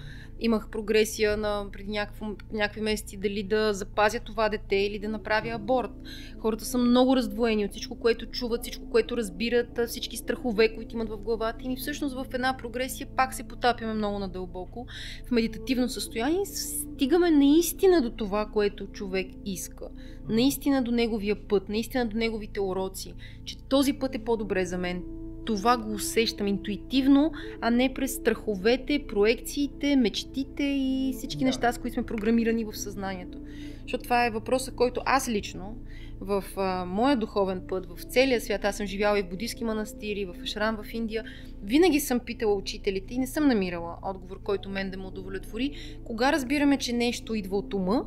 Имах 0.43 0.69
прогресия 0.69 1.37
на 1.37 1.65
преди 1.71 1.91
някакво, 1.91 2.25
някакви 2.53 2.81
месеци 2.81 3.17
дали 3.17 3.43
да 3.43 3.73
запазя 3.73 4.19
това 4.19 4.49
дете 4.49 4.75
или 4.75 4.99
да 4.99 5.09
направя 5.09 5.49
аборт. 5.49 5.91
Хората 6.39 6.65
са 6.65 6.77
много 6.77 7.15
раздвоени 7.15 7.65
от 7.65 7.71
всичко, 7.71 7.99
което 7.99 8.25
чуват, 8.25 8.61
всичко, 8.61 8.89
което 8.89 9.17
разбират, 9.17 9.79
всички 9.87 10.17
страхове, 10.17 10.75
които 10.75 10.95
имат 10.95 11.09
в 11.09 11.17
главата 11.17 11.65
им. 11.65 11.71
И 11.71 11.75
всъщност 11.75 12.15
в 12.15 12.25
една 12.33 12.57
прогресия 12.57 13.07
пак 13.15 13.33
се 13.33 13.47
потапяме 13.47 13.93
много 13.93 14.19
надълбоко 14.19 14.87
в 15.27 15.31
медитативно 15.31 15.89
състояние 15.89 16.41
и 16.41 16.45
стигаме 16.45 17.31
наистина 17.31 18.01
до 18.01 18.11
това, 18.11 18.45
което 18.45 18.87
човек 18.87 19.27
иска. 19.45 19.87
Наистина 20.29 20.83
до 20.83 20.91
неговия 20.91 21.47
път, 21.47 21.69
наистина 21.69 22.05
до 22.05 22.17
неговите 22.17 22.61
уроци. 22.61 23.13
Че 23.45 23.57
този 23.57 23.93
път 23.93 24.15
е 24.15 24.23
по-добре 24.23 24.65
за 24.65 24.77
мен. 24.77 25.20
Това 25.45 25.77
го 25.77 25.93
усещам 25.93 26.47
интуитивно, 26.47 27.31
а 27.61 27.69
не 27.69 27.93
през 27.93 28.15
страховете, 28.15 29.05
проекциите, 29.07 29.95
мечтите 29.95 30.63
и 30.63 31.13
всички 31.17 31.39
Да. 31.39 31.45
неща, 31.45 31.71
с 31.71 31.77
които 31.77 31.93
сме 31.93 32.03
програмирани 32.03 32.63
в 32.65 32.73
съзнанието. 32.73 33.37
Защото 33.81 34.03
това 34.03 34.25
е 34.25 34.29
въпросът, 34.29 34.75
който 34.75 35.01
аз 35.05 35.29
лично 35.29 35.75
в 36.19 36.43
а, 36.57 36.85
моя 36.85 37.17
духовен 37.17 37.61
път, 37.67 37.85
в 37.97 38.03
целия 38.03 38.41
свят, 38.41 38.65
аз 38.65 38.77
съм 38.77 38.85
живяла 38.85 39.19
и 39.19 39.23
в 39.23 39.29
буддийски 39.29 39.63
манастири, 39.63 40.25
в 40.25 40.35
Ашрам, 40.43 40.77
в 40.83 40.93
Индия, 40.93 41.23
винаги 41.63 41.99
съм 41.99 42.19
питала 42.19 42.55
учителите 42.55 43.13
и 43.13 43.17
не 43.17 43.27
съм 43.27 43.47
намирала 43.47 43.97
отговор, 44.03 44.43
който 44.43 44.69
мен 44.69 44.91
да 44.91 44.97
му 44.97 45.07
удовлетвори. 45.07 45.71
Кога 46.03 46.31
разбираме, 46.31 46.77
че 46.77 46.93
нещо 46.93 47.35
идва 47.35 47.57
от 47.57 47.73
ума 47.73 48.05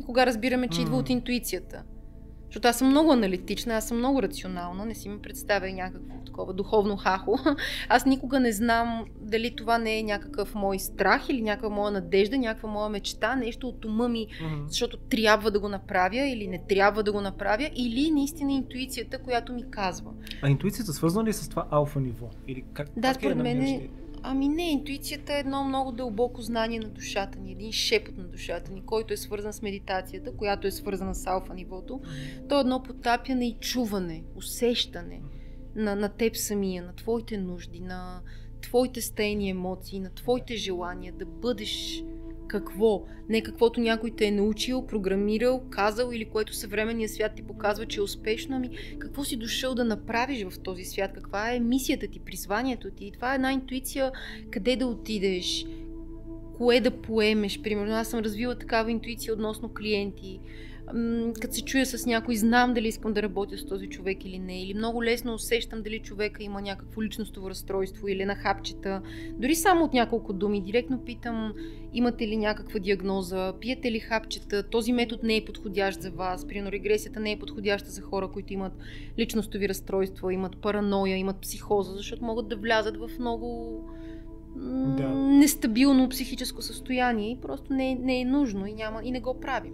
и 0.00 0.02
кога 0.02 0.26
разбираме, 0.26 0.68
че 0.68 0.80
идва 0.80 0.94
М. 0.94 0.98
от 1.00 1.10
интуицията. 1.10 1.82
Защото 2.50 2.68
аз 2.68 2.78
съм 2.78 2.88
много 2.88 3.12
аналитична, 3.12 3.74
аз 3.74 3.88
съм 3.88 3.98
много 3.98 4.22
рационална, 4.22 4.86
не 4.86 4.94
си 4.94 5.08
ми 5.08 5.18
представя 5.18 5.68
и 5.68 5.72
някакво 5.72 6.14
такова 6.26 6.52
духовно 6.52 6.96
хахо. 6.96 7.38
Аз 7.88 8.06
никога 8.06 8.40
не 8.40 8.52
знам 8.52 9.04
дали 9.20 9.56
това 9.56 9.78
не 9.78 9.98
е 9.98 10.02
някакъв 10.02 10.54
мой 10.54 10.78
страх 10.78 11.28
или 11.28 11.42
някаква 11.42 11.68
моя 11.68 11.90
надежда, 11.90 12.38
някаква 12.38 12.68
моя 12.68 12.88
мечта, 12.88 13.36
нещо 13.36 13.68
от 13.68 13.84
ума 13.84 14.08
ми, 14.08 14.26
защото 14.66 14.96
трябва 14.96 15.50
да 15.50 15.60
го 15.60 15.68
направя 15.68 16.28
или 16.28 16.46
не 16.48 16.58
трябва 16.68 17.02
да 17.02 17.12
го 17.12 17.20
направя, 17.20 17.70
или 17.76 18.10
наистина 18.10 18.52
интуицията, 18.52 19.18
която 19.18 19.52
ми 19.52 19.70
казва. 19.70 20.10
А 20.42 20.50
интуицията 20.50 20.92
свързана 20.92 21.24
ли 21.24 21.30
е 21.30 21.32
с 21.32 21.48
това 21.48 21.66
алфа 21.70 22.00
ниво? 22.00 22.26
Или 22.48 22.64
как, 22.72 22.88
Да, 22.96 23.08
как 23.08 23.16
според 23.16 23.36
я 23.36 23.42
мен 23.42 23.62
е-? 23.62 23.88
Ами 24.22 24.48
не, 24.48 24.70
интуицията 24.70 25.34
е 25.34 25.38
едно 25.38 25.64
много 25.64 25.92
дълбоко 25.92 26.42
знание 26.42 26.78
на 26.80 26.88
душата 26.88 27.38
ни, 27.38 27.52
един 27.52 27.72
шепот 27.72 28.16
на 28.16 28.24
душата 28.24 28.72
ни, 28.72 28.82
който 28.86 29.14
е 29.14 29.16
свързан 29.16 29.52
с 29.52 29.62
медитацията, 29.62 30.36
която 30.36 30.66
е 30.66 30.70
свързана 30.70 31.14
с 31.14 31.26
алфа 31.26 31.54
нивото. 31.54 32.00
То 32.48 32.56
е 32.56 32.60
едно 32.60 32.82
потапяне 32.82 33.46
и 33.46 33.56
чуване, 33.60 34.24
усещане 34.36 35.22
на, 35.74 35.96
на 35.96 36.08
теб 36.08 36.36
самия, 36.36 36.82
на 36.82 36.94
твоите 36.94 37.38
нужди, 37.38 37.80
на 37.80 38.20
твоите 38.62 39.00
стейни 39.00 39.50
емоции, 39.50 40.00
на 40.00 40.14
твоите 40.14 40.56
желания 40.56 41.12
да 41.12 41.26
бъдеш 41.26 42.04
какво, 42.50 43.04
не 43.28 43.42
каквото 43.42 43.80
някой 43.80 44.10
те 44.10 44.26
е 44.26 44.30
научил, 44.30 44.86
програмирал, 44.86 45.62
казал 45.70 46.10
или 46.12 46.24
което 46.24 46.54
съвременният 46.54 47.12
свят 47.12 47.32
ти 47.36 47.42
показва, 47.42 47.86
че 47.86 48.00
е 48.00 48.02
успешно, 48.02 48.56
ами 48.56 48.70
какво 48.98 49.24
си 49.24 49.36
дошъл 49.36 49.74
да 49.74 49.84
направиш 49.84 50.44
в 50.44 50.60
този 50.60 50.84
свят, 50.84 51.10
каква 51.14 51.52
е 51.52 51.60
мисията 51.60 52.06
ти, 52.06 52.20
призванието 52.20 52.90
ти. 52.90 53.10
Това 53.14 53.32
е 53.32 53.34
една 53.34 53.52
интуиция 53.52 54.12
къде 54.50 54.76
да 54.76 54.86
отидеш, 54.86 55.66
кое 56.56 56.80
да 56.80 56.90
поемеш. 56.90 57.62
Примерно 57.62 57.92
аз 57.92 58.08
съм 58.08 58.20
развила 58.20 58.58
такава 58.58 58.90
интуиция 58.90 59.34
относно 59.34 59.74
клиенти. 59.74 60.40
Като 61.40 61.54
се 61.54 61.64
чуя 61.64 61.86
с 61.86 62.06
някой, 62.06 62.36
знам 62.36 62.74
дали 62.74 62.88
искам 62.88 63.12
да 63.12 63.22
работя 63.22 63.58
с 63.58 63.66
този 63.66 63.86
човек 63.86 64.24
или 64.24 64.38
не, 64.38 64.62
или 64.62 64.74
много 64.74 65.04
лесно 65.04 65.34
усещам 65.34 65.82
дали 65.82 65.98
човека 65.98 66.42
има 66.42 66.62
някакво 66.62 67.02
личностово 67.02 67.50
разстройство 67.50 68.08
или 68.08 68.24
на 68.24 68.34
хапчета. 68.34 69.02
Дори 69.32 69.54
само 69.54 69.84
от 69.84 69.92
няколко 69.92 70.32
думи, 70.32 70.60
директно 70.60 71.04
питам, 71.04 71.54
имате 71.92 72.28
ли 72.28 72.36
някаква 72.36 72.80
диагноза, 72.80 73.54
пиете 73.60 73.92
ли 73.92 74.00
хапчета, 74.00 74.62
този 74.62 74.92
метод 74.92 75.20
не 75.24 75.36
е 75.36 75.44
подходящ 75.44 76.00
за 76.00 76.10
вас, 76.10 76.46
примерно 76.46 76.72
регресията 76.72 77.20
не 77.20 77.32
е 77.32 77.38
подходяща 77.38 77.90
за 77.90 78.02
хора, 78.02 78.28
които 78.28 78.52
имат 78.52 78.72
личностови 79.18 79.68
разстройства, 79.68 80.34
имат 80.34 80.56
параноя, 80.56 81.16
имат 81.16 81.40
психоза, 81.40 81.92
защото 81.92 82.24
могат 82.24 82.48
да 82.48 82.56
влязат 82.56 82.96
в 82.96 83.10
много 83.18 83.80
да. 84.56 85.08
нестабилно 85.08 86.08
психическо 86.08 86.62
състояние 86.62 87.30
и 87.30 87.40
просто 87.40 87.72
не, 87.72 87.94
не 87.94 88.20
е 88.20 88.24
нужно 88.24 88.66
и, 88.66 88.72
няма, 88.72 89.00
и 89.04 89.10
не 89.10 89.20
го 89.20 89.40
правим. 89.40 89.72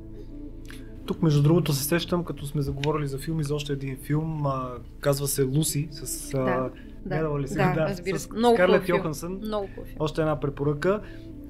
Тук, 1.06 1.22
между 1.22 1.42
другото, 1.42 1.72
се 1.72 1.84
сещам, 1.84 2.24
като 2.24 2.46
сме 2.46 2.62
заговорили 2.62 3.06
за 3.06 3.18
филми, 3.18 3.44
за 3.44 3.54
още 3.54 3.72
един 3.72 3.96
филм, 3.96 4.46
а, 4.46 4.70
казва 5.00 5.28
се 5.28 5.42
Луси, 5.42 5.88
с... 5.90 6.30
Да, 6.30 6.70
да, 7.06 7.38
ли 7.40 7.48
сега? 7.48 7.68
Да, 7.68 7.74
да, 7.74 7.88
разбира 7.88 8.18
се. 8.18 8.28
Много 8.32 8.54
Скарлет 8.54 8.88
Йохансън. 8.88 9.38
Много 9.42 9.68
Още 9.98 10.20
една 10.20 10.40
препоръка. 10.40 11.00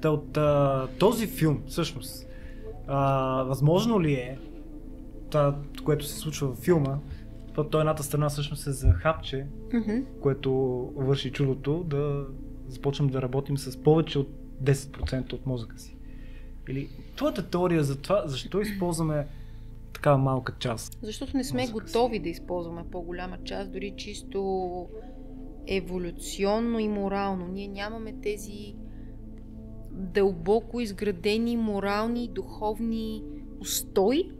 Та 0.01 0.09
от 0.09 0.37
а, 0.37 0.87
този 0.99 1.27
филм, 1.27 1.61
всъщност, 1.67 2.27
а, 2.87 3.43
възможно 3.43 4.01
ли 4.01 4.13
е, 4.13 4.39
това, 5.29 5.55
което 5.83 6.05
се 6.05 6.17
случва 6.17 6.47
в 6.47 6.55
филма, 6.55 6.97
то 7.71 7.79
едната 7.79 8.03
страна 8.03 8.29
всъщност 8.29 8.67
е 8.67 8.71
за 8.71 8.91
хапче, 8.91 9.45
mm-hmm. 9.69 10.03
което 10.21 10.51
върши 10.95 11.31
чудото, 11.31 11.83
да 11.87 12.25
започнем 12.67 13.07
да 13.07 13.21
работим 13.21 13.57
с 13.57 13.83
повече 13.83 14.19
от 14.19 14.29
10% 14.63 15.33
от 15.33 15.45
мозъка 15.45 15.79
си. 15.79 15.97
Или 16.69 16.89
твоята 17.15 17.49
теория 17.49 17.83
за 17.83 18.01
това, 18.01 18.23
защо 18.25 18.61
използваме 18.61 19.27
такава 19.97 20.17
малка 20.17 20.55
част? 20.59 20.99
Защото 21.01 21.37
не 21.37 21.43
сме 21.43 21.67
готови 21.67 22.19
да 22.19 22.29
използваме 22.29 22.83
по-голяма 22.91 23.37
част, 23.43 23.71
дори 23.71 23.93
чисто 23.97 24.87
еволюционно 25.67 26.79
и 26.79 26.87
морално. 26.87 27.47
Ние 27.47 27.67
нямаме 27.67 28.13
тези 28.23 28.75
дълбоко 29.91 30.79
изградени 30.79 31.57
морални 31.57 32.23
и 32.23 32.27
духовни 32.27 33.23
устои, 33.61 34.31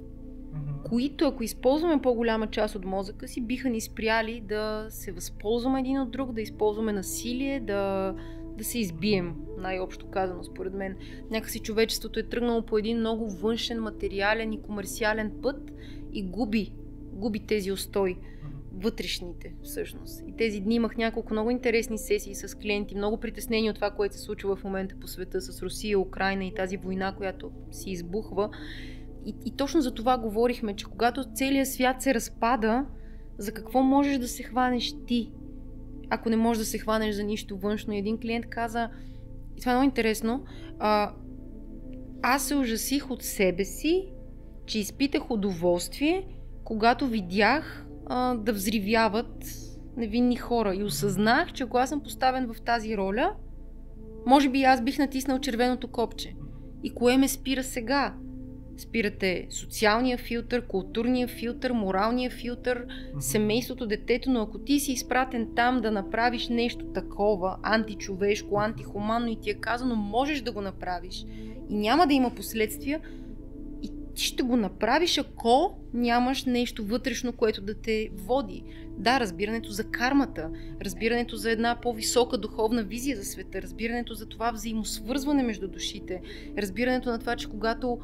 които 0.90 1.28
ако 1.28 1.44
използваме 1.44 2.02
по-голяма 2.02 2.48
част 2.48 2.76
от 2.76 2.86
мозъка 2.86 3.28
си, 3.28 3.42
биха 3.42 3.70
ни 3.70 3.82
спряли 3.82 4.42
да 4.42 4.86
се 4.90 5.12
възползваме 5.12 5.80
един 5.80 6.00
от 6.02 6.12
друг, 6.12 6.32
да 6.32 6.42
използваме 6.42 6.94
насилие, 6.94 7.60
да, 7.60 8.16
да 8.58 8.64
се 8.64 8.80
избием, 8.80 9.36
най-общо 9.58 10.08
казано, 10.08 10.44
според 10.44 10.74
мен. 10.74 10.96
Някакси 11.32 11.60
човечеството 11.60 12.20
е 12.20 12.24
тръгнало 12.24 12.66
по 12.66 12.78
един 12.78 13.00
много 13.00 13.30
външен, 13.30 13.82
материален 13.82 14.54
и 14.54 14.62
комерциален 14.62 15.32
път 15.42 15.72
и 16.14 16.24
губи, 16.24 16.74
губи 17.14 17.40
тези 17.40 17.72
устои 17.72 18.18
вътрешните, 18.78 19.54
всъщност. 19.64 20.24
И 20.28 20.36
тези 20.38 20.60
дни 20.60 20.76
имах 20.76 20.98
няколко 20.98 21.34
много 21.34 21.52
интересни 21.52 21.98
сесии 21.98 22.36
с 22.36 22.58
клиенти, 22.58 22.96
много 22.96 23.18
притеснени 23.18 23.70
от 23.70 23.76
това, 23.76 23.92
което 23.92 24.16
се 24.16 24.22
случва 24.22 24.56
в 24.56 24.64
момента 24.64 24.96
по 25.02 25.08
света 25.08 25.42
с 25.42 25.62
Русия, 25.62 26.00
Украина 26.00 26.46
и 26.46 26.54
тази 26.54 26.78
война, 26.78 27.16
която 27.16 27.52
си 27.72 27.90
избухва. 27.90 28.50
И, 29.26 29.36
и 29.46 29.52
точно 29.56 29.82
за 29.82 29.94
това 29.94 30.18
говорихме, 30.18 30.76
че 30.76 30.86
когато 30.86 31.34
целият 31.34 31.68
свят 31.68 32.02
се 32.02 32.14
разпада, 32.14 32.86
за 33.38 33.52
какво 33.52 33.82
можеш 33.82 34.18
да 34.18 34.28
се 34.28 34.44
хванеш 34.44 34.96
ти, 35.08 35.32
ако 36.10 36.30
не 36.30 36.36
можеш 36.36 36.60
да 36.60 36.66
се 36.66 36.78
хванеш 36.78 37.16
за 37.16 37.24
нищо 37.24 37.58
външно. 37.58 37.94
Един 37.94 38.18
клиент 38.18 38.46
каза, 38.46 38.90
и 39.58 39.60
това 39.60 39.72
е 39.72 39.76
много 39.76 39.86
интересно, 39.86 40.44
а, 40.80 41.14
аз 42.22 42.48
се 42.48 42.56
ужасих 42.56 43.12
от 43.12 43.24
себе 43.24 43.66
си, 43.66 44.10
че 44.66 44.80
изпитах 44.80 45.32
удоволствие, 45.32 46.28
когато 46.64 47.08
видях 47.08 47.86
а, 48.06 48.36
да 48.36 48.54
взривяват 48.54 49.46
невинни 49.98 50.36
хора. 50.36 50.76
И 50.76 50.84
осъзнах, 50.84 51.54
че 51.54 51.64
ако 51.64 51.78
аз 51.78 51.90
съм 51.90 52.04
поставен 52.04 52.54
в 52.54 52.62
тази 52.62 52.98
роля, 52.98 53.36
може 54.26 54.50
би 54.50 54.64
аз 54.64 54.82
бих 54.82 54.98
натиснал 54.98 55.40
червеното 55.40 55.88
копче. 55.88 56.36
И 56.84 56.94
кое 56.94 57.18
ме 57.18 57.28
спира 57.28 57.64
сега? 57.64 58.16
Спирате 58.78 59.48
социалния 59.50 60.18
филтър, 60.18 60.68
културния 60.68 61.28
филтър, 61.28 61.72
моралния 61.72 62.32
филтър, 62.32 62.86
mm-hmm. 62.86 63.20
семейството, 63.20 63.88
детето, 63.88 64.32
но 64.32 64.42
ако 64.42 64.60
ти 64.60 64.80
си 64.80 64.92
изпратен 64.92 65.48
там 65.56 65.82
да 65.82 65.92
направиш 65.92 66.48
нещо 66.50 66.86
такова, 66.86 67.58
античовешко, 67.64 68.60
антихуманно 68.60 69.28
и 69.28 69.40
ти 69.42 69.50
е 69.50 69.54
казано, 69.54 69.96
можеш 69.96 70.42
да 70.42 70.52
го 70.52 70.62
направиш 70.62 71.26
и 71.70 71.76
няма 71.76 72.08
да 72.08 72.14
има 72.14 72.36
последствия, 72.36 73.02
и 73.84 73.92
ти 74.16 74.24
ще 74.24 74.44
го 74.44 74.56
направиш, 74.56 75.18
ако 75.18 75.78
нямаш 75.94 76.46
нещо 76.46 76.86
вътрешно, 76.86 77.34
което 77.34 77.62
да 77.62 77.74
те 77.74 78.10
води. 78.14 78.64
Да, 78.98 79.20
разбирането 79.20 79.70
за 79.70 79.84
кармата, 79.84 80.50
разбирането 80.82 81.36
за 81.36 81.52
една 81.52 81.78
по-висока 81.82 82.38
духовна 82.38 82.84
визия 82.84 83.18
за 83.18 83.24
света, 83.24 83.62
разбирането 83.62 84.14
за 84.14 84.26
това 84.26 84.52
взаимосвързване 84.52 85.44
между 85.44 85.68
душите, 85.68 86.22
разбирането 86.58 87.10
на 87.10 87.20
това, 87.20 87.36
че 87.36 87.50
когато 87.50 88.00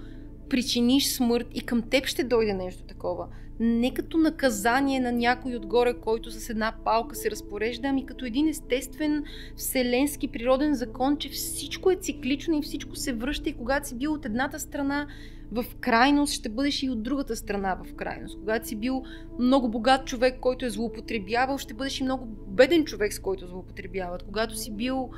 причиниш 0.53 1.07
смърт 1.07 1.47
и 1.53 1.61
към 1.61 1.81
теб 1.81 2.05
ще 2.05 2.23
дойде 2.23 2.53
нещо 2.53 2.83
такова. 2.83 3.27
Не 3.59 3.93
като 3.93 4.17
наказание 4.17 4.99
на 4.99 5.11
някой 5.11 5.55
отгоре, 5.55 5.93
който 5.93 6.31
с 6.31 6.49
една 6.49 6.73
палка 6.85 7.15
се 7.15 7.31
разпорежда, 7.31 7.87
ами 7.87 8.05
като 8.05 8.25
един 8.25 8.47
естествен 8.47 9.23
вселенски 9.55 10.27
природен 10.27 10.73
закон, 10.73 11.17
че 11.17 11.29
всичко 11.29 11.91
е 11.91 11.95
циклично 11.95 12.57
и 12.57 12.61
всичко 12.61 12.95
се 12.95 13.13
връща 13.13 13.49
и 13.49 13.53
когато 13.53 13.87
си 13.87 13.95
бил 13.95 14.13
от 14.13 14.25
едната 14.25 14.59
страна 14.59 15.07
в 15.51 15.65
крайност, 15.79 16.33
ще 16.33 16.49
бъдеш 16.49 16.83
и 16.83 16.89
от 16.89 17.03
другата 17.03 17.35
страна 17.35 17.77
в 17.85 17.95
крайност. 17.95 18.39
Когато 18.39 18.67
си 18.67 18.75
бил 18.75 19.03
много 19.39 19.69
богат 19.69 20.05
човек, 20.05 20.39
който 20.39 20.65
е 20.65 20.69
злоупотребявал, 20.69 21.57
ще 21.57 21.73
бъдеш 21.73 21.99
и 21.99 22.03
много 22.03 22.25
беден 22.47 22.85
човек, 22.85 23.13
с 23.13 23.19
който 23.19 23.47
злоупотребяват. 23.47 24.23
Когато 24.23 24.55
си 24.55 24.71
бил 24.71 25.09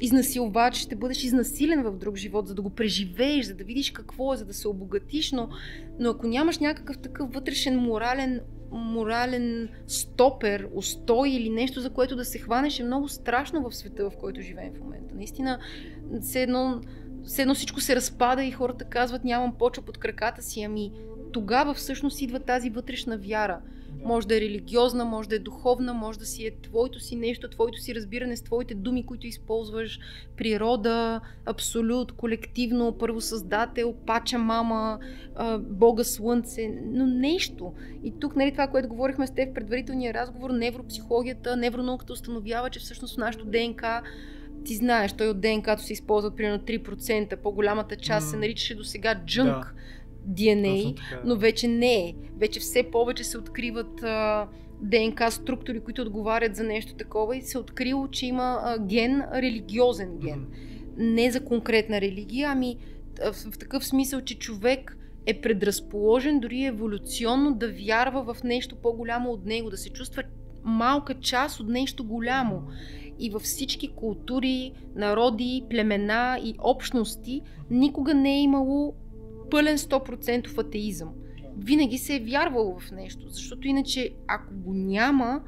изнасилвач, 0.00 0.76
ще 0.76 0.96
бъдеш 0.96 1.24
изнасилен 1.24 1.82
в 1.82 1.98
друг 1.98 2.16
живот, 2.16 2.48
за 2.48 2.54
да 2.54 2.62
го 2.62 2.70
преживееш, 2.70 3.46
за 3.46 3.54
да 3.54 3.64
видиш 3.64 3.90
какво 3.90 4.34
е, 4.34 4.36
за 4.36 4.44
да 4.44 4.54
се 4.54 4.68
обогатиш, 4.68 5.32
но, 5.32 5.48
но 5.98 6.10
ако 6.10 6.26
нямаш 6.26 6.58
някакъв 6.58 6.98
такъв 6.98 7.32
вътрешен 7.32 7.78
морален, 7.78 8.40
морален 8.70 9.68
стопер, 9.86 10.68
устой 10.74 11.30
или 11.30 11.50
нещо, 11.50 11.80
за 11.80 11.90
което 11.90 12.16
да 12.16 12.24
се 12.24 12.38
хванеш, 12.38 12.80
е 12.80 12.84
много 12.84 13.08
страшно 13.08 13.70
в 13.70 13.76
света, 13.76 14.10
в 14.10 14.16
който 14.20 14.40
живеем 14.40 14.72
в 14.74 14.80
момента. 14.80 15.14
Наистина, 15.14 15.58
все 16.20 16.42
едно, 16.42 16.80
все 17.24 17.42
едно 17.42 17.54
всичко 17.54 17.80
се 17.80 17.96
разпада 17.96 18.44
и 18.44 18.50
хората 18.50 18.84
казват, 18.84 19.24
нямам 19.24 19.54
почва 19.58 19.82
под 19.82 19.98
краката 19.98 20.42
си, 20.42 20.62
ами 20.62 20.92
тогава 21.32 21.74
всъщност 21.74 22.22
идва 22.22 22.40
тази 22.40 22.70
вътрешна 22.70 23.18
вяра– 23.18 23.60
може 24.04 24.28
да 24.28 24.36
е 24.36 24.40
религиозна, 24.40 25.04
може 25.04 25.28
да 25.28 25.36
е 25.36 25.38
духовна, 25.38 25.94
може 25.94 26.18
да 26.18 26.26
си 26.26 26.46
е 26.46 26.50
твоето 26.62 27.00
си 27.00 27.16
нещо, 27.16 27.50
твоето 27.50 27.78
си 27.78 27.94
разбиране 27.94 28.36
с 28.36 28.42
твоите 28.42 28.74
думи, 28.74 29.06
които 29.06 29.26
използваш, 29.26 29.98
природа, 30.36 31.20
абсолют, 31.46 32.12
колективно, 32.12 32.98
първосъздател, 32.98 33.94
пача 34.06 34.38
мама, 34.38 34.98
Бога 35.58 36.04
Слънце, 36.04 36.68
но 36.84 37.06
нещо. 37.06 37.72
И 38.04 38.12
тук, 38.20 38.36
нали, 38.36 38.52
това, 38.52 38.66
което 38.66 38.88
говорихме 38.88 39.26
с 39.26 39.34
теб 39.34 39.50
в 39.50 39.54
предварителния 39.54 40.14
разговор, 40.14 40.50
невропсихологията, 40.50 41.56
невронауката 41.56 42.12
установява, 42.12 42.70
че 42.70 42.80
всъщност 42.80 43.18
нашото 43.18 43.44
ДНК 43.44 44.02
ти 44.64 44.74
знаеш, 44.74 45.12
той 45.12 45.28
от 45.28 45.40
ДНК-то 45.40 45.82
се 45.82 45.92
използват 45.92 46.36
примерно 46.36 46.58
3%, 46.58 47.36
по-голямата 47.36 47.96
част 47.96 48.26
mm. 48.26 48.30
се 48.30 48.36
наричаше 48.36 48.74
до 48.74 48.84
сега 48.84 49.20
джънк. 49.26 49.64
Да 49.64 49.72
DNA, 50.28 51.00
но 51.24 51.36
вече 51.36 51.68
не 51.68 51.94
е. 51.94 52.14
Вече 52.38 52.60
все 52.60 52.82
повече 52.82 53.24
се 53.24 53.38
откриват 53.38 54.02
а, 54.02 54.48
ДНК 54.80 55.30
структури, 55.30 55.80
които 55.80 56.02
отговарят 56.02 56.56
за 56.56 56.64
нещо 56.64 56.94
такова 56.94 57.36
и 57.36 57.42
се 57.42 57.58
е 57.58 57.60
открило, 57.60 58.08
че 58.08 58.26
има 58.26 58.60
а, 58.62 58.78
ген, 58.78 59.22
религиозен 59.34 60.18
ген. 60.18 60.40
Mm-hmm. 60.40 61.14
Не 61.14 61.30
за 61.30 61.44
конкретна 61.44 62.00
религия, 62.00 62.48
ами 62.50 62.76
в, 63.32 63.52
в 63.52 63.58
такъв 63.58 63.86
смисъл, 63.86 64.20
че 64.20 64.38
човек 64.38 64.96
е 65.26 65.40
предразположен 65.40 66.40
дори 66.40 66.64
еволюционно 66.64 67.54
да 67.54 67.72
вярва 67.72 68.34
в 68.34 68.42
нещо 68.44 68.76
по-голямо 68.76 69.30
от 69.30 69.44
него, 69.44 69.70
да 69.70 69.76
се 69.76 69.90
чувства 69.90 70.22
малка 70.64 71.14
част 71.14 71.60
от 71.60 71.68
нещо 71.68 72.04
голямо. 72.04 72.62
И 73.18 73.30
във 73.30 73.42
всички 73.42 73.88
култури, 73.88 74.72
народи, 74.94 75.64
племена 75.70 76.40
и 76.44 76.54
общности 76.58 77.40
никога 77.70 78.14
не 78.14 78.34
е 78.34 78.42
имало 78.42 78.94
пълен 79.50 79.78
100% 79.78 80.58
атеизъм. 80.58 81.08
Винаги 81.58 81.98
се 81.98 82.16
е 82.16 82.20
вярвало 82.20 82.78
в 82.78 82.90
нещо, 82.90 83.28
защото 83.28 83.68
иначе 83.68 84.10
ако 84.28 84.54
го 84.54 84.74
няма, 84.74 85.42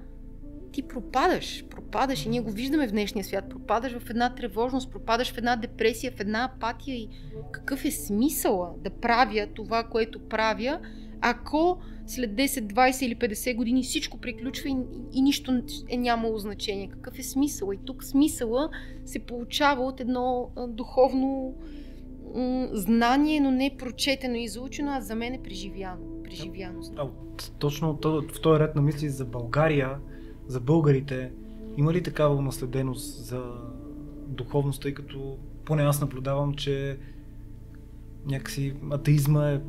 ти 0.73 0.83
пропадаш, 0.83 1.65
пропадаш 1.71 2.27
и 2.27 2.29
ние 2.29 2.41
го 2.41 2.51
виждаме 2.51 2.89
в 2.89 2.91
днешния 2.91 3.25
свят, 3.25 3.49
пропадаш 3.51 3.99
в 3.99 4.11
една 4.11 4.35
тревожност, 4.35 4.91
пропадаш 4.91 5.33
в 5.33 5.39
една 5.39 5.57
депресия, 5.57 6.13
в 6.13 6.21
една 6.21 6.45
апатия 6.45 6.97
и 6.97 7.09
какъв 7.53 7.85
е 7.85 7.91
смисъла 7.91 8.71
да 8.85 8.91
правя 8.91 9.47
това, 9.55 9.85
което 9.85 10.29
правя, 10.29 10.81
ако 11.21 11.79
след 12.07 12.31
10, 12.31 12.47
20 12.47 13.05
или 13.05 13.17
50 13.17 13.57
години 13.57 13.83
всичко 13.83 14.19
приключва 14.19 14.69
и, 14.69 14.77
и 15.13 15.23
нищо 15.23 15.63
е 15.89 15.97
нямало 15.97 16.39
значение. 16.39 16.89
Какъв 16.89 17.19
е 17.19 17.23
смисъл? 17.23 17.73
И 17.73 17.79
тук 17.85 18.05
смисъла 18.05 18.71
се 19.05 19.19
получава 19.19 19.85
от 19.85 20.01
едно 20.01 20.51
духовно 20.69 21.55
м- 22.35 22.69
знание, 22.73 23.41
но 23.41 23.51
не 23.51 23.77
прочетено 23.79 24.35
и 24.35 24.49
заучено, 24.49 24.93
а 24.93 25.01
за 25.01 25.15
мен 25.15 25.35
е 25.35 25.43
преживяно. 25.43 26.23
Преживяно. 26.25 26.81
А, 26.97 27.09
точно 27.59 27.99
в 28.05 28.41
този 28.43 28.61
ред 28.61 28.75
на 28.75 28.83
мисли 28.83 29.09
за 29.09 29.25
България, 29.25 29.99
за 30.47 30.61
българите, 30.61 31.33
има 31.77 31.93
ли 31.93 32.03
такава 32.03 32.35
унаследеност 32.35 33.25
за 33.25 33.43
духовност, 34.27 34.83
тъй 34.83 34.95
като 34.95 35.37
поне 35.65 35.83
аз 35.83 36.01
наблюдавам, 36.01 36.55
че 36.55 36.99
някакси 38.27 38.75
атеизма 38.91 39.51
е 39.51 39.61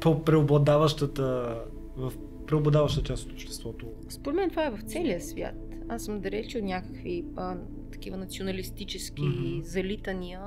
по-преобладаващата 0.00 1.58
в 1.96 2.12
преобладаваща 2.46 3.02
част 3.02 3.26
от 3.26 3.32
обществото. 3.32 3.86
Според 4.08 4.36
мен 4.36 4.50
това 4.50 4.66
е 4.66 4.70
в 4.70 4.80
целия 4.86 5.20
свят. 5.20 5.54
Аз 5.88 6.04
съм 6.04 6.20
далеч 6.20 6.54
от 6.54 6.62
някакви 6.62 7.24
а, 7.36 7.56
такива 7.92 8.16
националистически 8.16 9.22
mm-hmm. 9.22 9.60
залитания, 9.60 10.40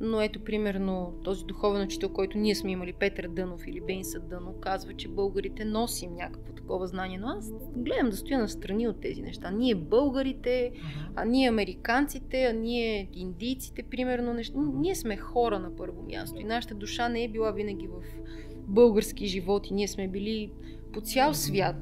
но 0.00 0.20
ето 0.20 0.40
примерно 0.40 1.14
този 1.24 1.44
духовен 1.44 1.82
учител, 1.82 2.08
който 2.08 2.38
ние 2.38 2.54
сме 2.54 2.70
имали, 2.70 2.92
Петър 2.92 3.28
Дънов 3.28 3.66
или 3.66 3.80
Бейнса 3.80 4.20
Дънов, 4.20 4.54
казва, 4.60 4.94
че 4.94 5.08
българите 5.08 5.64
носим 5.64 6.14
някакво 6.14 6.52
такова 6.52 6.86
знание, 6.86 7.18
но 7.18 7.26
аз 7.26 7.52
гледам 7.76 8.10
да 8.10 8.16
стоя 8.16 8.38
настрани 8.38 8.88
от 8.88 9.00
тези 9.00 9.22
неща. 9.22 9.50
Ние 9.50 9.74
българите, 9.74 10.72
а 11.14 11.24
ние 11.24 11.48
американците, 11.48 12.44
а 12.44 12.52
ние 12.52 13.08
индийците, 13.12 13.82
примерно, 13.82 14.34
неща. 14.34 14.54
ние 14.74 14.94
сме 14.94 15.16
хора 15.16 15.58
на 15.58 15.76
първо 15.76 16.02
място 16.02 16.40
и 16.40 16.44
нашата 16.44 16.74
душа 16.74 17.08
не 17.08 17.24
е 17.24 17.28
била 17.28 17.50
винаги 17.50 17.86
в 17.86 18.02
български 18.56 19.26
животи. 19.26 19.74
Ние 19.74 19.88
сме 19.88 20.08
били 20.08 20.50
по 20.92 21.00
цял 21.00 21.34
свят. 21.34 21.76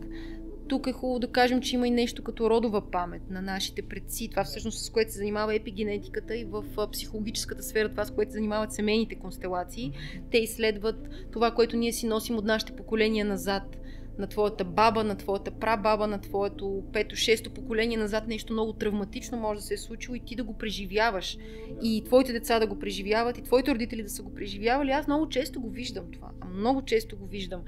Тук 0.68 0.86
е 0.86 0.92
хубаво 0.92 1.18
да 1.18 1.32
кажем, 1.32 1.60
че 1.60 1.74
има 1.74 1.88
и 1.88 1.90
нещо 1.90 2.22
като 2.22 2.50
родова 2.50 2.90
памет 2.90 3.30
на 3.30 3.42
нашите 3.42 3.82
предци. 3.82 4.28
Това 4.30 4.44
всъщност 4.44 4.84
с 4.84 4.90
което 4.90 5.12
се 5.12 5.18
занимава 5.18 5.54
епигенетиката 5.54 6.36
и 6.36 6.44
в 6.44 6.64
психологическата 6.92 7.62
сфера, 7.62 7.88
това 7.88 8.04
с 8.04 8.10
което 8.10 8.32
се 8.32 8.36
занимават 8.36 8.72
семейните 8.72 9.14
констелации. 9.14 9.92
Те 10.30 10.38
изследват 10.38 11.08
това, 11.32 11.50
което 11.50 11.76
ние 11.76 11.92
си 11.92 12.06
носим 12.06 12.36
от 12.36 12.44
нашите 12.44 12.76
поколения 12.76 13.24
назад 13.24 13.76
на 14.18 14.26
твоята 14.26 14.64
баба, 14.64 15.04
на 15.04 15.14
твоята 15.14 15.50
прабаба, 15.50 16.06
на 16.06 16.20
твоето 16.20 16.82
пето, 16.92 17.16
шесто 17.16 17.50
поколение 17.50 17.96
назад 17.96 18.28
нещо 18.28 18.52
много 18.52 18.72
травматично 18.72 19.38
може 19.38 19.60
да 19.60 19.66
се 19.66 19.74
е 19.74 19.78
случило 19.78 20.14
и 20.14 20.20
ти 20.20 20.36
да 20.36 20.44
го 20.44 20.58
преживяваш. 20.58 21.38
И 21.82 22.04
твоите 22.04 22.32
деца 22.32 22.58
да 22.58 22.66
го 22.66 22.78
преживяват, 22.78 23.38
и 23.38 23.42
твоите 23.42 23.74
родители 23.74 24.02
да 24.02 24.08
са 24.08 24.22
го 24.22 24.34
преживявали. 24.34 24.90
Аз 24.90 25.06
много 25.06 25.28
често 25.28 25.60
го 25.60 25.70
виждам 25.70 26.04
това. 26.12 26.30
Много 26.54 26.82
често 26.82 27.16
го 27.16 27.26
виждам. 27.26 27.60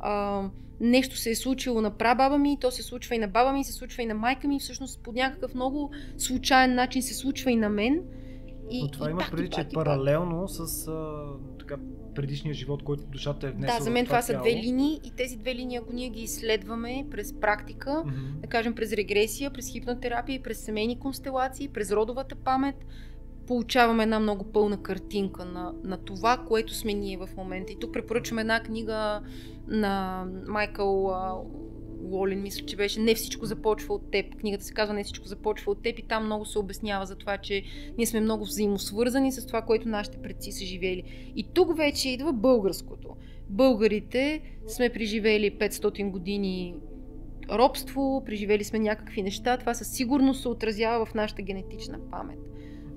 А, 0.00 0.42
нещо 0.80 1.16
се 1.16 1.30
е 1.30 1.34
случило 1.34 1.80
на 1.80 1.90
прабаба 1.90 2.38
ми, 2.38 2.58
то 2.60 2.70
се 2.70 2.82
случва 2.82 3.14
и 3.14 3.18
на 3.18 3.28
баба 3.28 3.52
ми, 3.52 3.64
се 3.64 3.72
случва 3.72 4.02
и 4.02 4.06
на 4.06 4.14
майка 4.14 4.48
ми, 4.48 4.60
всъщност 4.60 5.02
по 5.02 5.12
някакъв 5.12 5.54
много 5.54 5.90
случайен 6.18 6.74
начин 6.74 7.02
се 7.02 7.14
случва 7.14 7.50
и 7.50 7.56
на 7.56 7.68
мен. 7.68 8.02
И, 8.70 8.82
Но 8.82 8.90
това 8.90 9.10
има 9.10 9.22
преди, 9.30 9.48
че 9.48 9.60
е 9.60 9.68
паралелно 9.74 10.48
с 10.48 10.88
а, 10.88 11.26
така, 11.58 11.76
предишния 12.14 12.54
живот, 12.54 12.82
който 12.82 13.02
душата 13.06 13.48
е 13.48 13.50
внесла. 13.50 13.78
Да, 13.78 13.84
за 13.84 13.90
мен 13.90 14.04
това, 14.04 14.20
това 14.20 14.34
са 14.34 14.40
две 14.40 14.56
линии 14.56 15.00
и 15.04 15.10
тези 15.10 15.36
две 15.36 15.54
линии, 15.54 15.76
ако 15.76 15.92
ние 15.92 16.08
ги 16.08 16.22
изследваме 16.22 17.06
през 17.10 17.32
практика, 17.32 17.90
mm-hmm. 17.90 18.40
да 18.40 18.46
кажем 18.46 18.74
през 18.74 18.92
регресия, 18.92 19.50
през 19.50 19.68
хипнотерапия, 19.68 20.42
през 20.42 20.58
семейни 20.58 20.98
констелации, 20.98 21.68
през 21.68 21.92
родовата 21.92 22.34
памет, 22.34 22.76
получаваме 23.46 24.02
една 24.02 24.20
много 24.20 24.44
пълна 24.44 24.82
картинка 24.82 25.44
на, 25.44 25.72
на 25.84 25.96
това, 25.96 26.36
което 26.48 26.74
сме 26.74 26.92
ние 26.92 27.16
в 27.16 27.28
момента. 27.36 27.72
И 27.72 27.78
тук 27.80 27.92
препоръчвам 27.92 28.38
една 28.38 28.62
книга 28.62 29.20
на 29.68 30.24
Майкъл 30.46 31.14
Уолин, 32.02 32.42
мисля, 32.42 32.66
че 32.66 32.76
беше 32.76 33.00
Не 33.00 33.14
всичко 33.14 33.46
започва 33.46 33.94
от 33.94 34.10
теб. 34.10 34.36
Книгата 34.36 34.64
се 34.64 34.74
казва 34.74 34.94
Не 34.94 35.04
всичко 35.04 35.28
започва 35.28 35.72
от 35.72 35.82
теб 35.82 35.98
и 35.98 36.02
там 36.02 36.24
много 36.24 36.44
се 36.44 36.58
обяснява 36.58 37.06
за 37.06 37.16
това, 37.16 37.38
че 37.38 37.62
ние 37.98 38.06
сме 38.06 38.20
много 38.20 38.44
взаимосвързани 38.44 39.32
с 39.32 39.46
това, 39.46 39.62
което 39.62 39.88
нашите 39.88 40.18
предци 40.18 40.52
са 40.52 40.64
живели. 40.64 41.32
И 41.36 41.46
тук 41.54 41.76
вече 41.76 42.08
идва 42.08 42.32
българското. 42.32 43.16
Българите 43.48 44.40
сме 44.66 44.88
преживели 44.88 45.58
500 45.58 46.10
години 46.10 46.74
робство, 47.50 48.22
преживели 48.26 48.64
сме 48.64 48.78
някакви 48.78 49.22
неща. 49.22 49.56
Това 49.56 49.74
със 49.74 49.88
сигурност 49.88 50.42
се 50.42 50.48
отразява 50.48 51.06
в 51.06 51.14
нашата 51.14 51.42
генетична 51.42 51.98
памет. 52.10 52.38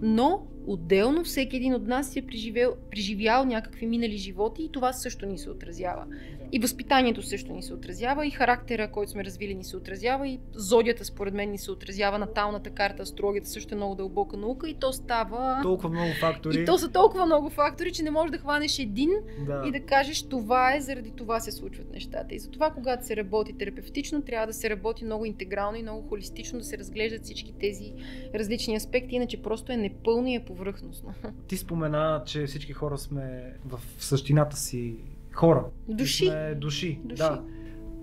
Но 0.02 0.48
отделно 0.68 1.24
всеки 1.24 1.56
един 1.56 1.74
от 1.74 1.88
нас 1.88 2.12
си 2.12 2.20
е 2.20 2.26
преживял, 2.26 2.76
преживял 2.92 3.46
някакви 3.46 3.86
минали 3.86 4.18
животи 4.18 4.64
и 4.64 4.72
това 4.72 4.94
също 4.94 5.26
ни 5.26 5.38
се 5.38 5.50
отразява. 5.50 6.06
И 6.52 6.60
възпитанието 6.60 7.22
също 7.22 7.54
ни 7.54 7.64
се 7.64 7.74
отразява, 7.74 8.28
и 8.28 8.32
характера, 8.32 8.92
който 8.92 9.12
сме 9.12 9.26
развили, 9.26 9.56
ни 9.56 9.64
се 9.64 9.78
отразява, 9.78 10.28
и 10.28 10.40
зодията, 10.54 11.06
според 11.06 11.34
мен, 11.34 11.52
ни 11.52 11.58
се 11.58 11.72
отразява. 11.72 12.20
Наталната 12.20 12.70
карта, 12.70 13.04
астрологията 13.04 13.50
също 13.50 13.74
е 13.74 13.78
много 13.78 13.96
дълбока 13.96 14.38
наука 14.38 14.70
и 14.70 14.74
то 14.74 14.94
става... 14.94 15.60
Толкова 15.64 15.90
много 15.90 16.12
фактори. 16.20 16.62
И 16.62 16.66
то 16.66 16.78
са 16.78 16.92
толкова 16.92 17.26
много 17.26 17.50
фактори, 17.50 17.92
че 17.92 18.04
не 18.04 18.12
можеш 18.12 18.32
да 18.32 18.38
хванеш 18.38 18.80
един 18.80 19.10
да. 19.46 19.64
и 19.68 19.72
да 19.72 19.80
кажеш 19.80 20.24
това 20.24 20.76
е, 20.76 20.82
заради 20.82 21.12
това 21.12 21.40
се 21.40 21.52
случват 21.52 21.92
нещата. 21.94 22.36
И 22.36 22.40
затова, 22.40 22.72
когато 22.72 23.06
се 23.06 23.16
работи 23.16 23.54
терапевтично, 23.54 24.22
трябва 24.22 24.48
да 24.48 24.54
се 24.54 24.70
работи 24.70 25.06
много 25.06 25.26
интегрално 25.26 25.78
и 25.78 25.82
много 25.82 26.08
холистично, 26.10 26.60
да 26.60 26.66
се 26.66 26.78
разглеждат 26.78 27.24
всички 27.24 27.54
тези 27.60 27.94
различни 28.36 28.76
аспекти, 28.76 29.16
иначе 29.16 29.42
просто 29.42 29.72
е 29.72 29.78
непълно 29.78 30.28
и 30.28 30.36
е 30.36 30.46
повърхностно. 30.46 31.14
Ти 31.48 31.58
спомена, 31.58 32.24
че 32.26 32.46
всички 32.46 32.74
хора 32.74 32.98
сме 32.98 33.54
в 33.66 33.80
същината 33.98 34.58
си 34.58 34.96
хора. 35.38 35.66
Души. 35.88 36.26
Сме 36.26 36.56
души. 36.56 37.00
души. 37.04 37.18
Да. 37.18 37.44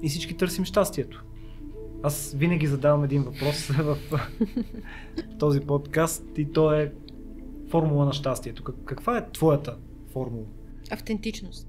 И 0.02 0.08
всички 0.08 0.36
търсим 0.36 0.64
щастието. 0.64 1.24
Аз 2.02 2.34
винаги 2.38 2.66
задавам 2.66 3.04
един 3.04 3.22
въпрос 3.22 3.66
в 3.68 3.96
този 5.38 5.60
подкаст 5.60 6.24
и 6.38 6.52
то 6.52 6.72
е 6.72 6.92
формула 7.70 8.04
на 8.04 8.12
щастието. 8.12 8.64
Каква 8.64 9.18
е 9.18 9.30
твоята 9.32 9.76
формула? 10.12 10.46
Автентичност. 10.90 11.68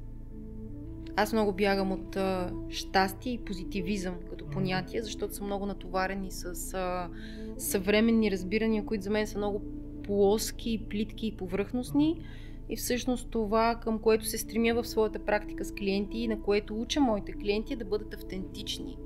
Аз 1.15 1.33
много 1.33 1.53
бягам 1.53 1.91
от 1.91 2.15
а, 2.15 2.51
щастие 2.69 3.33
и 3.33 3.45
позитивизъм 3.45 4.15
като 4.29 4.45
понятие, 4.45 5.03
защото 5.03 5.35
съм 5.35 5.45
много 5.45 5.65
натоварени 5.65 6.31
с 6.31 6.73
а, 6.73 7.09
съвременни 7.57 8.31
разбирания, 8.31 8.85
които 8.85 9.03
за 9.03 9.09
мен 9.09 9.27
са 9.27 9.37
много 9.37 9.61
плоски, 10.03 10.85
плитки 10.89 11.27
и 11.27 11.37
повърхностни. 11.37 12.21
И 12.69 12.75
всъщност 12.75 13.29
това, 13.29 13.75
към 13.83 13.99
което 13.99 14.25
се 14.25 14.37
стремя 14.37 14.73
в 14.73 14.87
своята 14.87 15.19
практика 15.19 15.65
с 15.65 15.71
клиенти 15.71 16.17
и 16.17 16.27
на 16.27 16.41
което 16.41 16.81
уча 16.81 17.01
моите 17.01 17.33
клиенти 17.33 17.73
е 17.73 17.77
да 17.77 17.85
бъдат 17.85 18.13
автентични, 18.13 18.97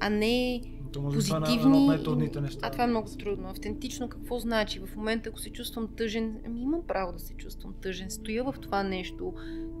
а 0.00 0.10
не 0.10 0.62
то 0.92 1.02
може 1.02 1.16
позитивни. 1.16 1.98
Това 2.04 2.14
е 2.38 2.40
неща. 2.40 2.58
А 2.62 2.70
това 2.70 2.84
е 2.84 2.86
много 2.86 3.08
трудно. 3.18 3.48
Автентично 3.48 4.08
какво 4.08 4.38
значи? 4.38 4.80
В 4.86 4.96
момента, 4.96 5.28
ако 5.28 5.38
се 5.38 5.50
чувствам 5.50 5.88
тъжен, 5.96 6.36
ами 6.46 6.62
имам 6.62 6.82
право 6.88 7.12
да 7.12 7.18
се 7.18 7.34
чувствам 7.34 7.74
тъжен. 7.82 8.10
Стоя 8.10 8.44
в 8.44 8.54
това 8.60 8.82
нещо, 8.82 9.34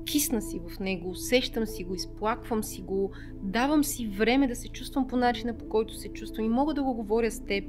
кисна 0.04 0.42
си 0.42 0.60
в 0.68 0.80
него, 0.80 1.10
усещам 1.10 1.66
си 1.66 1.84
го, 1.84 1.94
изплаквам 1.94 2.64
си 2.64 2.82
го, 2.82 3.10
давам 3.42 3.84
си 3.84 4.06
време 4.06 4.48
да 4.48 4.56
се 4.56 4.68
чувствам 4.68 5.08
по 5.08 5.16
начина, 5.16 5.58
по 5.58 5.68
който 5.68 5.94
се 5.94 6.08
чувствам 6.08 6.46
и 6.46 6.48
мога 6.48 6.74
да 6.74 6.82
го 6.82 6.94
говоря 6.94 7.30
с 7.30 7.40
теб, 7.40 7.64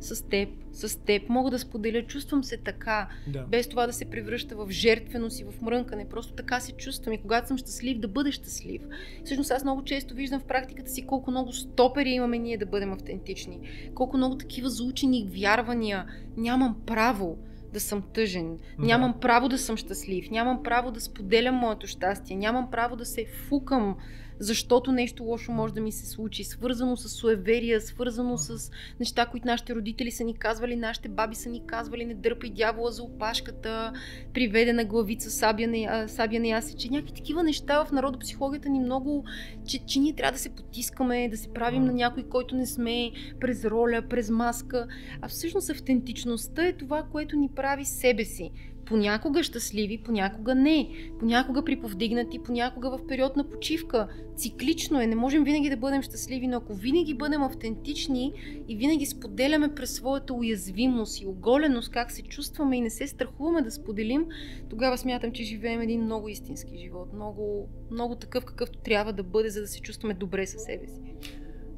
с 0.00 0.28
теб, 0.28 0.48
с 0.72 0.98
теб, 1.04 1.28
мога 1.28 1.50
да 1.50 1.58
споделя, 1.58 2.02
чувствам 2.02 2.44
се 2.44 2.56
така, 2.56 3.08
да. 3.26 3.42
без 3.42 3.68
това 3.68 3.86
да 3.86 3.92
се 3.92 4.04
превръща 4.04 4.56
в 4.56 4.70
жертвеност 4.70 5.40
и 5.40 5.44
в 5.44 5.62
мрънкане, 5.62 6.08
просто 6.08 6.32
така 6.32 6.60
се 6.60 6.72
чувствам 6.72 7.14
и 7.14 7.18
когато 7.18 7.48
съм 7.48 7.58
щастлив, 7.58 7.98
да 7.98 8.08
бъда 8.08 8.32
щастлив. 8.32 8.82
Всъщност 9.24 9.50
аз 9.50 9.64
много 9.64 9.84
често 9.84 10.14
виждам 10.14 10.40
в 10.40 10.44
практиката 10.44 10.90
си 10.90 11.06
колко 11.06 11.30
много 11.30 11.52
стопери 11.52 12.10
имаме 12.10 12.38
ние 12.38 12.58
да 12.58 12.66
бъдем 12.66 12.92
автентични, 12.92 13.60
колко 13.94 14.16
много 14.16 14.36
такива 14.36 14.70
заучени 14.70 15.28
вярвания 15.30 16.06
нямам 16.36 16.76
право 16.86 17.38
да 17.76 17.80
съм 17.80 18.02
тъжен, 18.02 18.58
да. 18.78 18.86
нямам 18.86 19.20
право 19.20 19.48
да 19.48 19.58
съм 19.58 19.76
щастлив, 19.76 20.30
нямам 20.30 20.62
право 20.62 20.90
да 20.90 21.00
споделям 21.00 21.54
моето 21.54 21.86
щастие, 21.86 22.36
нямам 22.36 22.70
право 22.70 22.96
да 22.96 23.04
се 23.04 23.26
фукам 23.48 23.96
защото 24.38 24.92
нещо 24.92 25.24
лошо 25.24 25.52
може 25.52 25.74
да 25.74 25.80
ми 25.80 25.92
се 25.92 26.06
случи, 26.06 26.44
свързано 26.44 26.96
с 26.96 27.08
суеверия, 27.08 27.80
свързано 27.80 28.38
с 28.38 28.70
неща, 29.00 29.26
които 29.26 29.46
нашите 29.46 29.74
родители 29.74 30.10
са 30.10 30.24
ни 30.24 30.34
казвали, 30.34 30.76
нашите 30.76 31.08
баби 31.08 31.34
са 31.34 31.48
ни 31.48 31.62
казвали, 31.66 32.04
не 32.04 32.14
дърпай 32.14 32.50
дявола 32.50 32.90
за 32.90 33.02
опашката, 33.02 33.92
приведена 34.34 34.84
главица, 34.84 35.30
сабя 35.30 35.66
не, 35.66 36.08
сабя 36.08 36.38
не 36.38 36.48
ясече. 36.48 36.88
Някакви 36.90 37.14
такива 37.14 37.42
неща 37.42 37.84
в 37.84 37.92
народопсихологията 37.92 38.68
ни 38.68 38.80
много, 38.80 39.24
че, 39.66 39.78
че 39.78 39.98
ние 39.98 40.12
трябва 40.12 40.32
да 40.32 40.38
се 40.38 40.54
потискаме, 40.54 41.28
да 41.28 41.36
се 41.36 41.52
правим 41.52 41.84
на 41.84 41.92
някой, 41.92 42.22
който 42.22 42.56
не 42.56 42.66
сме, 42.66 43.10
през 43.40 43.64
роля, 43.64 44.02
през 44.10 44.30
маска. 44.30 44.86
А 45.20 45.28
всъщност 45.28 45.70
автентичността 45.70 46.66
е 46.66 46.72
това, 46.72 47.02
което 47.02 47.36
ни 47.36 47.48
прави 47.48 47.84
себе 47.84 48.24
си 48.24 48.50
понякога 48.86 49.42
щастливи, 49.42 50.02
понякога 50.04 50.54
не, 50.54 50.88
понякога 51.18 51.64
приповдигнати, 51.64 52.38
понякога 52.38 52.90
в 52.90 53.06
период 53.06 53.36
на 53.36 53.50
почивка. 53.50 54.08
Циклично 54.36 55.00
е, 55.00 55.06
не 55.06 55.16
можем 55.16 55.44
винаги 55.44 55.70
да 55.70 55.76
бъдем 55.76 56.02
щастливи, 56.02 56.46
но 56.46 56.56
ако 56.56 56.74
винаги 56.74 57.14
бъдем 57.14 57.42
автентични 57.42 58.32
и 58.68 58.76
винаги 58.76 59.06
споделяме 59.06 59.74
през 59.74 59.94
своята 59.94 60.34
уязвимост 60.34 61.20
и 61.20 61.26
оголеност 61.26 61.92
как 61.92 62.12
се 62.12 62.22
чувстваме 62.22 62.76
и 62.76 62.80
не 62.80 62.90
се 62.90 63.06
страхуваме 63.06 63.62
да 63.62 63.70
споделим, 63.70 64.26
тогава 64.70 64.98
смятам, 64.98 65.32
че 65.32 65.42
живеем 65.42 65.80
един 65.80 66.02
много 66.04 66.28
истински 66.28 66.78
живот, 66.78 67.12
много, 67.14 67.68
много 67.90 68.14
такъв 68.14 68.44
какъвто 68.44 68.78
трябва 68.78 69.12
да 69.12 69.22
бъде, 69.22 69.50
за 69.50 69.60
да 69.60 69.66
се 69.66 69.80
чувстваме 69.80 70.14
добре 70.14 70.46
със 70.46 70.62
себе 70.62 70.86
си. 70.86 71.14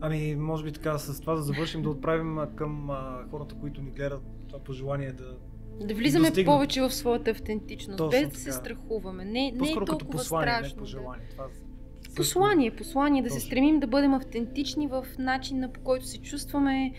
Ами, 0.00 0.36
може 0.36 0.64
би 0.64 0.72
така, 0.72 0.98
с 0.98 1.20
това 1.20 1.34
да 1.34 1.42
завършим, 1.42 1.82
да 1.82 1.90
отправим 1.90 2.38
към 2.54 2.90
а, 2.90 3.24
хората, 3.30 3.54
които 3.54 3.82
ни 3.82 3.90
гледат 3.90 4.22
това 4.48 4.59
пожелание 4.59 5.12
да 5.12 5.36
Да 5.81 5.95
влизаме 5.95 6.29
достигнат. 6.29 6.47
повече 6.47 6.81
в 6.81 6.91
своята 6.91 7.31
автентичност, 7.31 7.99
Точно 7.99 8.11
без 8.11 8.29
да 8.29 8.39
се 8.39 8.53
страхуваме. 8.53 9.24
Не, 9.24 9.31
не 9.31 9.70
е 9.70 9.74
толкова 9.74 9.99
послание, 9.99 10.55
страшно. 10.55 10.68
не 10.68 10.74
да. 10.74 10.79
пожелание. 10.81 11.26
Това 11.31 11.45
също- 11.49 11.64
Послание, 12.16 12.70
послание, 12.70 13.22
да 13.22 13.31
се 13.31 13.37
Точно. 13.37 13.47
стремим 13.47 13.81
да 13.81 13.87
бъдем 13.87 14.14
автентични 14.14 14.87
в 14.87 15.07
начина 15.18 15.72
по 15.72 15.81
който 15.81 16.07
се 16.07 16.18
чувстваме, 16.18 16.93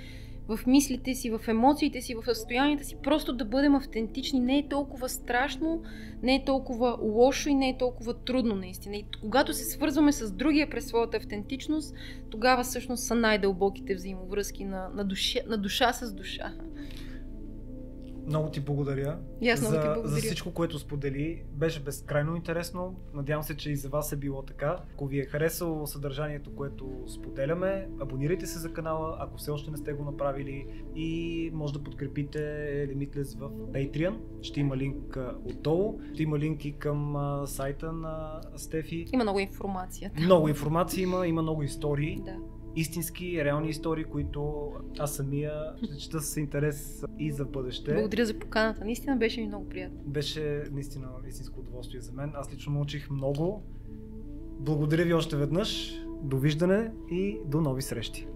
в 0.47 0.59
мислите 0.67 1.13
си, 1.15 1.29
в 1.29 1.41
емоциите 1.47 2.01
си, 2.01 2.15
в 2.15 2.23
състоянията 2.25 2.83
си. 2.83 2.95
Просто 3.03 3.33
да 3.33 3.45
бъдем 3.45 3.75
автентични 3.75 4.39
не 4.39 4.57
е 4.57 4.67
толкова 4.67 5.09
страшно, 5.09 5.83
не 6.23 6.35
е 6.35 6.45
толкова 6.45 6.97
лошо 7.01 7.49
и 7.49 7.55
не 7.55 7.69
е 7.69 7.77
толкова 7.77 8.13
трудно 8.13 8.55
наистина. 8.55 8.95
И 8.95 9.05
когато 9.21 9.53
се 9.53 9.63
свързваме 9.63 10.11
с 10.11 10.31
другия 10.31 10.69
през 10.69 10.85
своята 10.85 11.17
автентичност, 11.17 11.95
тогава 12.29 12.63
всъщност 12.63 13.03
са 13.03 13.15
най-дълбоките 13.15 13.95
взаимовръзки 13.95 14.65
на, 14.65 14.89
на, 14.89 15.03
душа, 15.05 15.39
на 15.47 15.57
душа 15.57 15.93
с 15.93 16.13
душа. 16.13 16.53
Много 18.27 18.49
ти 18.49 18.59
благодаря. 18.59 19.19
И 19.41 19.49
аз 19.49 19.61
много 19.61 19.75
за, 19.75 19.81
ти 19.81 19.87
благодаря. 19.87 20.07
за 20.07 20.17
всичко, 20.17 20.53
което 20.53 20.79
сподели. 20.79 21.43
Беше 21.51 21.79
безкрайно 21.79 22.35
интересно. 22.35 22.95
Надявам 23.13 23.43
се, 23.43 23.57
че 23.57 23.71
и 23.71 23.75
за 23.75 23.89
вас 23.89 24.11
е 24.11 24.15
било 24.15 24.41
така. 24.41 24.77
Ако 24.93 25.05
ви 25.05 25.19
е 25.19 25.25
харесало 25.25 25.87
съдържанието, 25.87 26.55
което 26.55 27.03
споделяме, 27.07 27.89
абонирайте 28.01 28.45
се 28.47 28.59
за 28.59 28.73
канала, 28.73 29.17
ако 29.19 29.37
все 29.37 29.51
още 29.51 29.71
не 29.71 29.77
сте 29.77 29.93
го 29.93 30.03
направили 30.03 30.65
и 30.95 31.51
може 31.53 31.73
да 31.73 31.83
подкрепите 31.83 32.39
Limitless 32.91 33.37
в 33.39 33.49
Patreon. 33.49 34.17
Ще 34.41 34.59
има 34.59 34.77
линк 34.77 35.17
отдолу. 35.45 35.99
Ще 36.13 36.23
има 36.23 36.39
линк 36.39 36.65
и 36.65 36.71
към 36.71 37.15
сайта 37.45 37.91
на 37.91 38.41
Стефи. 38.55 39.05
Има 39.13 39.23
много 39.23 39.39
информация. 39.39 40.11
Много 40.19 40.47
информация 40.47 41.03
има, 41.03 41.27
има 41.27 41.41
много 41.41 41.63
истории. 41.63 42.21
Да. 42.25 42.35
Истински, 42.79 43.45
реални 43.45 43.69
истории, 43.69 44.03
които 44.03 44.71
аз 44.99 45.15
самия 45.15 45.51
ще 45.83 45.97
чета 45.97 46.21
с 46.21 46.37
интерес 46.37 47.05
и 47.19 47.31
за 47.31 47.45
бъдеще. 47.45 47.93
Благодаря 47.93 48.25
за 48.25 48.39
поканата. 48.39 48.85
Наистина 48.85 49.17
беше 49.17 49.41
ми 49.41 49.47
много 49.47 49.69
приятно. 49.69 49.99
Беше 50.05 50.63
наистина 50.71 51.07
истинско 51.27 51.59
удоволствие 51.59 52.01
за 52.01 52.11
мен. 52.13 52.31
Аз 52.35 52.53
лично 52.53 52.73
научих 52.73 53.09
много. 53.09 53.63
Благодаря 54.59 55.03
ви 55.03 55.13
още 55.13 55.37
веднъж. 55.37 56.01
Довиждане 56.23 56.91
и 57.11 57.37
до 57.45 57.61
нови 57.61 57.81
срещи. 57.81 58.27